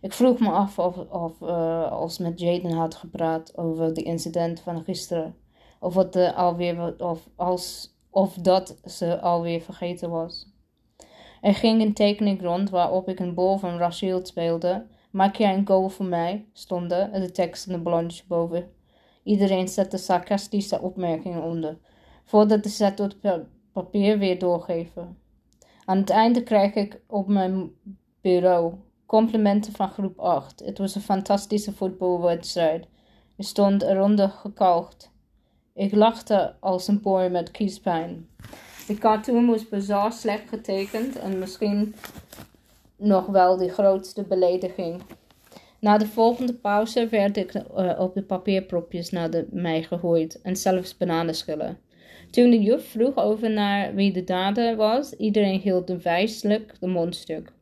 [0.00, 4.60] Ik vroeg me af of, of uh, als met Jaden had gepraat over de incident
[4.60, 5.36] van gisteren.
[5.80, 10.52] Of, wat de alweer, of, als, of dat ze alweer vergeten was.
[11.40, 14.86] Er ging een tekening rond waarop ik een bol van Rachel speelde.
[15.10, 16.48] Maak jij een goal voor mij?
[16.52, 18.70] stonden de tekst en de ballonnetje boven.
[19.22, 21.78] Iedereen zette sarcastische opmerkingen onder,
[22.24, 25.18] voordat de set op het papier weer doorgeven.
[25.84, 27.70] Aan het einde krijg ik op mijn
[28.20, 28.74] bureau
[29.10, 30.62] complimenten van groep 8.
[30.64, 32.86] Het was een fantastische voetbalwedstrijd.
[33.36, 35.10] Er stond eronder gekalkt.
[35.74, 38.28] Ik lachte als een poor met kiespijn.
[38.86, 41.94] De cartoon was bizar slecht getekend en misschien
[42.96, 45.02] nog wel de grootste belediging.
[45.80, 50.56] Na de volgende pauze werd ik uh, op de papierpropjes naar de mij gegooid en
[50.56, 51.78] zelfs bananenschillen.
[52.30, 56.86] Toen de juf vroeg over naar wie de dader was, iedereen hield een wijselijk de
[56.86, 57.52] mondstuk,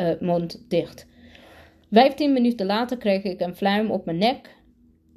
[0.00, 1.06] uh, mond dicht.
[1.90, 4.58] Vijftien minuten later kreeg ik een fluim op mijn nek.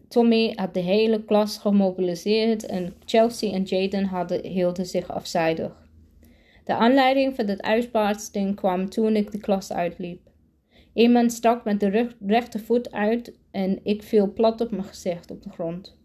[0.08, 5.82] Tommy had de hele klas gemobiliseerd en Chelsea en Jaden hadden, hielden zich afzijdig.
[6.64, 10.32] De aanleiding voor het uitbarsting kwam toen ik de klas uitliep.
[10.94, 15.50] Iemand stak met de rechtervoet uit en ik viel plat op mijn gezicht op de
[15.50, 15.98] grond.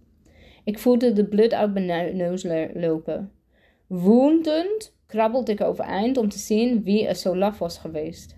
[0.65, 3.33] Ik voelde de bloed uit mijn neus lopen.
[3.87, 8.38] Woedend krabbelde ik overeind om te zien wie er zo laf was geweest.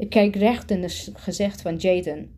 [0.00, 2.34] Ik keek recht in het gezicht van Jaden.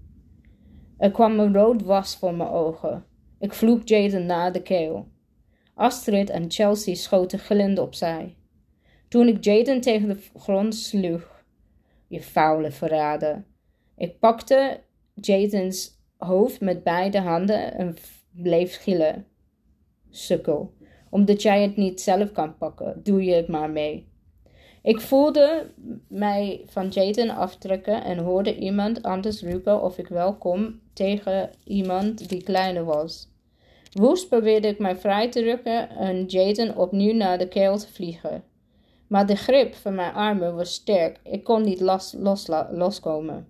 [0.98, 3.04] Er kwam een rood was voor mijn ogen.
[3.38, 5.08] Ik vloek Jaden naar de keel.
[5.74, 8.36] Astrid en Chelsea schoten gillend opzij.
[9.08, 11.44] Toen ik Jaden tegen de grond sloeg.
[12.06, 13.44] Je vuile verrader.
[13.96, 14.80] Ik pakte
[15.14, 17.96] Jadens hoofd met beide handen en
[18.30, 19.26] bleef gillen.
[20.10, 20.74] Sukkel.
[21.10, 24.11] Omdat jij het niet zelf kan pakken, doe je het maar mee.
[24.82, 25.66] Ik voelde
[26.08, 32.42] mij van Jaden aftrekken en hoorde iemand anders roepen of ik welkom tegen iemand die
[32.42, 33.28] kleiner was.
[33.92, 38.44] Woest probeerde ik mij vrij te rukken en Jaden opnieuw naar de keel te vliegen.
[39.06, 43.48] Maar de grip van mijn armen was sterk, ik kon niet los, los, loskomen.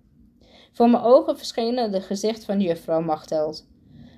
[0.71, 3.67] Voor mijn ogen verscheen het gezicht van juffrouw Machteld.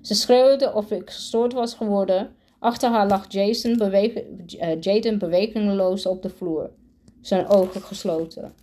[0.01, 2.35] Ze schreeuwde of ik gestoord was geworden.
[2.59, 6.69] Achter haar lag Jason uh, Jaden bewegingloos op de vloer,
[7.25, 8.53] zijn ogen gesloten.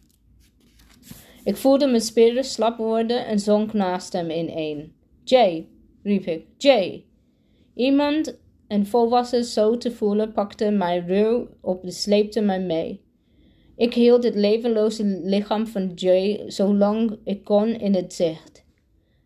[1.44, 4.92] Ik voelde mijn spieren slap worden en zonk naast hem ineen.
[5.24, 5.68] Jay,
[6.02, 7.04] riep ik, Jay.
[7.74, 13.00] Iemand, een volwassen zo te voelen, pakte mij ruw op en sleepte mij mee.
[13.76, 18.64] Ik hield het levenloze lichaam van Jay zolang ik kon in het zicht.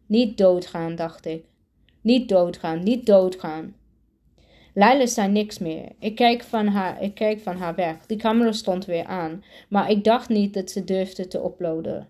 [0.06, 1.44] Niet doodgaan, dacht ik.
[2.00, 3.74] Niet doodgaan, niet doodgaan.
[4.78, 5.92] Leila zei niks meer.
[5.98, 8.06] Ik keek, van haar, ik keek van haar weg.
[8.06, 12.08] Die camera stond weer aan, maar ik dacht niet dat ze durfde te uploaden.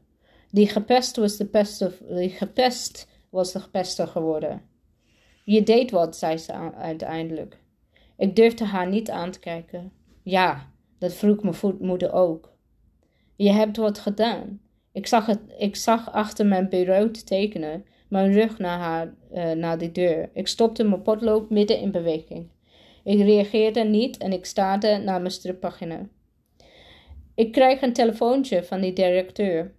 [0.50, 4.62] Die gepest was de pester, die gepest was de gepester geworden.
[5.44, 7.58] Je deed wat, zei ze uiteindelijk.
[8.16, 9.92] Ik durfde haar niet aan te kijken.
[10.22, 12.52] Ja, dat vroeg mijn moeder ook.
[13.36, 14.60] Je hebt wat gedaan.
[14.92, 19.50] Ik zag, het, ik zag achter mijn bureau te tekenen, mijn rug naar, haar, uh,
[19.50, 20.30] naar de deur.
[20.32, 22.54] Ik stopte mijn potlood midden in beweging.
[23.06, 26.08] Ik reageerde niet en ik staarde naar mijn strippagina.
[27.34, 29.74] Ik krijg een telefoontje van die directeur.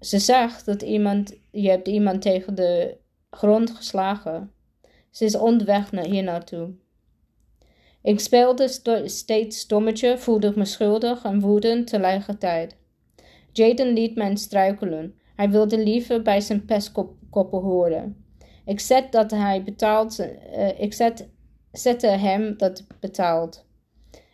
[0.00, 2.96] Ze zegt dat iemand, je hebt iemand tegen de
[3.30, 4.52] grond geslagen.
[5.10, 6.70] Ze is onderweg naar hier naartoe.
[8.02, 8.68] Ik speelde
[9.04, 12.76] steeds stommetje, voelde me schuldig en woedend tegelijkertijd.
[13.52, 15.14] Jaden liet mij struikelen.
[15.36, 18.24] Hij wilde liever bij zijn pestkoppen horen.
[18.64, 21.28] Ik zet dat hij betaalt, uh, ik zet,
[21.78, 23.64] zette hem dat betaald.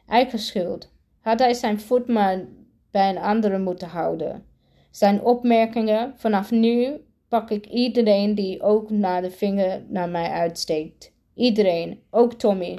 [0.07, 0.93] Eigen schuld.
[1.21, 2.45] Had hij zijn voet maar
[2.91, 4.45] bij een andere moeten houden.
[4.91, 11.13] Zijn opmerkingen vanaf nu pak ik iedereen die ook naar de vinger naar mij uitsteekt.
[11.35, 12.79] Iedereen, ook Tommy.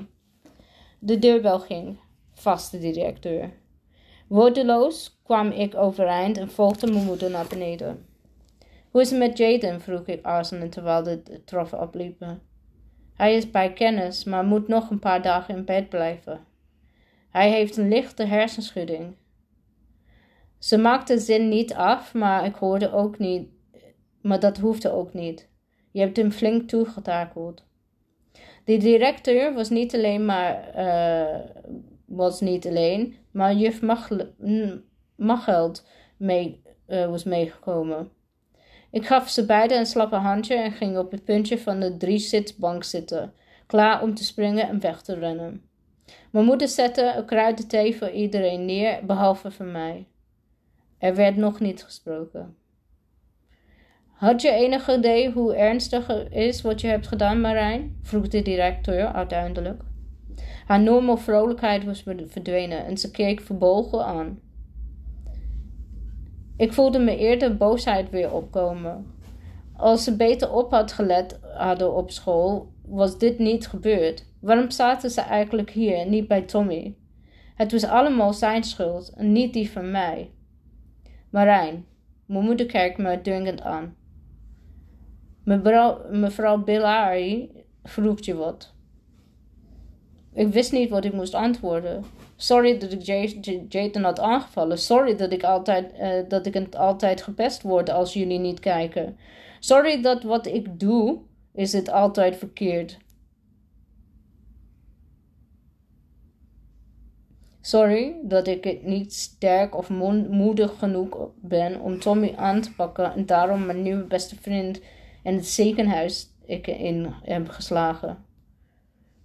[0.99, 1.97] De deurbel ging,
[2.33, 3.51] vaste directeur.
[4.27, 8.05] Woordeloos kwam ik overeind en volgde mijn moeder naar beneden.
[8.91, 9.81] Hoe is het met Jaden?
[9.81, 12.41] vroeg ik aarzelend terwijl de troffen opliepen.
[13.23, 16.45] Hij is bij kennis, maar moet nog een paar dagen in bed blijven.
[17.29, 19.15] Hij heeft een lichte hersenschudding.
[20.57, 23.47] Ze maakte zin niet af, maar ik hoorde ook niet,
[24.21, 25.49] maar dat hoefde ook niet.
[25.91, 27.65] Je hebt hem flink toegetakeld.
[28.65, 31.39] De directeur was niet alleen maar, uh,
[32.05, 33.81] was niet alleen, maar juf
[35.15, 35.85] Macheld
[36.17, 38.11] mee, uh, was meegekomen.
[38.93, 42.19] Ik gaf ze beiden een slappe handje en ging op het puntje van de drie
[42.19, 43.33] zitbank zitten,
[43.65, 45.61] klaar om te springen en weg te rennen.
[46.31, 50.07] Mijn moeder zette een kruiden thee voor iedereen neer, behalve voor mij.
[50.97, 52.55] Er werd nog niet gesproken.
[54.13, 57.99] Had je enig idee hoe ernstig is wat je hebt gedaan, Marijn?
[58.01, 59.81] vroeg de directeur uiteindelijk.
[60.65, 64.39] Haar normal vrolijkheid was verdwenen en ze keek verbolgen aan.
[66.57, 69.05] Ik voelde me eerder boosheid weer opkomen.
[69.77, 74.25] Als ze beter op had gelet hadden op school, was dit niet gebeurd.
[74.41, 76.95] Waarom zaten ze eigenlijk hier en niet bij Tommy?
[77.55, 80.31] Het was allemaal zijn schuld en niet die van mij.
[81.29, 81.85] Marijn,
[82.25, 83.95] mijn moeder kijkt me dwingend aan.
[85.43, 87.51] Mevrouw, mevrouw Billari
[87.83, 88.73] vroeg je wat.
[90.33, 92.03] Ik wist niet wat ik moest antwoorden.
[92.43, 93.01] Sorry dat ik
[93.69, 94.77] Jaden had aangevallen.
[94.77, 99.17] Sorry dat ik, altijd, uh, dat ik altijd gepest word als jullie niet kijken.
[99.59, 101.19] Sorry dat wat ik doe,
[101.53, 102.97] is het altijd verkeerd.
[107.61, 109.89] Sorry dat ik niet sterk of
[110.29, 114.81] moedig genoeg ben om Tommy aan te pakken en daarom mijn nieuwe beste vriend
[115.23, 116.27] in het ziekenhuis
[116.65, 118.25] in heb geslagen.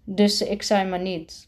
[0.04, 1.47] Dus ik zei maar niet.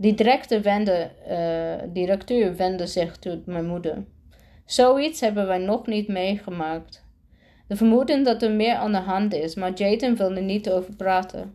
[0.00, 4.04] Die directe wende, uh, directeur wendde zich tot mijn moeder.
[4.64, 7.04] Zoiets hebben wij nog niet meegemaakt.
[7.68, 10.96] De vermoeden dat er meer aan de hand is, maar Jaden wil er niet over
[10.96, 11.54] praten.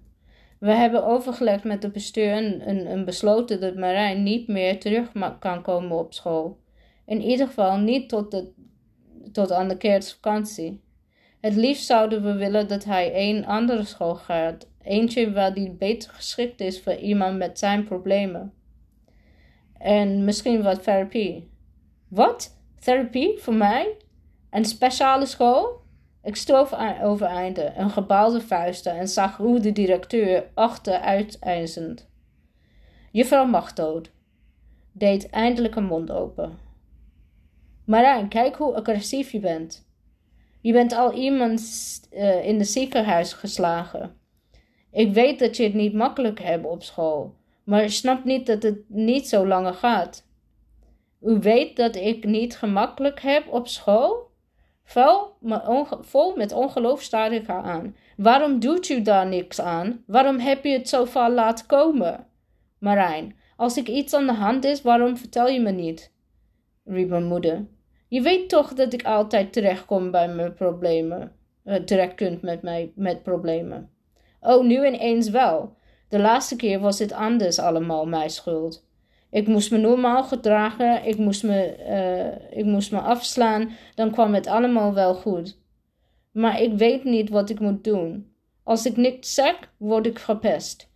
[0.59, 5.61] We hebben overgelegd met het bestuur en, en, besloten dat Marijn niet meer terug kan
[5.61, 6.57] komen op school.
[7.05, 8.51] In ieder geval niet tot, de,
[9.31, 10.81] tot aan de kerstvakantie.
[11.41, 16.11] Het liefst zouden we willen dat hij een andere school gaat, eentje waar die beter
[16.11, 18.53] geschikt is voor iemand met zijn problemen.
[19.77, 21.49] En misschien wat therapie.
[22.07, 22.57] Wat?
[22.79, 23.97] Therapie voor mij?
[24.49, 25.83] Een speciale school?
[26.23, 32.09] Ik stoof overeinde, een gebalde vuisten en zag hoe de directeur achteruiteinzend.
[33.11, 34.11] Juffrouw Machtdood
[34.91, 36.57] deed eindelijk een mond open.
[37.85, 39.87] Marijn, kijk hoe agressief je bent.
[40.61, 41.61] Je bent al iemand
[42.13, 44.15] uh, in de ziekenhuis geslagen.
[44.95, 48.63] Ik weet dat je het niet makkelijk hebt op school, maar je snapt niet dat
[48.63, 50.27] het niet zo lang gaat.
[51.21, 54.31] U weet dat ik niet gemakkelijk heb op school?
[54.83, 55.33] Vol,
[56.01, 57.95] vol met ongeloof staarde ik haar aan.
[58.17, 60.03] Waarom doet u daar niks aan?
[60.07, 62.27] Waarom heb je het zo ver laten komen?
[62.79, 66.11] Marijn, als ik iets aan de hand is, waarom vertel je me niet?
[66.85, 67.65] riep mijn moeder.
[68.07, 71.31] Je weet toch dat ik altijd terechtkom bij mijn problemen.
[71.65, 73.94] Uh, terecht kunt met mij met problemen.
[74.45, 75.75] Oh, nu ineens wel.
[76.09, 78.85] De laatste keer was het anders allemaal mijn schuld.
[79.29, 84.33] Ik moest me normaal gedragen, ik moest me, uh, ik moest me afslaan, dan kwam
[84.33, 85.57] het allemaal wel goed.
[86.31, 88.33] Maar ik weet niet wat ik moet doen.
[88.63, 90.89] Als ik niks zeg, word ik gepest.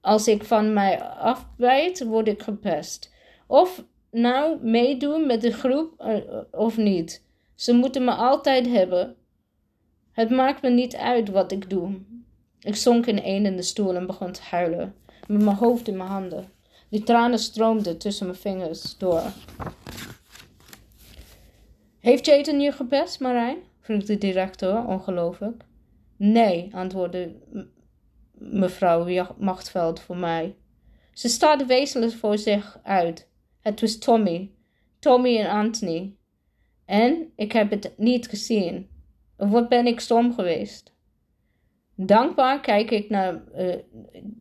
[0.00, 3.12] Als ik van mij afbijt, word ik gepest.
[3.46, 6.16] Of nou meedoen met de groep uh,
[6.50, 7.24] of niet.
[7.54, 9.16] Ze moeten me altijd hebben.
[10.12, 12.00] Het maakt me niet uit wat ik doe.
[12.64, 14.94] Ik zonk in een in de stoel en begon te huilen,
[15.26, 16.52] met mijn hoofd in mijn handen.
[16.88, 19.22] Die tranen stroomden tussen mijn vingers door.
[22.00, 23.56] Heeft Jaden je gepest, Marijn?
[23.80, 25.64] vroeg de directeur ongelooflijk.
[26.16, 27.34] Nee, antwoordde
[28.32, 30.56] mevrouw Machtveld voor mij.
[31.12, 33.28] Ze staarde wezenlijk voor zich uit.
[33.60, 34.50] Het was Tommy.
[34.98, 36.16] Tommy en Anthony.
[36.84, 38.88] En ik heb het niet gezien.
[39.36, 40.93] Wat ben ik stom geweest?
[41.94, 42.60] Dankbaar
[42.90, 43.74] ik, naar, uh,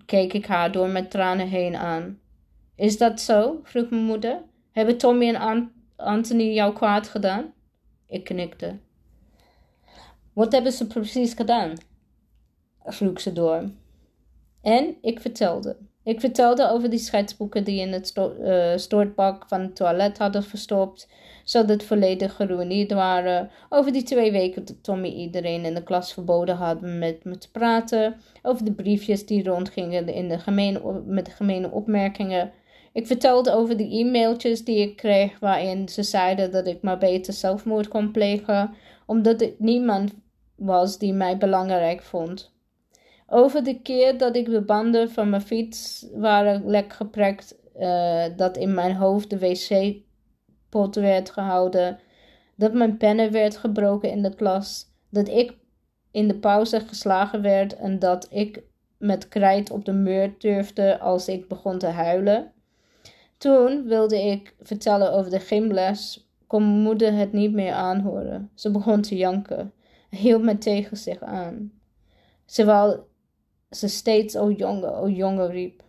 [0.06, 2.20] keek ik haar door mijn tranen heen aan.
[2.76, 3.60] Is dat zo?
[3.64, 4.42] vroeg mijn moeder.
[4.72, 7.54] Hebben Tommy en Anthony jou kwaad gedaan?
[8.08, 8.80] Ik knikte.
[10.34, 11.74] Wat hebben ze precies gedaan?
[12.86, 13.70] vroeg ze door.
[14.62, 15.78] En ik vertelde.
[16.04, 18.36] Ik vertelde over die schetsboeken die in het sto
[18.76, 21.08] stoortbak van het toilet hadden verstopt,
[21.44, 23.50] zodat volledig geruineerd waren.
[23.70, 27.52] Over die twee weken dat Tommy iedereen in de klas verboden had met me te
[27.52, 28.16] praten.
[28.42, 32.52] Over de briefjes die rondgingen in de gemene, met de gemene opmerkingen.
[32.94, 37.34] Ik vertelde over de e-mailtjes die ik kreeg waarin ze zeiden dat ik maar beter
[37.34, 38.76] zelfmoord kon plegen,
[39.06, 40.14] omdat er niemand
[40.56, 42.53] was die mij belangrijk vond.
[43.28, 48.58] Over de keer dat ik de banden van mijn fiets waren lek geprekt, uh, dat
[48.58, 52.00] in mijn hoofd de wc-pot werd gehouden,
[52.56, 55.58] dat mijn pennen werd gebroken in de klas, dat ik
[56.12, 58.64] in de pauze geslagen werd en dat ik
[58.98, 62.52] met krijt op de muur durfde als ik begon te huilen.
[63.38, 68.50] Toen wilde ik vertellen over de gymles, kon moeder het niet meer aanhoren.
[68.54, 69.74] Ze begon te janken
[70.10, 71.72] en hield me tegen zich aan.
[72.46, 73.00] Ze wou
[73.76, 75.84] ze steeds o jonge, o jonge riep.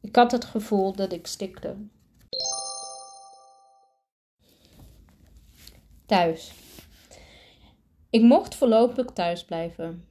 [0.00, 1.74] Ik had het gevoel dat ik stikte.
[6.06, 6.52] Thuis.
[8.10, 10.04] Ik mocht voorlopig thuis blijven.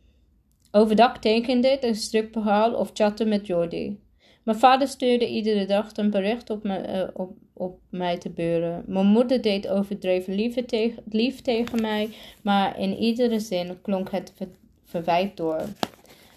[0.72, 4.00] Overdag tekende ik een stripverhaal of chatte met Jordi.
[4.44, 8.84] Mijn vader stuurde iedere dag een bericht op, me, uh, op, op mij te beuren.
[8.88, 12.10] Mijn moeder deed overdreven lief tegen, lief tegen mij,
[12.42, 14.48] maar in iedere zin klonk het ver,
[14.84, 15.62] verwijt door.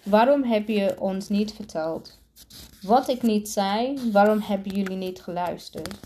[0.03, 2.19] Waarom heb je ons niet verteld?
[2.81, 5.99] Wat ik niet zei, waarom hebben jullie niet geluisterd?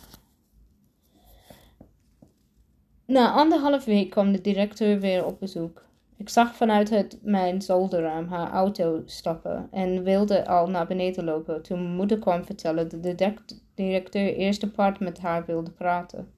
[3.05, 5.83] Na anderhalf week kwam de directeur weer op bezoek.
[6.17, 11.61] Ik zag vanuit het, mijn zolderraam haar auto stappen en wilde al naar beneden lopen
[11.61, 13.33] toen mijn moeder kwam vertellen dat de
[13.75, 16.31] directeur eerst apart met haar wilde praten.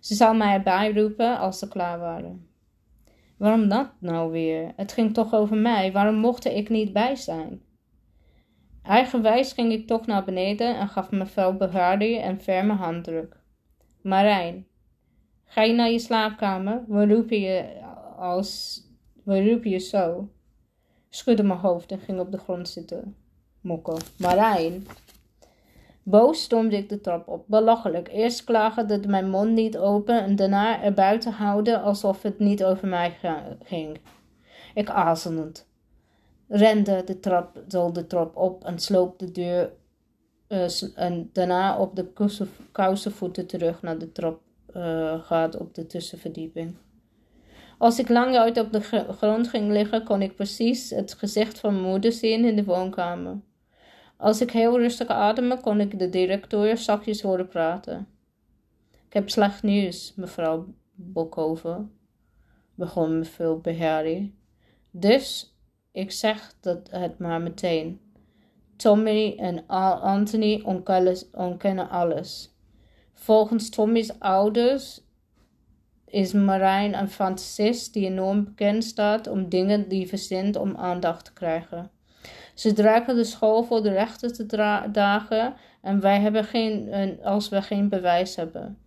[0.00, 2.47] Ze zou mij erbij roepen als ze klaar waren.
[3.38, 4.72] Waarom dat nou weer?
[4.76, 5.92] Het ging toch over mij.
[5.92, 7.60] Waarom mocht ik niet bij zijn?
[8.82, 13.36] Eigenwijs ging ik toch naar beneden en gaf mevrouw Behaardi een ferme handdruk.
[14.02, 14.66] Marijn,
[15.44, 16.84] ga je naar je slaapkamer?
[16.88, 17.82] We roepen je
[18.16, 18.82] als...
[19.24, 20.28] We roepen je zo.
[21.08, 23.16] Schudde mijn hoofd en ging op de grond zitten.
[23.60, 23.98] Mokken.
[24.18, 24.86] Marijn,
[26.10, 27.44] Boos stormde ik de trap op.
[27.46, 28.08] Belachelijk.
[28.12, 32.64] Eerst klagen dat mijn mond niet open en daarna er buiten houden alsof het niet
[32.64, 33.16] over mij
[33.62, 33.98] ging.
[34.74, 35.66] Ik aarzelend.
[36.48, 37.62] Rende de trap,
[37.92, 39.72] de trap op en sloop de deur
[40.48, 42.06] uh, en daarna op de
[42.72, 44.40] kousenvoeten terug naar de trap
[44.76, 46.74] uh, gaat op de tussenverdieping.
[47.78, 48.80] Als ik lang uit op de
[49.10, 53.36] grond ging liggen, kon ik precies het gezicht van moeder zien in de woonkamer.
[54.18, 58.08] Als ik heel rustig ademde, kon ik de directeur zachtjes horen praten.
[59.06, 61.92] Ik heb slecht nieuws, mevrouw Bokhoven,
[62.74, 64.34] begon mevrouw Behari.
[64.90, 65.56] Dus
[65.92, 68.00] ik zeg dat het maar meteen.
[68.76, 70.62] Tommy en Anthony
[71.32, 72.56] ontkennen alles.
[73.12, 75.00] Volgens Tommy's ouders
[76.04, 81.32] is Marijn een fantasist die enorm bekend staat om dingen die verzint om aandacht te
[81.32, 81.90] krijgen.
[82.58, 84.46] Ze dreigen de school voor de rechter te
[84.92, 88.78] dagen en wij hebben geen, als we geen bewijs hebben.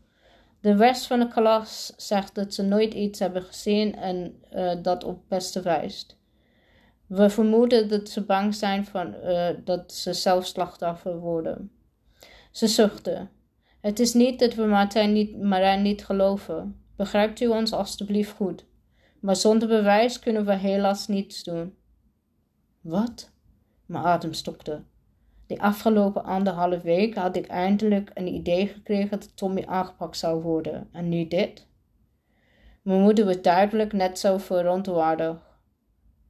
[0.61, 5.03] De rest van de klas zegt dat ze nooit iets hebben gezien en uh, dat
[5.03, 6.17] op beste wijst.
[7.07, 11.71] We vermoeden dat ze bang zijn van, uh, dat ze zelf slachtoffer worden.
[12.51, 13.29] Ze zuchten.
[13.81, 16.81] Het is niet dat we Martijn niet, Marijn niet geloven.
[16.95, 18.65] Begrijpt u ons alstublieft goed.
[19.19, 21.75] Maar zonder bewijs kunnen we helaas niets doen.
[22.81, 23.30] Wat?
[23.91, 24.81] Mijn adem stokte.
[25.47, 30.89] Die afgelopen anderhalf week had ik eindelijk een idee gekregen dat Tommy aangepakt zou worden.
[30.91, 31.67] En nu dit?
[32.81, 35.39] Mijn moeder was duidelijk net zo verontwaardigd.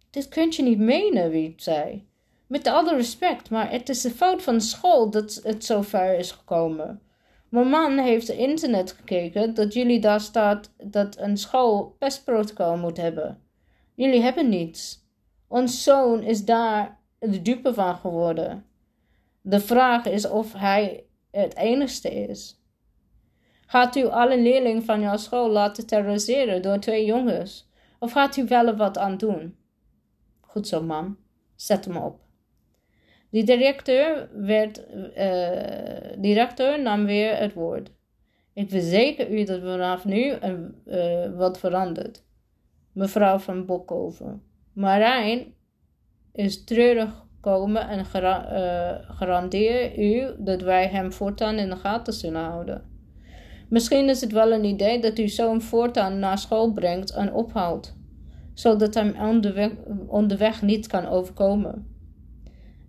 [0.09, 2.05] Dit kunt je niet menen, riep zij.
[2.47, 6.17] Met alle respect, maar het is de fout van de school dat het zo ver
[6.17, 7.01] is gekomen.
[7.49, 12.97] Mijn man heeft op internet gekeken dat jullie daar staat dat een school pestprotocol moet
[12.97, 13.41] hebben.
[13.93, 15.05] Jullie hebben niets.
[15.47, 18.65] Ons zoon is daar de dupe van geworden.
[19.41, 22.59] De vraag is of hij het enigste is.
[23.65, 27.69] Gaat u alle leerlingen van jouw school laten terroriseren door twee jongens?
[27.99, 29.55] Of gaat u wel wat aan doen?
[30.39, 31.17] Goed zo, mam.
[31.55, 32.19] Zet hem op.
[33.29, 34.83] De directeur, werd,
[35.17, 37.91] uh, directeur nam weer het woord.
[38.53, 40.33] Ik verzeker u dat vanaf nu
[40.85, 42.23] uh, wat verandert.
[42.91, 44.43] Mevrouw van Bokhoven.
[44.73, 45.53] Marijn
[46.33, 52.41] is treurig komen en uh, garandeer u dat wij hem voortaan in de gaten zullen
[52.41, 52.83] houden.
[53.69, 57.95] Misschien is het wel een idee dat u zo'n voortaan naar school brengt en ophaalt,
[58.53, 59.15] zodat hem
[60.07, 61.87] onderweg, niet kan overkomen.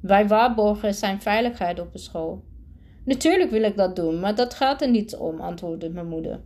[0.01, 2.45] Wij waarborgen zijn veiligheid op de school.
[3.05, 6.41] Natuurlijk wil ik dat doen, maar dat gaat er niet om, antwoordde mijn moeder.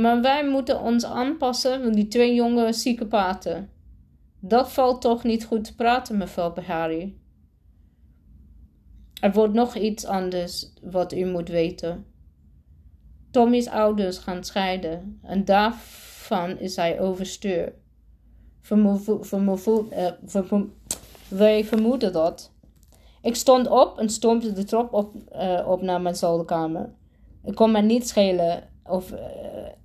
[0.00, 3.70] Maar wij moeten ons aanpassen aan die twee jonge psychopaten.
[4.40, 7.20] Dat valt toch niet goed te praten, mevrouw Behari.
[9.20, 12.06] Er wordt nog iets anders wat u moet weten.
[13.30, 17.72] Tommy's ouders gaan scheiden en daarvan is hij overstuur.
[19.90, 20.12] Eh,
[21.28, 22.52] wij vermoeden dat.
[23.22, 26.92] Ik stond op en stompte de trap op, uh, op naar mijn zolderkamer.
[27.44, 29.18] Ik kon me niet schelen of, uh,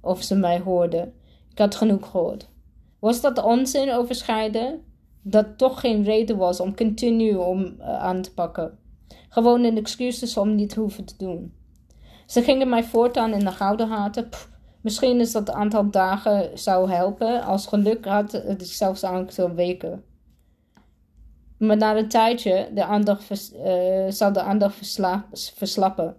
[0.01, 1.13] of ze mij hoorden.
[1.51, 2.49] Ik had genoeg gehoord.
[3.03, 4.83] Was dat onzin over scheiden?
[5.21, 8.77] Dat toch geen reden was om continu om aan te pakken.
[9.29, 11.53] Gewoon een excuus om niet hoeven te doen.
[12.25, 14.29] Ze gingen mij voortaan in de gouden haten.
[14.81, 17.43] misschien is dat aantal dagen zou helpen.
[17.43, 20.03] Als geluk had het zelfs aantal weken.
[21.57, 22.83] Maar na een tijdje de
[23.53, 26.15] uh, zou de aandacht versla, verslappen.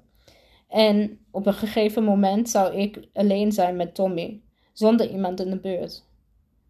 [0.68, 4.42] En op een gegeven moment zou ik alleen zijn met Tommy,
[4.72, 6.12] zonder iemand in de buurt.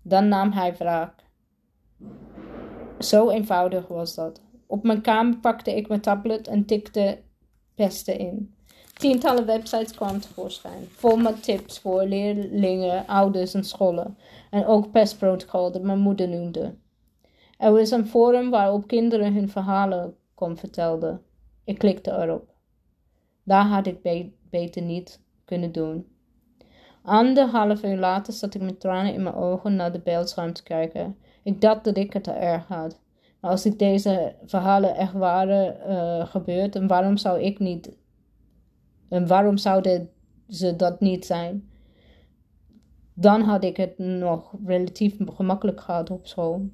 [0.07, 1.25] Dan nam hij wraak.
[2.99, 4.41] Zo eenvoudig was dat.
[4.67, 7.23] Op mijn kamer pakte ik mijn tablet en tikte
[7.75, 8.55] pesten in.
[8.95, 14.19] Tientallen websites kwamen tevoorschijn, vol met tips voor leerlingen, ouders en scholen.
[14.51, 16.75] En ook pestprotocol dat mijn moeder noemde.
[17.59, 21.23] Er was een forum waarop kinderen hun verhalen kon vertelden.
[21.65, 22.55] Ik klikte erop.
[23.43, 26.14] Daar had ik beter niet kunnen doen.
[27.05, 31.17] Anderhalf uur later zat ik met tranen in mijn ogen naar de beeldscherm te kijken.
[31.43, 33.01] Ik dacht dat ik het erg had.
[33.41, 37.97] Maar als ik deze verhalen echt waren uh, gebeurd, en waarom zou ik niet
[39.09, 40.11] en waarom zouden
[40.49, 41.71] ze dat niet zijn?
[43.15, 46.69] Dan had ik het nog relatief gemakkelijk gehad op school.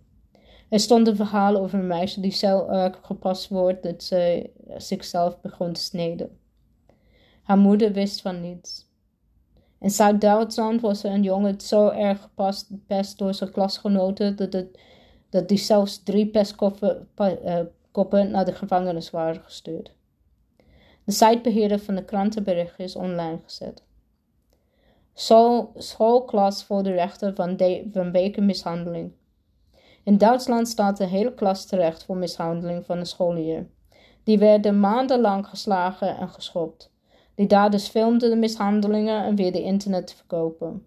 [0.68, 5.40] Er stond een verhaal over een meisje die zo erg gepast wordt dat ze zichzelf
[5.40, 6.38] begon te sneden.
[7.42, 8.89] Haar moeder wist van niets.
[9.80, 14.78] In Zuid-Duitsland was een jongen zo erg gepast pest door zijn klasgenoten dat, het,
[15.28, 19.92] dat die zelfs drie pestkoppen uh, naar de gevangenis waren gestuurd.
[21.04, 23.82] De sitebeheerder van de krantenbericht is online gezet.
[25.74, 29.12] schoolklas voor de rechter van, de, mishandeling.
[30.04, 33.66] In Duitsland staat de hele klas terecht voor mishandeling van een scholier.
[34.24, 36.90] Die werden maandenlang geslagen en geschopt.
[37.34, 40.84] Die daders filmden de mishandelingen en weer de internet te verkopen.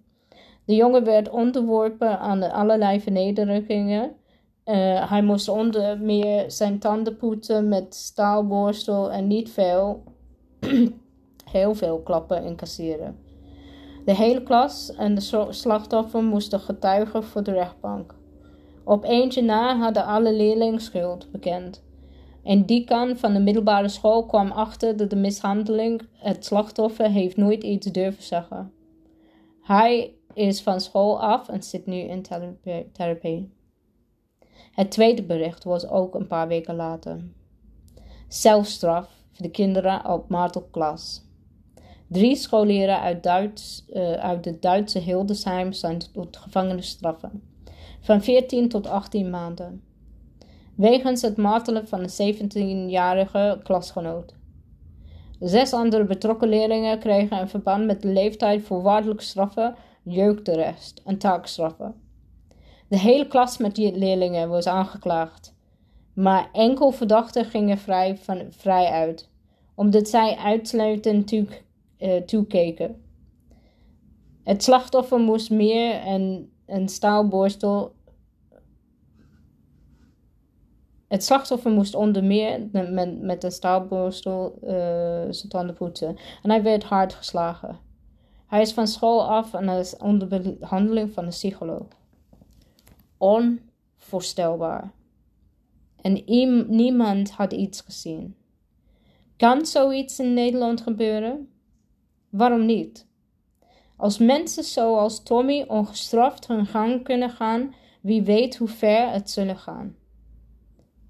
[0.65, 4.11] De jongen werd onderworpen aan allerlei vernederingen.
[4.65, 10.03] Uh, hij moest onder meer zijn tanden poetsen met staalborstel en niet veel,
[11.51, 13.17] heel veel klappen incasseren.
[14.05, 18.15] De hele klas en de slachtoffer moesten getuigen voor de rechtbank.
[18.83, 21.83] Op eentje na hadden alle leerlingen schuld bekend.
[22.43, 27.37] En die kan van de middelbare school kwam achter dat de mishandeling het slachtoffer heeft
[27.37, 28.73] nooit iets durven zeggen.
[29.61, 32.21] Hij is van school af en zit nu in
[32.91, 33.51] therapie.
[34.71, 37.23] Het tweede bericht was ook een paar weken later.
[38.27, 41.21] Zelfstraf voor de kinderen op Martelklas.
[42.07, 47.41] Drie scholieren uit, Duits, uh, uit de Duitse Hildesheim zijn tot gevangenisstraffen
[48.03, 49.83] van 14 tot 18 maanden.
[50.75, 54.35] Wegens het martelen van een 17-jarige klasgenoot.
[55.39, 61.95] Zes andere betrokken leerlingen kregen in verband met de leeftijd voorwaardelijke straffen, jeugdarrest en taakstraffen.
[62.87, 65.55] De hele klas met die leerlingen was aangeklaagd,
[66.13, 69.29] maar enkel verdachten gingen vrij, van, vrij uit,
[69.75, 71.47] omdat zij uitsluitend toe,
[71.99, 73.01] uh, toekeken.
[74.43, 77.92] Het slachtoffer moest meer en een staalborstel.
[81.13, 82.67] Het slachtoffer moest onder meer
[83.21, 84.69] met, een staalborstel uh,
[85.29, 86.17] zijn tanden poetsen.
[86.43, 87.79] En hij werd hard geslagen.
[88.47, 90.27] Hij is van school af en is onder
[90.59, 91.87] behandeling van een psycholoog.
[93.17, 94.91] Onvoorstelbaar.
[96.01, 96.23] En
[96.67, 98.35] niemand had iets gezien.
[99.37, 101.49] Kan zoiets in Nederland gebeuren?
[102.29, 103.07] Waarom niet?
[103.95, 109.57] Als mensen zoals Tommy ongestraft hun gang kunnen gaan, wie weet hoe ver het zullen
[109.57, 109.95] gaan.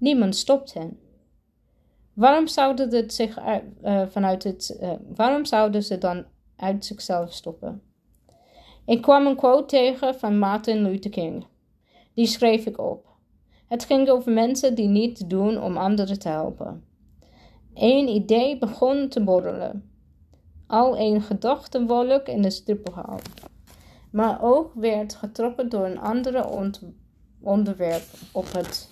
[0.04, 0.98] Niemand stopt hen.
[2.12, 6.24] Waarom zouden, zich, uh, vanuit het, uh, waarom zouden ze dan
[6.56, 7.82] uit zichzelf stoppen?
[8.86, 11.46] Ik kwam een quote tegen van Martin Luther King.
[12.14, 13.06] Die schreef ik op.
[13.68, 16.84] Het ging over mensen die niet doen om anderen te helpen.
[17.74, 19.90] Een idee begon te borrelen
[20.66, 23.18] al een gedachtenwolk in de stippelhaal.
[24.10, 26.72] Maar ook werd getrokken door een andere
[27.40, 28.88] onderwerp op het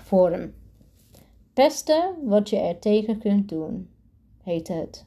[0.00, 0.54] forum.
[1.54, 3.90] Beste wat je er tegen kunt doen,
[4.42, 5.06] heette het.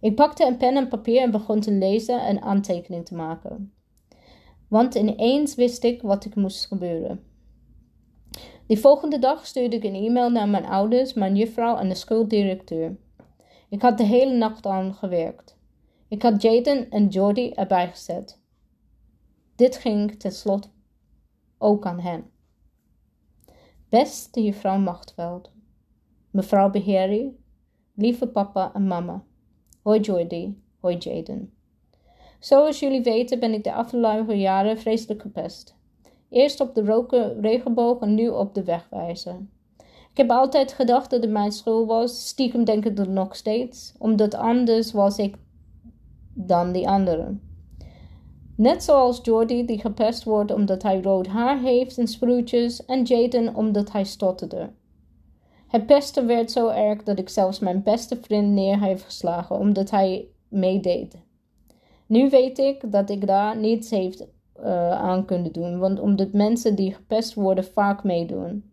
[0.00, 3.72] Ik pakte een pen en papier en begon te lezen en aantekeningen te maken.
[4.68, 7.24] Want ineens wist ik wat ik moest gebeuren.
[8.66, 12.96] Die volgende dag stuurde ik een e-mail naar mijn ouders, mijn juffrouw en de schooldirecteur.
[13.68, 15.56] Ik had de hele nacht aan gewerkt.
[16.08, 18.40] Ik had Jaden en Jordy erbij gezet.
[19.56, 20.68] Dit ging tenslotte
[21.58, 22.31] ook aan hen.
[23.92, 25.50] Beste juffrouw Machtveld,
[26.30, 27.38] mevrouw Beherie,
[27.94, 29.24] lieve papa en mama.
[29.82, 31.52] Hoi Jordy, hoi Jaden.
[32.38, 35.76] Zoals jullie weten ben ik de afgelopen jaren vreselijk gepest.
[36.28, 39.46] Eerst op de roken regenboog en nu op de wegwijzer.
[40.10, 43.94] Ik heb altijd gedacht dat het mijn school was, stiekem denk ik dat nog steeds,
[43.98, 45.36] omdat anders was ik
[46.34, 47.51] dan die anderen.
[48.62, 53.54] Net zoals Jordy die gepest wordt omdat hij rood haar heeft en sproetjes en Jaden
[53.54, 54.70] omdat hij stotterde.
[55.66, 59.90] Het pesten werd zo erg dat ik zelfs mijn beste vriend neer heb geslagen omdat
[59.90, 61.16] hij meedeed.
[62.06, 64.26] Nu weet ik dat ik daar niets heeft
[64.60, 68.72] uh, aan kunnen doen, want omdat mensen die gepest worden vaak meedoen.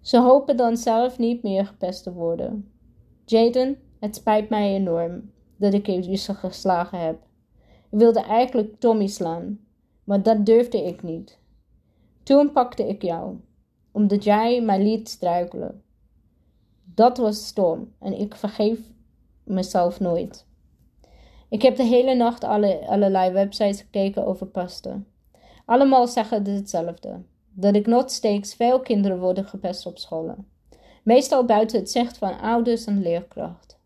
[0.00, 2.72] Ze hopen dan zelf niet meer gepest te worden.
[3.24, 7.30] Jaden, het spijt mij enorm dat ik je geslagen heb.
[7.92, 9.60] Wilde eigenlijk Tommy slaan,
[10.04, 11.38] maar dat durfde ik niet.
[12.22, 13.36] Toen pakte ik jou,
[13.90, 15.82] omdat jij mij liet struikelen.
[16.84, 18.78] Dat was stom en ik vergeef
[19.44, 20.46] mezelf nooit.
[21.48, 25.02] Ik heb de hele nacht alle, allerlei websites gekeken over pasta.
[25.64, 30.46] Allemaal zeggen hetzelfde: dat ik nog steeds veel kinderen worden gepest op scholen.
[31.02, 33.80] Meestal buiten het zicht van ouders en leerkracht.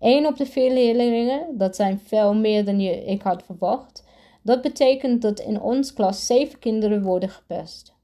[0.00, 4.04] Eén op de vier leerlingen, dat zijn veel meer dan je, ik had verwacht.
[4.42, 7.94] Dat betekent dat in ons klas zeven kinderen worden gepest.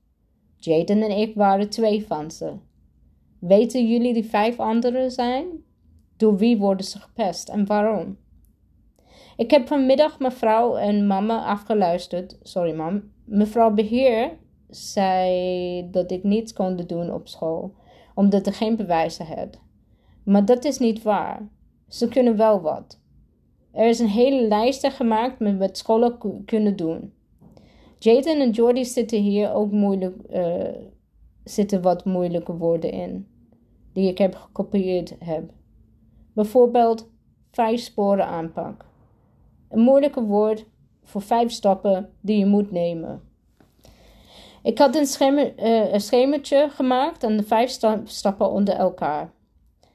[0.56, 2.52] Jaden en ik waren twee van ze.
[3.38, 5.46] Weten jullie die vijf anderen zijn?
[6.16, 8.16] Door wie worden ze gepest en waarom?
[9.36, 12.38] Ik heb vanmiddag mevrouw en mama afgeluisterd.
[12.42, 13.02] Sorry, mam.
[13.24, 14.38] Mevrouw Beheer
[14.68, 17.74] zei dat ik niets kon doen op school,
[18.14, 19.60] omdat er geen bewijzen had.
[20.24, 21.48] Maar dat is niet waar.
[21.92, 23.00] Ze kunnen wel wat.
[23.72, 27.12] Er is een hele lijst gemaakt met wat scholen kunnen doen.
[27.98, 30.68] Jaden en Jordy zitten hier ook moeilijk, uh,
[31.44, 33.28] zitten wat moeilijke woorden in,
[33.92, 35.50] die ik heb gekopieerd heb.
[36.32, 37.08] Bijvoorbeeld
[37.50, 38.84] vijf sporen aanpak.
[39.68, 40.66] Een moeilijke woord
[41.02, 43.22] voor vijf stappen die je moet nemen.
[44.62, 49.32] Ik had een, schemer, uh, een schemertje gemaakt en de vijf stappen onder elkaar.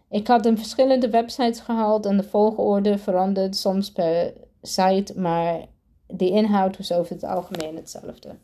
[0.10, 5.66] Ik had een verschillende websites gehaald en de volgorde veranderd, soms per site, maar
[6.08, 8.36] de inhoud was over het algemeen hetzelfde.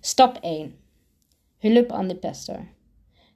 [0.00, 0.74] Stap 1.
[1.58, 2.68] Hulp aan de pester.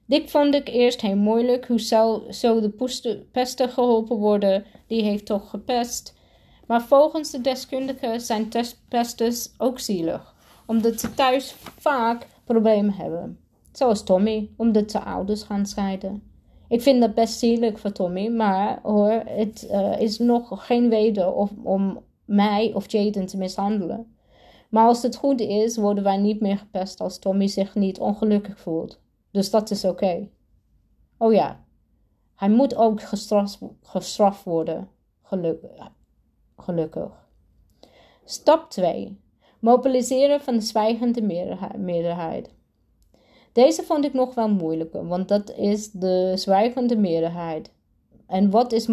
[0.05, 1.67] Dit vond ik eerst heel moeilijk.
[1.67, 4.65] Hoe zou zo de pester geholpen worden?
[4.87, 6.15] Die heeft toch gepest.
[6.67, 8.49] Maar volgens de deskundigen zijn
[8.89, 13.39] pesters ook zielig, omdat ze thuis vaak problemen hebben.
[13.71, 16.32] Zoals Tommy, omdat ze ouders gaan scheiden.
[16.73, 21.35] Ik vind dat best zielig voor Tommy, maar hoor, het uh, is nog geen reden
[21.35, 24.15] of, om mij of Jaden te mishandelen.
[24.69, 28.59] Maar als het goed is, worden wij niet meer gepest als Tommy zich niet ongelukkig
[28.59, 29.01] voelt.
[29.31, 30.29] Dus dat is oké.
[31.17, 31.63] Oh ja,
[32.35, 33.01] hij moet ook
[33.81, 34.89] gestraft, worden.
[36.55, 37.27] Gelukkig.
[38.23, 39.19] Stap 2.
[39.59, 41.21] Mobiliseren van de zwijgende
[41.77, 42.53] meerderheid.
[43.53, 47.71] Deze vond ik nog wel moeilijker, want dat is de zwijgende meerderheid.
[48.27, 48.87] En wat is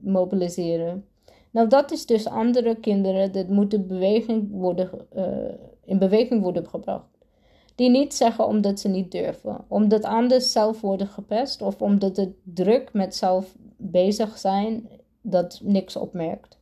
[0.00, 1.04] mobiliseren?
[1.50, 5.24] Nou, dat is dus andere kinderen dat moeten beweging worden, uh,
[5.84, 7.08] in beweging worden gebracht.
[7.74, 12.32] Die niet zeggen omdat ze niet durven, omdat anders zelf worden gepest of omdat het
[12.42, 14.88] druk met zelf bezig zijn
[15.22, 16.58] dat niks opmerkt.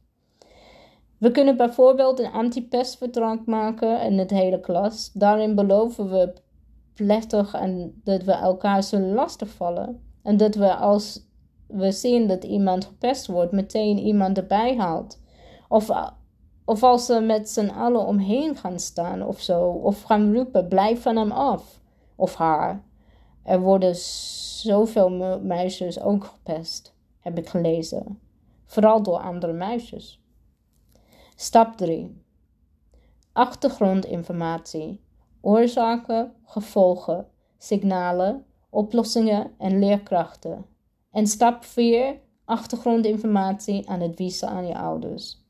[1.18, 5.10] We kunnen bijvoorbeeld een anti-pestverdrag maken in het hele klas.
[5.12, 6.32] Daarin beloven we
[7.52, 10.02] en dat we elkaar zullen lastigvallen.
[10.22, 11.26] En dat we als
[11.66, 15.20] we zien dat iemand gepest wordt, meteen iemand erbij haalt.
[15.68, 15.90] Of,
[16.64, 19.68] of als ze met z'n allen omheen gaan staan of zo.
[19.68, 21.80] Of gaan roepen, blijf van hem af.
[22.16, 22.82] Of haar.
[23.42, 28.20] Er worden zoveel meisjes ook gepest, heb ik gelezen.
[28.66, 30.22] Vooral door andere meisjes.
[31.34, 32.22] Stap 3.
[33.32, 35.00] Achtergrondinformatie
[35.48, 37.26] oorzaken, gevolgen,
[37.58, 40.66] signalen, oplossingen en leerkrachten.
[41.10, 45.46] En stap 4: achtergrondinformatie aan het wiezen aan je ouders.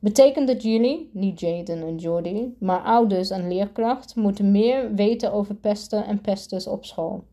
[0.00, 5.54] Betekent dat jullie, niet Jaden en Jordy, maar ouders en leerkracht, moeten meer weten over
[5.54, 7.24] pesten en pesters op school.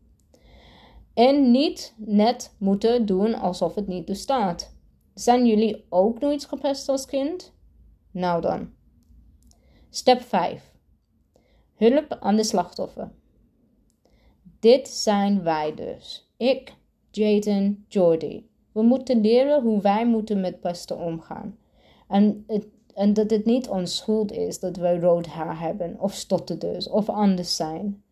[1.14, 4.74] En niet net moeten doen alsof het niet bestaat.
[5.14, 7.52] Zijn jullie ook nooit gepest als kind?
[8.10, 8.68] Nou dan.
[9.90, 10.75] Stap 5.
[11.76, 13.10] Hulp aan de slachtoffer.
[14.60, 16.30] Dit zijn wij dus.
[16.36, 16.74] Ik,
[17.10, 18.42] Jaden, Jordy.
[18.72, 21.58] We moeten leren hoe wij moeten met pesten omgaan.
[22.08, 26.14] En, het, en dat het niet ons schuld is dat we rood haar hebben, of
[26.14, 28.02] stotterders, of anders zijn.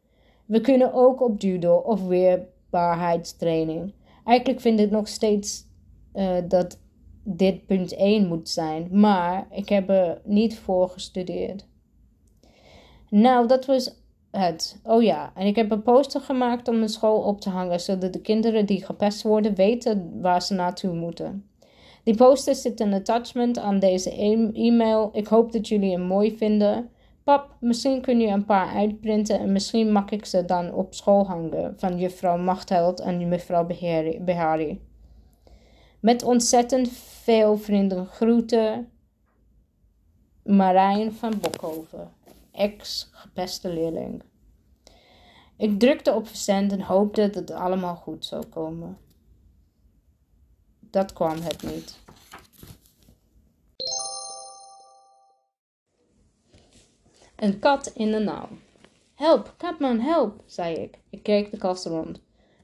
[0.44, 3.92] We kunnen ook op judo of weerbaarheidstraining.
[4.24, 5.66] Eigenlijk vind ik nog steeds
[6.14, 6.78] uh, dat
[7.22, 11.66] dit punt 1 moet zijn, maar ik heb er niet voor gestudeerd.
[13.16, 13.94] Nou, dat was
[14.30, 14.80] het.
[14.82, 18.12] Oh ja, en ik heb een poster gemaakt om mijn school op te hangen, zodat
[18.12, 21.48] de kinderen die gepest worden weten waar ze naartoe moeten.
[22.04, 25.10] Die poster zit een attachment aan deze e- e-mail.
[25.12, 26.90] Ik hoop dat jullie hem mooi vinden.
[27.24, 31.26] Pap, misschien kun je een paar uitprinten en misschien mag ik ze dan op school
[31.26, 33.66] hangen van juffrouw Machtheld en mevrouw
[34.20, 34.80] Behari.
[36.00, 36.88] Met ontzettend
[37.22, 38.88] veel vrienden groeten.
[40.42, 42.12] Marijn van Bokhoven,
[42.54, 44.22] ex-gepeste leerling.
[45.56, 48.98] Ik drukte op verzend en hoopte dat het allemaal goed zou komen.
[50.80, 51.98] Dat kwam het niet.
[57.36, 58.48] Een kat in de nauw.
[59.14, 60.98] Help, Katman, help, zei ik.
[61.10, 62.20] Ik keek de kast rond.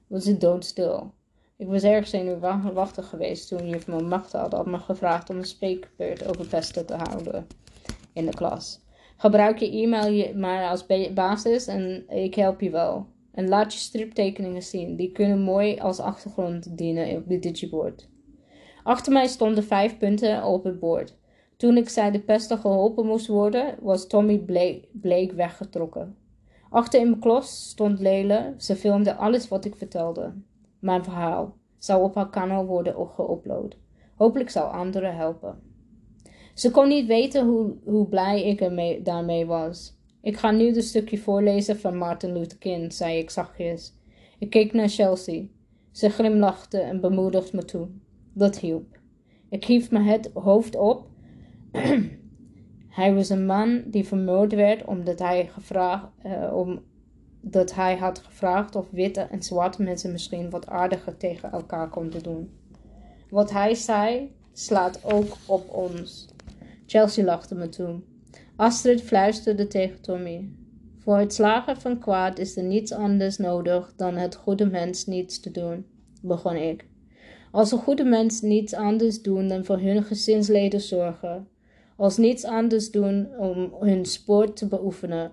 [0.06, 1.12] Was het doodstil.
[1.56, 6.46] Ik was erg zenuwachtig geweest toen juf macht had me gevraagd om een spreekbeurt over
[6.46, 7.46] pesten te houden
[8.12, 8.80] in de klas.
[9.20, 13.06] Gebruik je e-mail maar als basis en ik help je wel.
[13.32, 14.96] En laat je striptekeningen zien.
[14.96, 18.08] Die kunnen mooi als achtergrond dienen op dit digibord.
[18.82, 21.16] Achter mij stonden vijf punten op het bord.
[21.56, 24.38] Toen ik zei de pesten geholpen moest worden, was Tommy
[24.92, 26.16] bleek, weggetrokken.
[26.70, 28.54] Achter in mijn klas stond Lele.
[28.56, 30.32] Ze filmde alles wat ik vertelde.
[30.78, 33.76] Mijn verhaal zou op haar kanaal worden geüpload.
[34.14, 35.69] Hopelijk zou anderen helpen.
[36.60, 39.98] Ze kon niet weten hoe, hoe blij ik ermee, daarmee was.
[40.22, 43.94] Ik ga nu een stukje voorlezen van Martin Luther King, zei ik zachtjes.
[44.38, 45.42] Ik keek naar Chelsea.
[45.90, 47.88] Ze glimlachte en bemoedigde me toe.
[48.32, 48.98] Dat hielp.
[49.50, 51.06] Ik hief mijn het hoofd op.
[52.98, 56.82] hij was een man die vermoord werd omdat hij, gevraagd, uh, om,
[57.40, 62.22] dat hij had gevraagd of witte en zwarte mensen misschien wat aardiger tegen elkaar konden
[62.22, 62.50] doen.
[63.30, 66.29] Wat hij zei slaat ook op ons.
[66.90, 68.00] Chelsea lachte me toe.
[68.56, 70.48] Astrid fluisterde tegen Tommy.
[70.98, 75.40] Voor het slagen van kwaad is er niets anders nodig dan het goede mens niets
[75.40, 75.86] te doen,
[76.22, 76.86] begon ik.
[77.50, 81.48] Als een goede mens niets anders doen dan voor hun gezinsleden zorgen,
[81.96, 85.32] als niets anders doen om hun sport te beoefenen,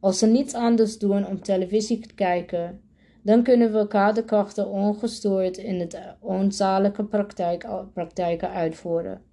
[0.00, 2.80] als ze niets anders doen om televisie te kijken,
[3.22, 9.32] dan kunnen we elkaar de krachten ongestoord in het onzalige praktijk, praktijken uitvoeren.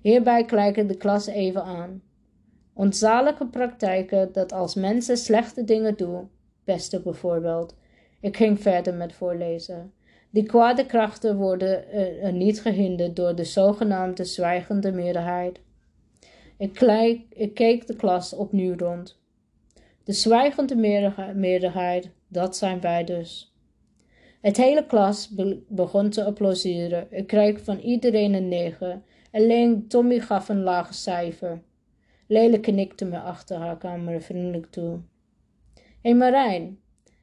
[0.00, 2.02] Hierbij kijken de klas even aan.
[2.74, 6.28] Onzalige praktijken dat als mensen slechte dingen doen,
[6.64, 7.76] pesten bijvoorbeeld.
[8.20, 9.92] Ik ging verder met voorlezen.
[10.30, 15.60] Die kwade krachten worden uh, niet gehinderd door de zogenaamde zwijgende meerderheid.
[16.58, 16.80] Ik,
[17.28, 19.20] ik keek de klas opnieuw rond.
[20.04, 20.76] De zwijgende
[21.34, 23.52] meerderheid, dat zijn wij dus.
[24.40, 25.34] Het hele klas
[25.68, 27.06] begon te applaudisseren.
[27.10, 29.04] Ik kreeg van iedereen een negen.
[29.32, 31.62] Alleen Tommy gaf een lage cijfer.
[32.26, 35.00] Lele knikte me achter haar kamer vriendelijk toe.
[35.74, 36.78] Hé hey Marijn,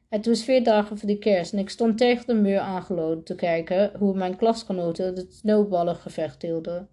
[0.09, 3.35] het was vier dagen voor de kerst en ik stond tegen de muur aangelopen te
[3.35, 6.89] kijken hoe mijn klasgenoten het snowballengevecht hielden.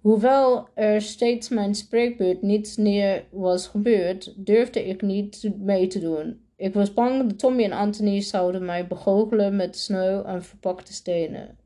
[0.00, 6.40] Hoewel er steeds mijn spreekbeurt niet neer was gebeurd, durfde ik niet mee te doen.
[6.56, 11.58] Ik was bang dat Tommy en Anthony zouden mij begoochelen met sneeuw en verpakte stenen.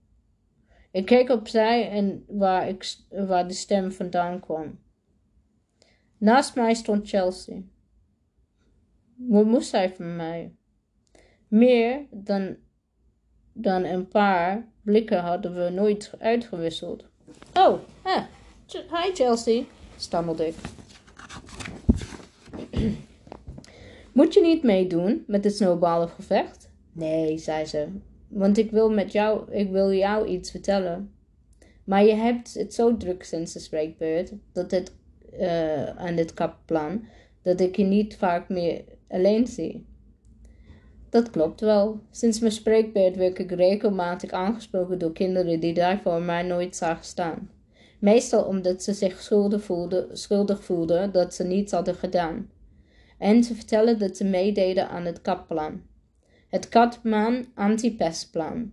[0.99, 4.79] Ik keek opzij en waar, ik, waar de stem vandaan kwam.
[6.17, 7.61] Naast mij stond Chelsea.
[9.17, 10.55] Wat moest hij van mij?
[11.49, 12.57] Meer dan,
[13.53, 17.05] dan een paar blikken hadden we nooit uitgewisseld.
[17.55, 18.21] Oh, hè.
[18.73, 19.63] Hi Chelsea,
[19.97, 20.57] stammelde ik.
[24.13, 26.71] Moet je niet meedoen met het snowballengevecht?
[26.93, 27.89] Nee, zei ze,
[28.29, 31.13] want ik wil met jou, ik wil jou iets vertellen.
[31.85, 34.93] Maar je hebt het zo druk sinds de spreekbeurt dat het,
[35.41, 37.05] uh, aan dit kapplan
[37.43, 39.87] dat ik je niet vaak meer alleen zie.
[41.11, 42.01] Dat klopt wel.
[42.11, 47.05] Sinds mijn spreekbeurt werd ik regelmatig aangesproken door kinderen die daar voor mij nooit zagen
[47.05, 47.51] staan.
[47.99, 52.51] Meestal omdat ze zich schuldig voelden, schuldig voelden dat ze niets hadden gedaan.
[53.19, 55.83] En ze vertellen dat ze meededen aan het katplan.
[56.49, 58.73] Het katman anti-pestplan.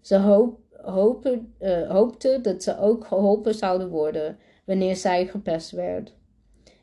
[0.00, 6.14] Ze hoop, hopen, uh, hoopten dat ze ook geholpen zouden worden wanneer zij gepest werd.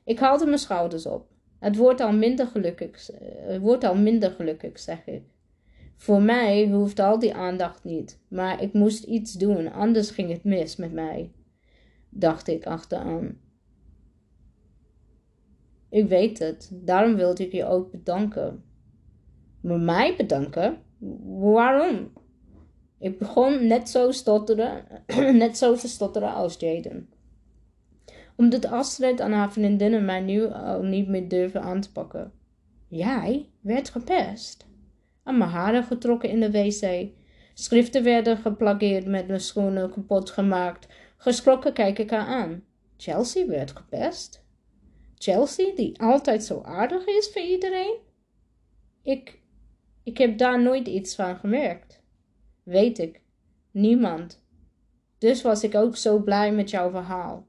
[0.04, 1.28] Ik haalde mijn schouders op.
[1.60, 5.24] Het wordt al minder gelukkig, het wordt al minder gelukkig, zeg ik.
[5.96, 10.44] Voor mij hoeft al die aandacht niet, maar ik moest iets doen, anders ging het
[10.44, 11.32] mis met mij,
[12.10, 13.38] dacht ik achteraan.
[15.90, 18.64] Ik weet het, daarom wilde ik je ook bedanken.
[19.78, 20.78] Mij bedanken?
[21.42, 22.12] Waarom?
[23.00, 24.86] Ik begon net zo, stotteren,
[25.44, 27.10] net zo te stotteren als Jaden.
[28.36, 32.32] Omdat Astrid en haar vriendinnen mij nu al niet meer durven aan te pakken.
[32.88, 34.68] Jij werd gepest.
[35.24, 37.10] En mijn haren getrokken in de wc.
[37.54, 40.88] Schriften werden geplageerd met mijn schoenen kapot gemaakt.
[41.18, 42.64] Geschrokken kijk ik haar aan.
[42.98, 44.44] Chelsea werd gepest.
[45.16, 47.98] Chelsea, die altijd zo aardig is voor iedereen?
[49.04, 49.39] Ik,
[50.04, 52.02] ik heb daar nooit iets van gemerkt.
[52.64, 53.22] Weet ik.
[53.72, 54.44] Niemand.
[55.18, 57.48] Dus was ik ook zo blij met jouw verhaal.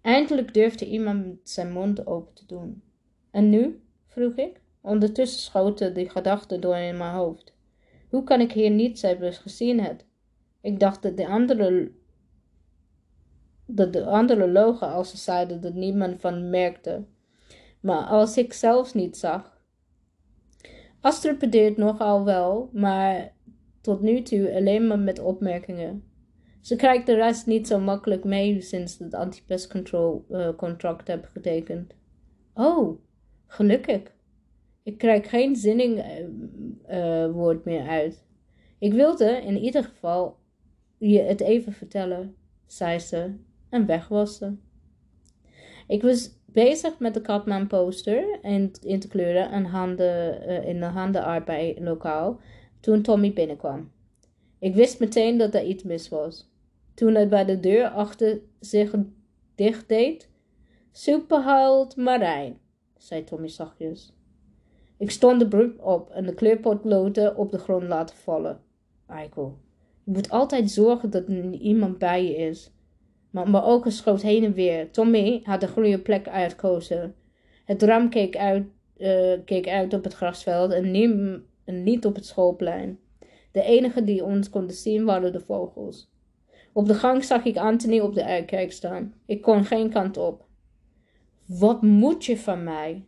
[0.00, 2.82] Eindelijk durfde iemand zijn mond open te doen.
[3.30, 3.82] En nu?
[4.06, 4.60] vroeg ik.
[4.80, 7.54] Ondertussen schoten die gedachten door in mijn hoofd.
[8.08, 10.06] Hoe kan ik hier niets hebben gezien het?
[10.60, 11.92] Ik dacht dat de andere
[13.66, 17.04] dat de anderen logen als ze zeiden dat niemand van merkte.
[17.80, 19.53] Maar als ik zelfs niet zag.
[21.04, 23.32] Astrid bedeert nogal wel, maar
[23.80, 26.04] tot nu toe alleen maar met opmerkingen.
[26.60, 31.94] Ze krijgt de rest niet zo makkelijk mee sinds het antipestcontrol uh, contract heb getekend.
[32.54, 33.00] Oh,
[33.46, 34.00] gelukkig.
[34.82, 38.24] Ik krijg geen zinningwoord uh, uh, meer uit.
[38.78, 40.36] Ik wilde in ieder geval
[40.98, 42.36] je het even vertellen,
[42.66, 43.34] zei ze
[43.68, 44.52] en weg was ze.
[45.86, 50.86] Ik was bezig met de Katman poster in, te kleuren en handen, uh, in de
[50.86, 52.40] handenarbeid lokaal
[52.80, 53.90] toen Tommy binnenkwam.
[54.58, 56.52] Ik wist meteen dat er iets mis was.
[56.94, 58.94] Toen hij bij de deur achter zich
[59.54, 60.30] dicht deed.
[60.92, 62.58] Superheld Marijn,
[62.96, 64.12] zei Tommy zachtjes.
[64.98, 68.60] Ik stond de broek op en de kleurpotloten op de grond laten vallen.
[69.06, 69.58] Eikel,
[70.04, 72.73] je moet altijd zorgen dat er iemand bij je is.
[73.34, 74.90] Maar mijn ogen schoot heen en weer.
[74.90, 77.14] Tommy had de goede plek uitgekozen.
[77.64, 78.64] Het ram keek uit,
[78.96, 80.90] uh, keek uit op het grasveld en
[81.84, 82.98] niet, op het schoolplein.
[83.52, 86.10] De enige die ons konden zien waren de vogels.
[86.72, 89.14] Op de gang zag ik Anthony op de uitkijk staan.
[89.26, 90.44] Ik kon geen kant op.
[91.46, 93.04] Wat moet je van mij?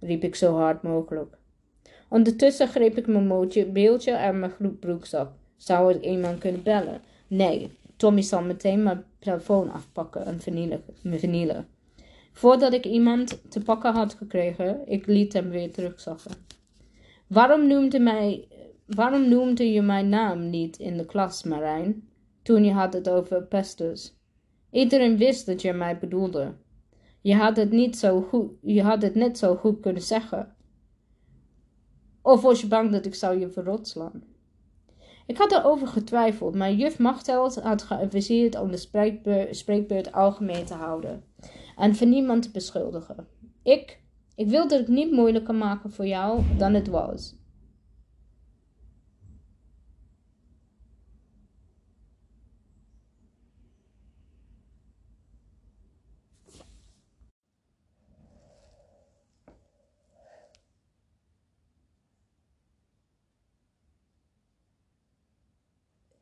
[0.00, 1.38] riep ik zo hard mogelijk.
[2.08, 5.32] Ondertussen greep ik mijn mootje, beeldje uit mijn broekzak.
[5.56, 7.00] Zou ik iemand kunnen bellen?
[7.26, 10.40] Nee, Tommy zal meteen mijn telefoon afpakken en
[11.00, 11.68] vernielen.
[12.32, 16.32] Voordat ik iemand te pakken had gekregen, ik liet hem weer terugzakken.
[17.26, 18.48] Waarom noemde, mij,
[18.86, 22.08] waarom noemde je mijn naam niet in de klas, Marijn,
[22.42, 24.16] toen je had het over pestus?
[24.70, 26.54] Iedereen wist dat je mij bedoelde.
[27.20, 30.56] Je had het, niet zo goed, je had het net zo goed kunnen zeggen.
[32.22, 34.22] Of was je bang dat ik zou je verrot slaan?
[35.28, 38.76] Ik had erover getwijfeld, maar juf Machteld had geadviseerd om de
[39.50, 41.24] spreekbeurt, algemeen te houden
[41.76, 43.26] en voor niemand te beschuldigen.
[43.62, 44.00] Ik,
[44.34, 47.34] ik wilde het niet moeilijker maken voor jou dan het was.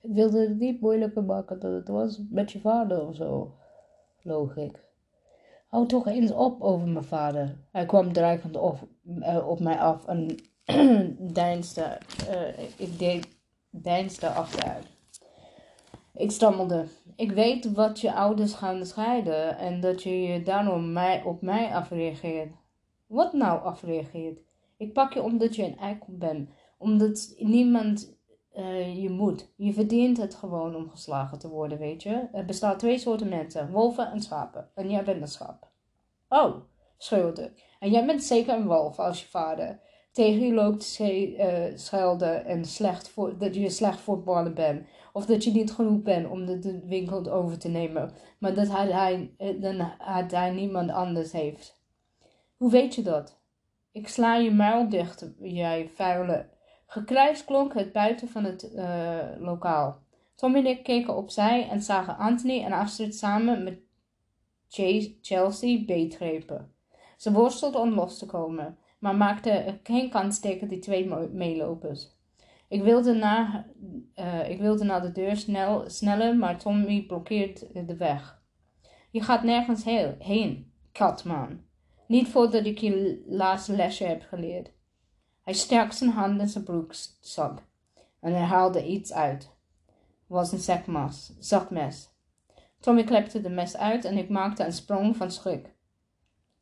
[0.00, 3.54] Ik wilde het niet moeilijker maken dat het was met je vader of zo,
[4.54, 4.84] ik.
[5.66, 7.56] Hou toch eens op over mijn vader.
[7.72, 10.36] Hij kwam dreigend op, uh, op mij af en
[11.32, 11.98] deinsde,
[12.30, 13.28] uh, ik deed,
[13.70, 14.86] deinsde achteruit.
[16.14, 16.86] Ik stammelde.
[17.16, 21.74] Ik weet wat je ouders gaan scheiden en dat je je daarom mij, op mij
[21.74, 22.52] afreageert.
[23.06, 24.40] Wat nou afreageert?
[24.76, 26.50] Ik pak je omdat je een eikel bent.
[26.78, 28.15] Omdat niemand
[28.56, 29.52] uh, je moet.
[29.56, 32.28] Je verdient het gewoon om geslagen te worden, weet je.
[32.32, 34.68] Er bestaan twee soorten mensen: wolven en schapen.
[34.74, 35.70] En jij bent een schap.
[36.28, 36.56] Oh,
[36.96, 37.52] schreeuwde.
[37.80, 39.80] En jij bent zeker een wolf als je vader.
[40.12, 44.86] Tegen je loopt uh, schelden en slecht voor, dat je slecht voetballer bent.
[45.12, 48.12] Of dat je niet genoeg bent om de, winkel over te nemen.
[48.38, 51.80] Maar dat hij, eh, dan had hij niemand anders heeft.
[52.56, 53.38] Hoe weet je dat?
[53.92, 56.46] Ik sla je muil dicht, jij vuile
[56.86, 60.04] Gekrijs klonk het buiten van het uh, lokaal.
[60.34, 63.78] Tommy en ik keken opzij en zagen Anthony en Astrid samen met
[65.20, 66.72] Chelsea beetgrepen.
[67.16, 72.14] Ze worstelde om los te komen, maar maakte geen kans tegen die twee meelopers.
[72.68, 73.66] Ik wilde, naar,
[74.16, 75.36] uh, ik wilde naar de deur
[75.86, 78.42] snel, maar Tommy blokkeerde de weg.
[79.10, 79.84] Je gaat nergens
[80.18, 81.60] heen, katman.
[82.06, 84.74] Niet voordat ik je laatste lesje heb geleerd.
[85.46, 87.62] Hij stak zijn hand in zijn broekzak
[88.20, 89.50] en hij haalde iets uit.
[89.84, 91.32] Het was een zakmes.
[91.38, 92.10] zakmes.
[92.80, 95.74] Tommy klepte de mes uit en ik maakte een sprong van schrik.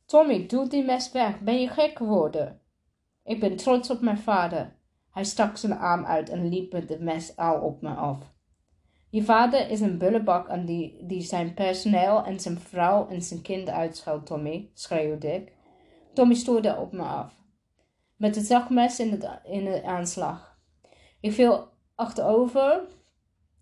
[0.07, 1.41] Tommy, doe die mes weg.
[1.41, 2.61] Ben je gek geworden?
[3.23, 4.77] Ik ben trots op mijn vader.
[5.11, 8.19] Hij stak zijn arm uit en liep met de mes al op me af.
[9.09, 13.43] Je vader is een bullebak en die, die zijn personeel en zijn vrouw en zijn
[13.43, 15.53] kind uitschouwt, Tommy, schreeuwde ik.
[16.13, 17.44] Tommy stoorde op me af.
[18.17, 20.59] Met het zakmes in, het, in de aanslag.
[21.21, 22.83] Ik viel achterover.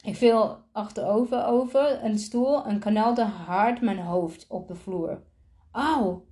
[0.02, 5.22] Ik viel achterover over een stoel en knalde hard mijn hoofd op de vloer.
[5.70, 6.26] Auw!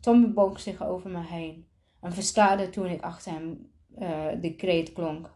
[0.00, 1.68] Tommy boog zich over me heen
[2.00, 5.30] en verstaarde toen ik achter hem uh, de kreet klonk.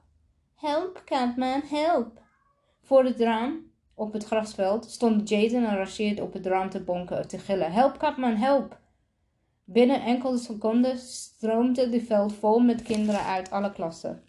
[0.55, 2.21] Help, Catman, help!
[2.83, 7.29] Voor het raam, op het grasveld, stonden Jaden en Rashid op het raam te bonken,
[7.29, 7.73] te gillen.
[7.73, 8.79] Help, Catman, help!
[9.69, 14.23] Binnen enkele seconden stroomde het veld vol met kinderen uit alle klassen.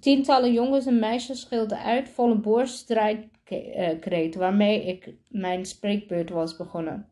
[0.00, 7.08] Tientallen jongens en meisjes schilden uit volle boorstrijdkreet waarmee ik mijn spreekbeurt was begonnen.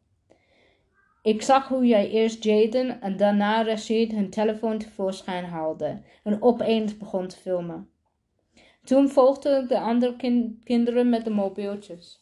[1.23, 6.97] Ik zag hoe jij eerst Jaden en daarna Rashid hun telefoon tevoorschijn haalde en opeens
[6.97, 7.89] begon te filmen.
[8.85, 10.17] Toen volgden de andere
[10.65, 12.20] kinderen met de mobieltjes.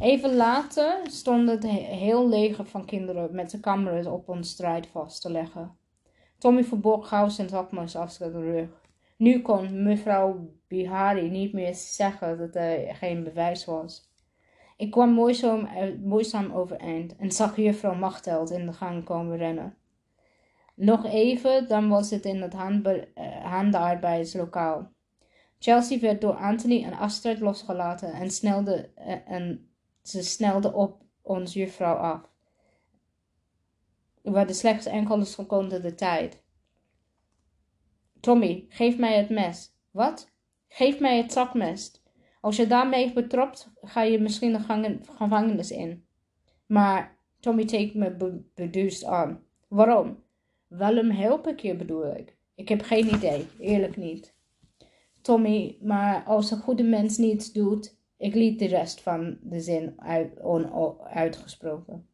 [0.00, 5.22] Even later stond het heel leger van kinderen met de camera's op ons strijd vast
[5.22, 5.76] te leggen.
[6.38, 8.68] Tommy verborg gauw zijn zakmes achter de rug.
[9.16, 14.10] Nu kon mevrouw Bihari niet meer zeggen dat er geen bewijs was.
[14.76, 15.68] Ik kwam moeizaam,
[16.02, 19.76] moeizaam overeind en zag juffrouw Machteld in de gang komen rennen.
[20.74, 22.54] Nog even, dan was het in het
[23.42, 24.90] handenarbeidslokaal.
[25.58, 29.70] Chelsea werd door Anthony en Astrid losgelaten en, snelde, eh, en
[30.02, 32.30] ze snelde op ons juffrouw af.
[34.22, 36.42] We hadden slechts enkele seconden de tijd.
[38.20, 39.72] Tommy, geef mij het mes.
[39.90, 40.30] Wat?
[40.68, 42.02] Geef mij het zakmes.
[42.40, 46.06] Als je daarmee betrapt, ga je misschien de gevangenis in.
[46.66, 49.42] Maar Tommy keek me beduusd aan.
[49.68, 50.22] Waarom?
[50.68, 52.36] Waarom help ik je, bedoel ik?
[52.54, 54.35] Ik heb geen idee, eerlijk niet.
[55.26, 59.94] Tommy, maar als een goede mens niets doet, ik liet de rest van de zin
[59.96, 62.08] uit, onuitgesproken.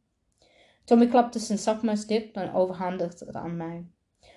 [0.85, 3.87] Tommy klapte zijn zakmes dicht en overhandigde het aan mij.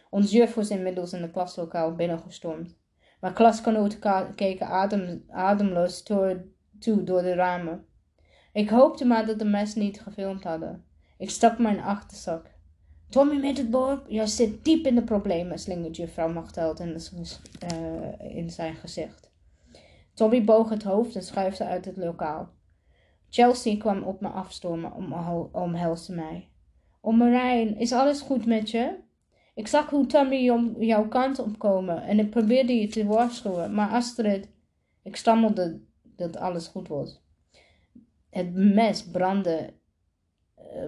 [0.09, 2.77] Ons juf was inmiddels in het klaslokaal binnengestormd.
[3.19, 7.85] Mijn klasgenoten keken adem, ademloos toe door de ramen.
[8.53, 10.85] Ik hoopte maar dat de mes niet gefilmd hadden.
[11.17, 12.54] Ik stak mijn achterzak.
[13.15, 16.97] Tommy met het boord, jij zit diep in de problemen, slingerde juffrouw Machteld in,
[17.73, 19.31] uh, in zijn gezicht.
[20.13, 22.49] Tommy boog het hoofd en schuifde uit het lokaal.
[23.29, 25.13] Chelsea kwam op me afstormen om,
[25.51, 26.49] omhelsde mij.
[27.01, 28.97] Om Marijn, is alles goed met je?
[29.53, 33.89] Ik zag hoe Tommy om jouw kant opkomen en ik probeerde je te waarschuwen, maar
[33.89, 34.49] Astrid,
[35.03, 37.23] ik stammelde dat alles goed was.
[38.29, 39.73] Het mes brandde,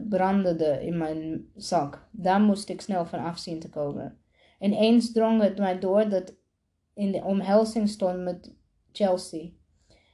[0.09, 2.07] brandde in mijn zak.
[2.11, 4.18] Daar moest ik snel van afzien te komen.
[4.59, 6.35] Ineens drong het mij door dat
[6.93, 8.55] in de omhelzing stond met
[8.91, 9.49] Chelsea.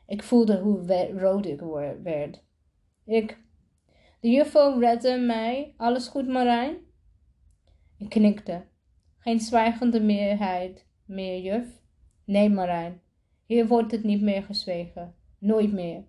[0.06, 1.62] Ik voelde hoe rood ik
[2.04, 2.44] werd.
[3.06, 3.41] Ik.
[4.20, 5.74] De juffrouw redde mij.
[5.78, 6.78] Alles goed, Marijn?
[7.98, 8.66] Ik knikte.
[9.18, 11.68] Geen zwijgende meerheid meer, juf?
[12.26, 13.02] Nee, Marijn.
[13.45, 15.16] Hier wordt het niet meer gezwegen.
[15.40, 16.04] Nooit meer.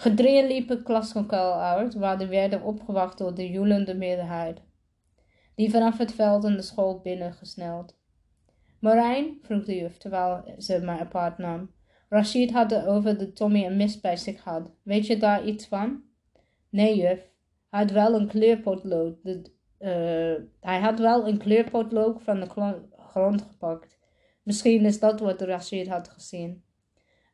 [0.00, 4.60] Gedreven liepen klaslokaal uit, waar de werden opgewacht door de joelende meerderheid.
[5.54, 7.98] Die vanaf het veld en de school binnengesneld.
[8.78, 11.70] Marijn, vroeg de juf, terwijl ze mij apart nam.
[12.08, 14.70] Rashid had het over de Tommy een mis bij zich had.
[14.82, 16.02] Weet je daar iets van?
[16.68, 17.30] Nee, juf.
[17.70, 19.22] Hij had wel een kleurpotlood.
[19.22, 22.48] De, uh, hij had wel een kleurpotlood van de
[23.08, 23.98] grond gepakt.
[24.42, 26.64] Misschien is dat wat Rashid had gezien.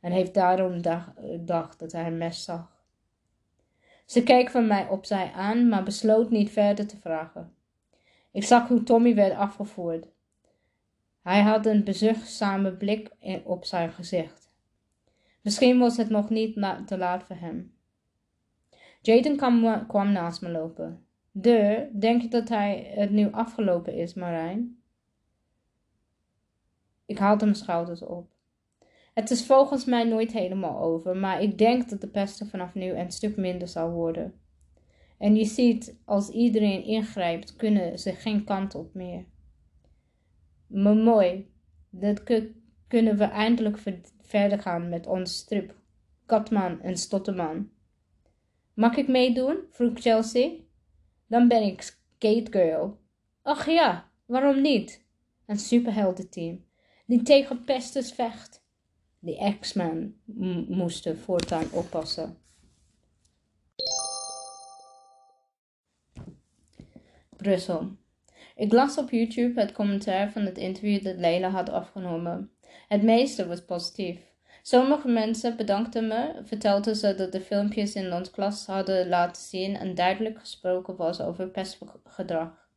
[0.07, 0.81] En heeft daarom
[1.41, 2.85] dacht dat hij een mes zag.
[4.05, 7.55] Ze keek van mij opzij aan, maar besloot niet verder te vragen.
[8.31, 10.09] Ik zag hoe Tommy werd afgevoerd.
[11.23, 13.11] Hij had een bezuchtzame blik
[13.45, 14.51] op zijn gezicht.
[15.41, 16.55] Misschien was het nog niet
[16.87, 17.75] te laat voor hem.
[19.01, 21.07] Jaden kwam, kwam naast me lopen.
[21.31, 24.83] De, denk je dat hij het nu afgelopen is, Marijn?
[27.07, 28.35] Ik haalde mijn schouders op.
[29.17, 32.91] Het is volgens mij nooit helemaal over, maar ik denk dat de pesten vanaf nu
[32.91, 34.35] een stuk minder zal worden.
[35.19, 39.25] En je ziet, als iedereen ingrijpt, kunnen ze geen kant op meer.
[40.67, 41.51] Maar mooi,
[41.91, 42.23] dat
[42.89, 43.79] kunnen we eindelijk
[44.21, 45.75] verder gaan met onze strip.
[46.27, 47.71] Katman en Stotterman.
[48.75, 49.57] Mag ik meedoen?
[49.71, 50.51] vroeg Chelsea.
[51.27, 52.99] Dan ben ik Skate Girl.
[53.43, 55.05] Ach ja, waarom niet?
[55.47, 56.65] Een superheldenteam
[57.07, 58.65] die tegen pestes vecht.
[59.27, 60.21] De X-Men
[60.69, 62.39] moesten voortaan oppassen.
[67.37, 67.89] Brussel.
[68.57, 72.51] Ik las op YouTube het commentaar van het interview dat Leila had afgenomen.
[72.89, 74.19] Het meeste was positief.
[74.63, 79.77] Sommige mensen bedankten me, vertelden ze dat de filmpjes in ons klas hadden laten zien
[79.77, 82.69] en duidelijk gesproken was over pestgedrag.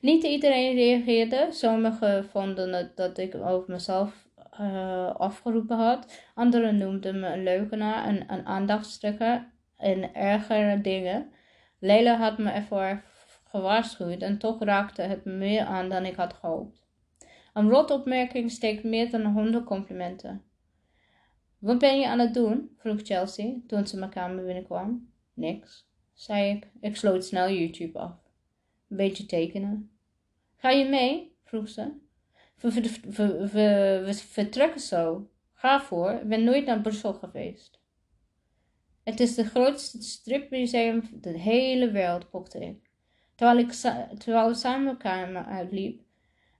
[0.00, 4.28] Niet iedereen reageerde, sommigen vonden het dat ik over mezelf
[4.60, 11.32] uh, afgeroepen had, anderen noemden me een leugenaar en een aandachtstrekker en ergere dingen.
[11.78, 13.02] Leila had me ervoor
[13.44, 16.86] gewaarschuwd en toch raakte het me meer aan dan ik had gehoopt.
[17.54, 20.44] Een rotopmerking steekt meer dan honderd complimenten.
[21.58, 22.70] Wat ben je aan het doen?
[22.76, 25.12] vroeg Chelsea toen ze mijn kamer binnenkwam.
[25.34, 26.70] Niks, zei ik.
[26.80, 28.12] Ik sloot snel YouTube af.
[28.88, 29.90] Een beetje tekenen.
[30.56, 31.36] Ga je mee?
[31.44, 31.92] vroeg ze.
[32.60, 35.30] We, we, vertrekken zo.
[35.52, 37.80] Ga voor, ik ben nooit naar Brussel geweest.
[39.02, 42.90] Het is het grootste stripmuseum van de hele wereld, pochte ik.
[43.34, 43.72] Terwijl, ik
[44.18, 46.02] terwijl we samen elkaar uitliep.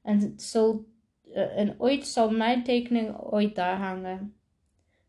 [0.03, 0.87] En, zo,
[1.33, 4.35] eh, en ooit zal mijn tekening ooit daar hangen.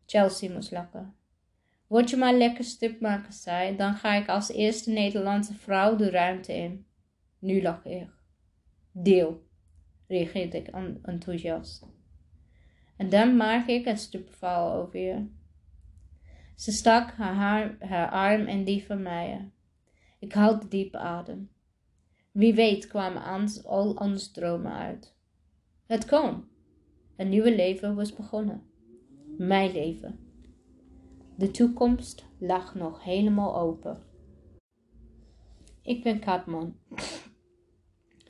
[0.06, 1.14] Chelsea moest lachen.
[1.86, 6.52] Word je maar lekker stripmaker, zei, dan ga ik als eerste Nederlandse vrouw de ruimte
[6.52, 6.86] in.
[7.38, 8.08] Nu lach ik.
[8.92, 9.42] Deel,
[10.12, 10.68] reageerde ik
[11.02, 11.86] enthousiast.
[12.96, 15.26] En dan maak ik een stripverhaal over je.
[16.54, 19.50] Ze stak haar, haar arm in die van mij.
[20.18, 21.50] Ik haalde diep adem.
[22.32, 23.22] Wie weet kwamen
[23.64, 25.16] al onze dromen uit.
[25.86, 26.44] Het kon.
[27.16, 28.62] Een nieuwe leven was begonnen.
[29.38, 30.18] Mijn leven.
[31.36, 34.02] De toekomst lag nog helemaal open.
[35.82, 36.76] Ik ben Katman.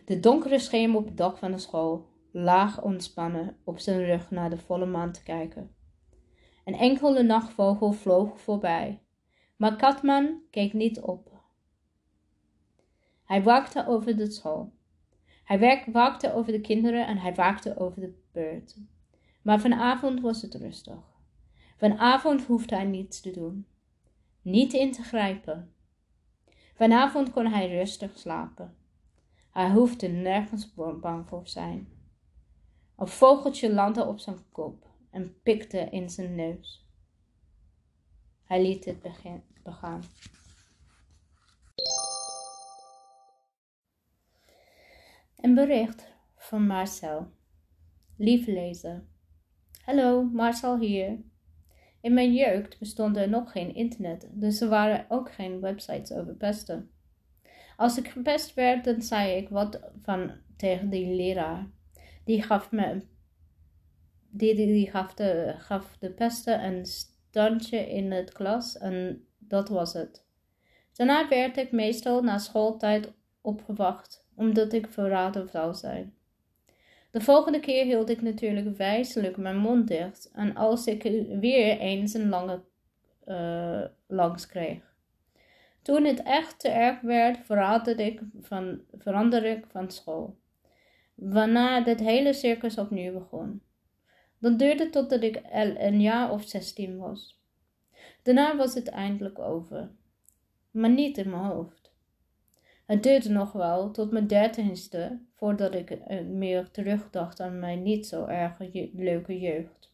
[0.04, 4.50] De donkere schema op het dak van de school, laag ontspannen op zijn rug naar
[4.50, 5.74] de volle maan te kijken.
[6.64, 9.02] Een enkele nachtvogel vloog voorbij,
[9.56, 11.30] maar Katman keek niet op.
[13.24, 14.72] Hij waakte over de school.
[15.44, 18.76] Hij waakte over de kinderen en hij waakte over de beurt.
[19.42, 21.12] Maar vanavond was het rustig.
[21.76, 23.66] Vanavond hoefde hij niets te doen.
[24.42, 25.74] Niet in te grijpen.
[26.74, 28.76] Vanavond kon hij rustig slapen.
[29.52, 31.88] Hij hoefde nergens bang voor zijn.
[32.96, 36.90] Een vogeltje landde op zijn kop en pikte in zijn neus.
[38.44, 39.02] Hij liet het
[39.62, 40.02] begaan.
[45.36, 47.30] Een bericht van Marcel.
[48.16, 49.04] Lieve lezer.
[49.84, 51.20] Hallo, Marcel hier.
[52.00, 56.34] In mijn jeugd bestond er nog geen internet, dus er waren ook geen websites over
[56.34, 56.90] pesten.
[57.82, 61.66] Als ik gepest werd, dan zei ik wat van tegen die leraar.
[62.24, 63.02] Die gaf me
[64.30, 69.92] die, die, gaf, de, gaf de pesten een standje in het klas en dat was
[69.92, 70.24] het.
[70.92, 76.14] Daarna werd ik meestal na schooltijd opgewacht, omdat ik verraden zou zijn.
[77.10, 81.02] De volgende keer hield ik natuurlijk wijselijk mijn mond dicht en als ik
[81.40, 82.62] weer eens een lange
[83.26, 84.91] uh, langs kreeg.
[85.82, 88.80] Toen het echt te erg werd, veranderde ik van,
[89.44, 90.36] ik van school.
[91.14, 93.62] Waarna dit hele circus opnieuw begon.
[94.38, 95.40] Dat duurde totdat ik
[95.78, 97.40] een jaar of zestien was.
[98.22, 99.90] Daarna was het eindelijk over.
[100.70, 101.92] Maar niet in mijn hoofd.
[102.86, 108.06] Het duurde nog wel tot mijn dertiende voordat ik eh, meer terugdacht aan mijn niet
[108.06, 108.58] zo erg
[108.92, 109.92] leuke jeugd.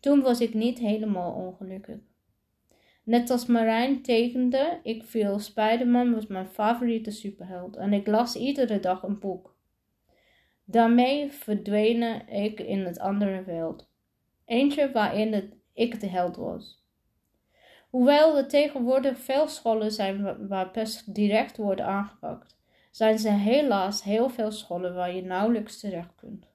[0.00, 1.98] Toen was ik niet helemaal ongelukkig.
[3.04, 8.80] Net als Marijn tekende, ik viel Spider-Man was mijn favoriete superheld en ik las iedere
[8.80, 9.56] dag een boek.
[10.64, 13.90] Daarmee verdween ik in het andere wereld.
[14.44, 16.84] Eentje waarin ik de held was.
[17.90, 22.56] Hoewel er tegenwoordig veel scholen zijn waar pest direct wordt aangepakt,
[22.90, 26.46] zijn er helaas heel veel scholen waar je nauwelijks terecht kunt.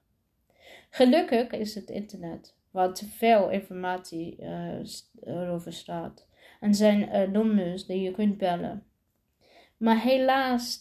[0.90, 4.84] Gelukkig is het internet, waar te veel informatie uh,
[5.20, 6.27] erover staat
[6.60, 8.82] en zijn er nummers die je kunt bellen.
[9.76, 10.80] Maar helaas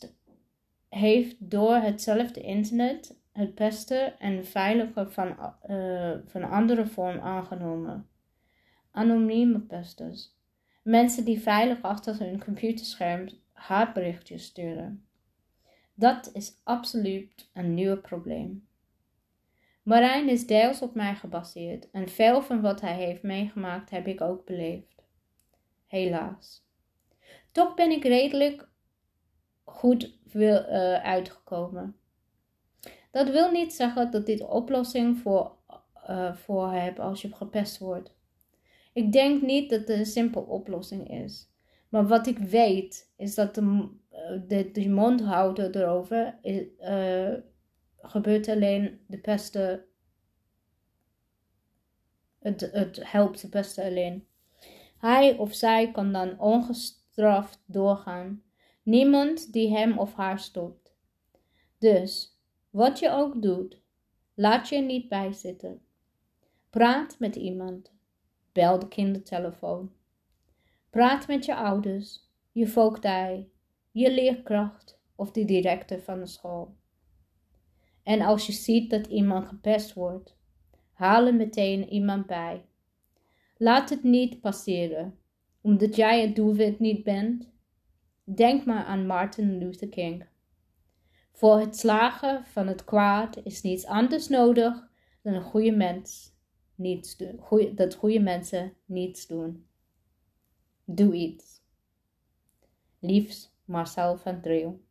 [0.89, 5.35] heeft door hetzelfde internet het pesten en veiligen van,
[5.69, 8.07] uh, van andere vorm aangenomen.
[8.91, 10.35] Anonieme pesters.
[10.83, 15.05] Mensen die veilig achter hun computerscherm haatberichtjes sturen.
[15.93, 18.67] Dat is absoluut een nieuw probleem.
[19.83, 24.21] Marijn is deels op mij gebaseerd en veel van wat hij heeft meegemaakt heb ik
[24.21, 24.96] ook beleefd.
[25.87, 26.65] Helaas.
[27.51, 28.69] Toch ben ik redelijk
[29.63, 31.95] goed uh, uitgekomen.
[33.11, 35.55] Dat wil niet zeggen dat dit oplossing voor,
[36.09, 38.15] uh, voor heb als je gepest wordt.
[38.93, 41.49] Ik denk niet dat het een simpele oplossing is.
[41.89, 46.39] Maar wat ik weet is dat de, eh, de, mond houden erover
[48.01, 49.85] gebeurt alleen de pesten.
[52.39, 54.27] Het, het helpt de pesten alleen.
[54.97, 58.43] Hij of zij kan dan ongestraft doorgaan.
[58.83, 60.95] Niemand die hem of haar stopt.
[61.77, 63.81] Dus, wat je ook doet,
[64.33, 65.81] laat je niet bij zitten.
[66.69, 67.93] Praat met iemand.
[68.51, 69.91] Bel de kindertelefoon.
[70.89, 73.49] Praat met je ouders, je voogdij,
[73.91, 76.75] je leerkracht of de directeur van de school.
[78.03, 80.37] En als je ziet dat iemand gepest wordt,
[80.93, 82.65] haal er meteen iemand bij.
[83.57, 85.19] Laat het niet passeren,
[85.61, 87.49] omdat jij het doelwit niet bent.
[88.23, 90.25] Denk maar aan Martin Luther King.
[91.31, 94.87] Voor het slagen van het kwaad is niets anders nodig
[95.21, 96.35] dan een goede mens
[96.77, 97.17] niets
[97.75, 99.67] dat goede mensen niets doen.
[100.85, 101.61] Doe iets.
[102.99, 104.85] Liefs Marcel van Dreel.